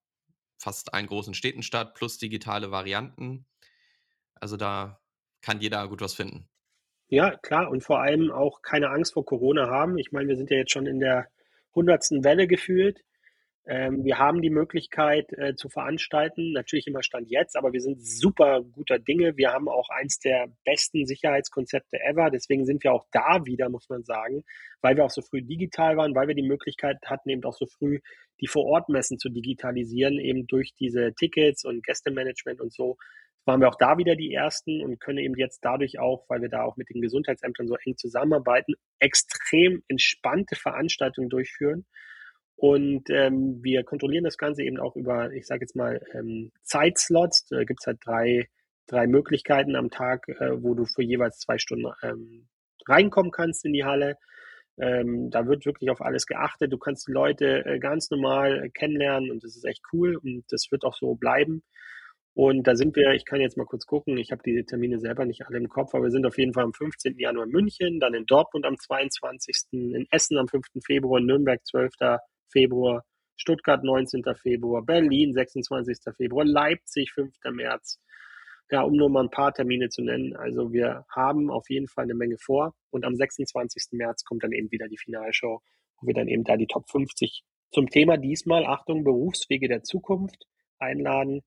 fast 0.58 0.94
allen 0.94 1.08
großen 1.08 1.34
Städten 1.34 1.64
statt, 1.64 1.96
plus 1.96 2.18
digitale 2.18 2.72
Varianten. 2.72 3.46
Also 4.36 4.58
da 4.58 5.01
kann 5.42 5.60
jeder 5.60 5.88
gut 5.88 6.02
was 6.02 6.14
finden. 6.14 6.48
Ja, 7.08 7.36
klar. 7.38 7.70
Und 7.70 7.84
vor 7.84 8.02
allem 8.02 8.32
auch 8.32 8.62
keine 8.62 8.90
Angst 8.90 9.14
vor 9.14 9.26
Corona 9.26 9.70
haben. 9.70 9.98
Ich 9.98 10.12
meine, 10.12 10.30
wir 10.30 10.38
sind 10.38 10.50
ja 10.50 10.58
jetzt 10.58 10.72
schon 10.72 10.86
in 10.86 11.00
der 11.00 11.28
hundertsten 11.76 12.24
Welle 12.24 12.48
gefühlt. 12.48 13.04
Ähm, 13.68 14.04
wir 14.04 14.18
haben 14.18 14.42
die 14.42 14.50
Möglichkeit 14.50 15.32
äh, 15.34 15.54
zu 15.56 15.70
veranstalten, 15.70 16.52
natürlich 16.54 16.88
immer 16.88 17.04
Stand 17.04 17.30
jetzt, 17.30 17.56
aber 17.56 17.74
wir 17.74 17.82
sind 17.82 18.02
super 18.02 18.64
guter 18.64 18.98
Dinge. 18.98 19.38
Wir 19.38 19.52
haben 19.52 19.70
auch 19.70 19.90
eins 19.90 20.20
der 20.20 20.48
besten 20.66 21.06
Sicherheitskonzepte 21.06 22.00
ever. 22.00 22.32
Deswegen 22.32 22.66
sind 22.66 22.84
wir 22.84 22.92
auch 22.92 23.06
da 23.12 23.46
wieder, 23.46 23.70
muss 23.70 23.88
man 23.88 24.04
sagen, 24.04 24.44
weil 24.82 24.96
wir 24.96 25.06
auch 25.06 25.12
so 25.12 25.22
früh 25.22 25.44
digital 25.44 25.96
waren, 25.96 26.16
weil 26.16 26.28
wir 26.28 26.36
die 26.36 26.48
Möglichkeit 26.48 26.98
hatten, 27.06 27.30
eben 27.30 27.44
auch 27.44 27.56
so 27.56 27.68
früh 27.68 28.00
die 28.40 28.48
Vorortmessen 28.48 29.20
zu 29.20 29.30
digitalisieren, 29.30 30.18
eben 30.18 30.48
durch 30.48 30.74
diese 30.74 31.14
Tickets 31.14 31.64
und 31.64 31.84
Gästemanagement 31.86 32.62
und 32.62 32.74
so 32.74 32.98
waren 33.46 33.60
wir 33.60 33.70
auch 33.70 33.78
da 33.78 33.98
wieder 33.98 34.16
die 34.16 34.34
Ersten 34.34 34.82
und 34.84 35.00
können 35.00 35.18
eben 35.18 35.36
jetzt 35.36 35.60
dadurch 35.64 36.00
auch, 36.00 36.26
weil 36.30 36.42
wir 36.42 36.50
da 36.50 36.64
auch 36.64 36.78
mit 36.78 36.90
den 36.90 37.02
Gesundheitsämtern 37.02 37.68
so 37.68 37.76
eng 37.86 37.98
zusammenarbeiten, 37.98 38.76
extrem 39.00 39.84
entspannte 39.88 40.56
Veranstaltungen 40.56 41.30
durchführen. 41.30 41.86
Und 42.56 43.10
ähm, 43.10 43.60
wir 43.64 43.84
kontrollieren 43.84 44.24
das 44.24 44.38
Ganze 44.38 44.62
eben 44.64 44.80
auch 44.80 44.96
über, 44.96 45.32
ich 45.34 45.48
sage 45.48 45.62
jetzt 45.62 45.76
mal, 45.76 46.00
ähm, 46.14 46.52
Zeitslots. 46.62 47.48
Da 47.50 47.64
gibt 47.64 47.80
es 47.82 47.88
halt 47.88 47.98
drei, 48.06 48.48
drei 48.86 49.08
Möglichkeiten 49.08 49.76
am 49.76 49.90
Tag, 49.90 50.28
äh, 50.28 50.62
wo 50.62 50.76
du 50.76 50.86
für 50.86 51.02
jeweils 51.02 51.40
zwei 51.40 51.58
Stunden 51.58 51.92
ähm, 52.04 52.48
reinkommen 52.88 53.32
kannst 53.32 53.66
in 53.66 53.74
die 53.74 53.84
Halle. 53.84 54.18
Ähm, 54.80 55.32
da 55.32 55.48
wird 55.48 55.66
wirklich 55.66 55.90
auf 55.90 56.02
alles 56.02 56.28
geachtet. 56.28 56.72
Du 56.72 56.78
kannst 56.78 57.08
die 57.08 57.12
Leute 57.12 57.66
äh, 57.66 57.80
ganz 57.80 58.12
normal 58.12 58.70
kennenlernen 58.76 59.32
und 59.32 59.44
das 59.44 59.56
ist 59.56 59.66
echt 59.66 59.82
cool 59.92 60.16
und 60.16 60.44
das 60.50 60.68
wird 60.70 60.84
auch 60.86 60.96
so 60.96 61.16
bleiben. 61.16 61.64
Und 62.34 62.66
da 62.66 62.76
sind 62.76 62.96
wir, 62.96 63.12
ich 63.12 63.26
kann 63.26 63.42
jetzt 63.42 63.58
mal 63.58 63.66
kurz 63.66 63.86
gucken, 63.86 64.18
ich 64.18 64.32
habe 64.32 64.42
die 64.44 64.64
Termine 64.64 65.00
selber 65.00 65.26
nicht 65.26 65.46
alle 65.46 65.58
im 65.58 65.68
Kopf, 65.68 65.94
aber 65.94 66.06
wir 66.06 66.12
sind 66.12 66.26
auf 66.26 66.38
jeden 66.38 66.54
Fall 66.54 66.64
am 66.64 66.74
15. 66.74 67.18
Januar 67.18 67.46
in 67.46 67.52
München, 67.52 68.00
dann 68.00 68.14
in 68.14 68.26
Dortmund 68.26 68.66
am 68.66 68.78
22., 68.78 69.56
in 69.72 70.08
Essen 70.12 70.38
am 70.38 70.48
5. 70.48 70.66
Februar, 70.86 71.20
in 71.20 71.26
Nürnberg 71.26 71.60
12. 71.66 71.92
Februar, 72.50 73.04
Stuttgart 73.36 73.84
19. 73.84 74.24
Februar, 74.42 74.82
Berlin 74.82 75.34
26. 75.34 75.98
Februar, 76.16 76.46
Leipzig 76.46 77.12
5. 77.12 77.34
März. 77.52 78.00
Ja, 78.70 78.84
um 78.84 78.94
nur 78.94 79.10
mal 79.10 79.24
ein 79.24 79.30
paar 79.30 79.54
Termine 79.54 79.90
zu 79.90 80.02
nennen. 80.02 80.34
Also 80.34 80.72
wir 80.72 81.04
haben 81.14 81.50
auf 81.50 81.70
jeden 81.70 81.90
Fall 81.90 82.06
eine 82.06 82.14
Menge 82.14 82.38
vor 82.38 82.74
und 82.92 83.04
am 83.04 83.16
26. 83.16 83.90
März 83.92 84.24
kommt 84.24 84.44
dann 84.44 84.54
eben 84.54 84.72
wieder 84.72 84.88
die 84.88 84.98
Finalshow, 84.98 85.60
wo 86.00 86.08
wir 86.08 86.14
dann 86.14 86.30
eben 86.30 86.46
da 86.46 86.56
die 86.56 86.68
Top 86.68 86.90
50 86.90 87.44
zum 87.72 87.90
Thema 87.90 88.18
diesmal, 88.18 88.66
Achtung, 88.66 89.04
Berufswege 89.04 89.68
der 89.68 89.84
Zukunft 89.84 90.46
einladen. 90.80 91.42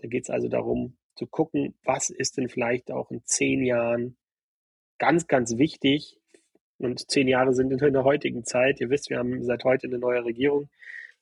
Da 0.00 0.08
geht 0.08 0.24
es 0.24 0.30
also 0.30 0.48
darum 0.48 0.96
zu 1.14 1.26
gucken, 1.26 1.74
was 1.84 2.08
ist 2.08 2.38
denn 2.38 2.48
vielleicht 2.48 2.90
auch 2.90 3.10
in 3.10 3.22
zehn 3.24 3.62
Jahren 3.62 4.16
ganz, 4.98 5.26
ganz 5.26 5.58
wichtig. 5.58 6.18
Und 6.78 7.10
zehn 7.10 7.28
Jahre 7.28 7.52
sind 7.52 7.70
in 7.70 7.92
der 7.92 8.04
heutigen 8.04 8.44
Zeit, 8.44 8.80
ihr 8.80 8.88
wisst, 8.88 9.10
wir 9.10 9.18
haben 9.18 9.44
seit 9.44 9.64
heute 9.64 9.86
eine 9.86 9.98
neue 9.98 10.24
Regierung, 10.24 10.70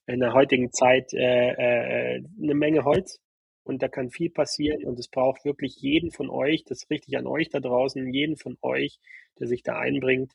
in 0.07 0.21
der 0.21 0.33
heutigen 0.33 0.73
Zeit 0.73 1.13
äh, 1.13 1.51
äh, 1.51 2.25
eine 2.41 2.55
Menge 2.55 2.85
Holz 2.85 3.21
und 3.65 3.83
da 3.83 3.89
kann 3.89 4.11
viel 4.11 4.31
passieren 4.31 4.85
und 4.85 4.99
es 5.01 5.09
braucht 5.09 5.45
wirklich 5.45 5.77
jeden 5.77 6.13
von 6.13 6.31
euch, 6.31 6.65
das 6.65 6.85
ist 6.85 6.91
richtig 6.91 7.19
an 7.19 7.27
euch 7.27 7.49
da 7.49 7.59
draußen, 7.59 8.13
jeden 8.13 8.37
von 8.37 8.57
euch, 8.63 9.01
der 9.41 9.49
sich 9.49 9.65
da 9.65 9.79
einbringt. 9.79 10.33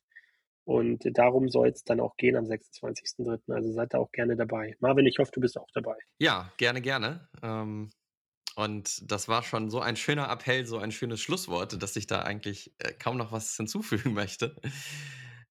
Und 0.65 1.03
darum 1.17 1.49
soll 1.49 1.69
es 1.69 1.84
dann 1.84 1.99
auch 1.99 2.15
gehen 2.15 2.38
am 2.38 2.45
26.03. 2.45 3.53
Also 3.53 3.71
seid 3.73 3.93
da 3.93 3.97
auch 3.97 4.12
gerne 4.12 4.38
dabei. 4.38 4.75
Marvin, 4.79 5.06
ich 5.06 5.17
hoffe, 5.19 5.32
du 5.34 5.41
bist 5.41 5.58
auch 5.58 5.67
dabei. 5.73 5.95
Ja, 6.19 6.53
gerne, 6.58 6.82
gerne. 6.82 7.27
Ähm, 7.41 7.89
und 8.55 9.11
das 9.11 9.27
war 9.27 9.43
schon 9.43 9.69
so 9.69 9.79
ein 9.79 9.95
schöner 9.95 10.29
Appell, 10.29 10.65
so 10.65 10.77
ein 10.77 10.91
schönes 10.91 11.21
Schlusswort, 11.21 11.81
dass 11.81 11.95
ich 11.95 12.07
da 12.07 12.21
eigentlich 12.21 12.73
äh, 12.79 12.93
kaum 12.93 13.17
noch 13.17 13.31
was 13.31 13.55
hinzufügen 13.55 14.13
möchte. 14.13 14.55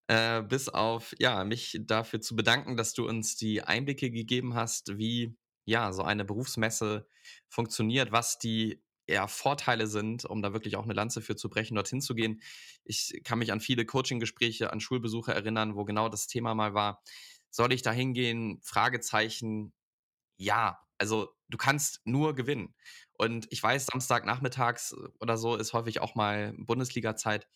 Äh, 0.09 0.43
bis 0.43 0.69
auf, 0.69 1.15
ja, 1.19 1.45
mich 1.45 1.81
dafür 1.83 2.21
zu 2.21 2.37
bedanken, 2.37 2.77
dass 2.77 2.93
du 2.93 3.07
uns 3.07 3.37
die 3.37 3.63
Einblicke 3.63 4.11
gegeben 4.11 4.55
hast, 4.55 4.99
wie 4.99 5.37
ja, 5.65 5.93
so 5.93 6.03
eine 6.03 6.25
Berufsmesse 6.25 7.07
funktioniert, 7.49 8.13
was 8.13 8.39
die 8.39 8.83
ja, 9.09 9.27
Vorteile 9.27 9.87
sind, 9.87 10.25
um 10.25 10.43
da 10.43 10.53
wirklich 10.53 10.77
auch 10.77 10.85
eine 10.85 10.95
Lanze 10.95 11.21
für 11.21 11.37
zu 11.37 11.49
brechen, 11.49 11.75
dorthin 11.75 12.01
zu 12.01 12.15
gehen. 12.15 12.43
Ich 12.85 13.21
kann 13.25 13.39
mich 13.39 13.53
an 13.53 13.61
viele 13.61 13.85
Coaching-Gespräche, 13.85 14.73
an 14.73 14.81
Schulbesuche 14.81 15.35
erinnern, 15.35 15.77
wo 15.77 15.85
genau 15.85 16.09
das 16.09 16.27
Thema 16.27 16.55
mal 16.55 16.75
war. 16.75 17.03
Soll 17.51 17.73
ich 17.73 17.83
da 17.83 17.93
hingehen? 17.93 18.61
Fragezeichen. 18.63 19.73
Ja, 20.37 20.81
also 21.03 21.35
du 21.49 21.59
kannst 21.59 22.01
nur 22.05 22.37
gewinnen. 22.37 22.75
Und 23.19 23.49
ich 23.51 23.61
weiß, 23.61 23.87
Samstagnachmittags 23.87 24.93
äh, 24.93 25.09
oder 25.21 25.37
so 25.37 25.57
ist 25.57 25.73
häufig 25.73 26.01
auch 26.01 26.15
mal 26.15 26.55
Bundesliga-Zeit. 26.57 27.49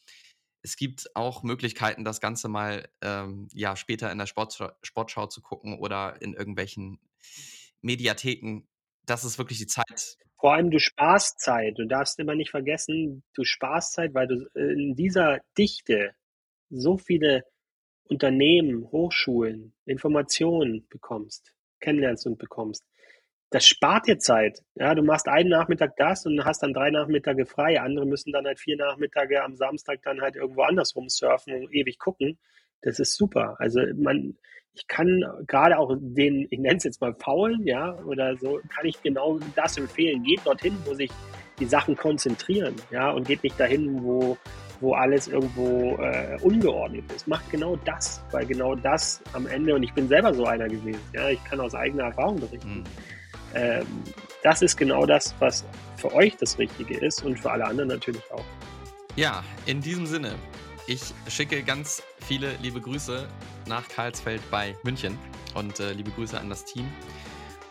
Es 0.62 0.76
gibt 0.76 1.14
auch 1.14 1.44
Möglichkeiten, 1.44 2.02
das 2.02 2.20
Ganze 2.20 2.48
mal 2.48 2.88
ähm, 3.02 3.46
ja, 3.52 3.76
später 3.76 4.10
in 4.10 4.18
der 4.18 4.26
Sportschau, 4.26 4.70
Sportschau 4.82 5.26
zu 5.26 5.40
gucken 5.42 5.78
oder 5.78 6.20
in 6.20 6.34
irgendwelchen 6.34 6.98
Mediatheken. 7.82 8.66
Das 9.04 9.22
ist 9.22 9.38
wirklich 9.38 9.58
die 9.58 9.68
Zeit. 9.68 10.16
Vor 10.40 10.54
allem 10.54 10.72
du 10.72 10.80
sparst 10.80 11.38
Zeit. 11.38 11.78
Du 11.78 11.86
darfst 11.86 12.18
immer 12.18 12.34
nicht 12.34 12.50
vergessen, 12.50 13.22
du 13.34 13.44
sparst 13.44 13.92
Zeit, 13.92 14.12
weil 14.12 14.26
du 14.26 14.44
in 14.54 14.96
dieser 14.96 15.38
Dichte 15.56 16.16
so 16.68 16.98
viele 16.98 17.44
Unternehmen, 18.08 18.90
Hochschulen, 18.90 19.72
Informationen 19.84 20.88
bekommst, 20.88 21.52
kennenlernst 21.78 22.26
und 22.26 22.38
bekommst 22.38 22.84
das 23.56 23.64
spart 23.64 24.06
dir 24.06 24.18
Zeit. 24.18 24.62
Ja, 24.74 24.94
du 24.94 25.02
machst 25.02 25.28
einen 25.28 25.48
Nachmittag 25.48 25.96
das 25.96 26.26
und 26.26 26.44
hast 26.44 26.62
dann 26.62 26.74
drei 26.74 26.90
Nachmittage 26.90 27.46
frei. 27.46 27.80
Andere 27.80 28.04
müssen 28.04 28.30
dann 28.30 28.44
halt 28.44 28.60
vier 28.60 28.76
Nachmittage 28.76 29.42
am 29.42 29.56
Samstag 29.56 30.00
dann 30.02 30.20
halt 30.20 30.36
irgendwo 30.36 30.60
anders 30.60 30.94
rumsurfen 30.94 31.54
und 31.54 31.72
ewig 31.72 31.98
gucken. 31.98 32.36
Das 32.82 32.98
ist 32.98 33.16
super. 33.16 33.56
Also 33.58 33.80
man, 33.94 34.36
ich 34.74 34.86
kann 34.88 35.24
gerade 35.46 35.78
auch 35.78 35.96
den, 35.98 36.46
ich 36.50 36.58
nenne 36.58 36.76
es 36.76 36.84
jetzt 36.84 37.00
mal 37.00 37.14
faulen, 37.14 37.66
ja, 37.66 37.98
oder 38.04 38.36
so, 38.36 38.60
kann 38.68 38.84
ich 38.84 39.00
genau 39.02 39.38
das 39.54 39.78
empfehlen. 39.78 40.22
Geht 40.22 40.44
dorthin, 40.44 40.76
wo 40.84 40.92
sich 40.92 41.10
die 41.58 41.64
Sachen 41.64 41.96
konzentrieren, 41.96 42.74
ja, 42.90 43.10
und 43.10 43.26
geht 43.26 43.42
nicht 43.42 43.58
dahin, 43.58 44.04
wo, 44.04 44.36
wo 44.80 44.92
alles 44.92 45.28
irgendwo 45.28 45.96
äh, 45.96 46.36
ungeordnet 46.42 47.10
ist. 47.10 47.26
Macht 47.26 47.50
genau 47.50 47.76
das, 47.86 48.22
weil 48.32 48.44
genau 48.44 48.74
das 48.74 49.22
am 49.32 49.46
Ende, 49.46 49.74
und 49.74 49.82
ich 49.82 49.94
bin 49.94 50.08
selber 50.08 50.34
so 50.34 50.44
einer 50.44 50.68
gewesen, 50.68 51.00
ja, 51.14 51.30
ich 51.30 51.42
kann 51.44 51.58
aus 51.58 51.74
eigener 51.74 52.04
Erfahrung 52.04 52.38
berichten. 52.38 52.80
Mhm 52.80 53.15
ähm, 53.54 53.86
das 54.42 54.62
ist 54.62 54.76
genau 54.76 55.06
das, 55.06 55.34
was 55.38 55.64
für 55.96 56.12
euch 56.14 56.36
das 56.36 56.58
Richtige 56.58 56.98
ist 56.98 57.24
und 57.24 57.38
für 57.38 57.50
alle 57.50 57.64
anderen 57.64 57.88
natürlich 57.88 58.22
auch. 58.32 58.44
Ja, 59.16 59.42
in 59.64 59.80
diesem 59.80 60.06
Sinne, 60.06 60.34
ich 60.86 61.00
schicke 61.28 61.62
ganz 61.62 62.02
viele 62.26 62.52
liebe 62.62 62.80
Grüße 62.80 63.26
nach 63.66 63.88
Karlsfeld 63.88 64.42
bei 64.50 64.76
München 64.82 65.18
und 65.54 65.80
äh, 65.80 65.92
liebe 65.92 66.10
Grüße 66.10 66.38
an 66.38 66.50
das 66.50 66.64
Team. 66.64 66.86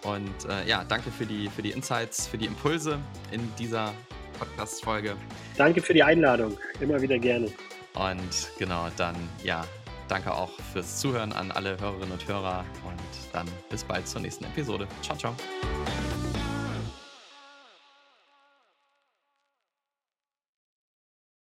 Und 0.03 0.49
äh, 0.49 0.67
ja, 0.67 0.84
danke 0.84 1.11
für 1.11 1.26
die, 1.26 1.49
für 1.49 1.61
die 1.61 1.71
Insights, 1.71 2.28
für 2.28 2.38
die 2.38 2.45
Impulse 2.45 2.99
in 3.32 3.41
dieser 3.57 3.93
Podcast-Folge. 4.38 5.15
Danke 5.57 5.82
für 5.82 5.93
die 5.93 6.03
Einladung. 6.03 6.57
Immer 6.80 7.01
wieder 7.01 7.17
gerne. 7.17 7.47
Und 7.95 8.51
genau, 8.59 8.88
dann 8.97 9.15
ja, 9.43 9.65
danke 10.07 10.34
auch 10.34 10.51
fürs 10.73 10.99
Zuhören 10.99 11.32
an 11.32 11.51
alle 11.51 11.80
Hörerinnen 11.80 12.11
und 12.11 12.28
Hörer 12.28 12.65
und 12.86 13.24
dann 13.36 13.47
bis 13.69 13.83
bald 13.83 14.07
zur 14.07 14.21
nächsten 14.21 14.45
Episode. 14.45 14.88
Ciao, 15.01 15.17
ciao. 15.17 15.36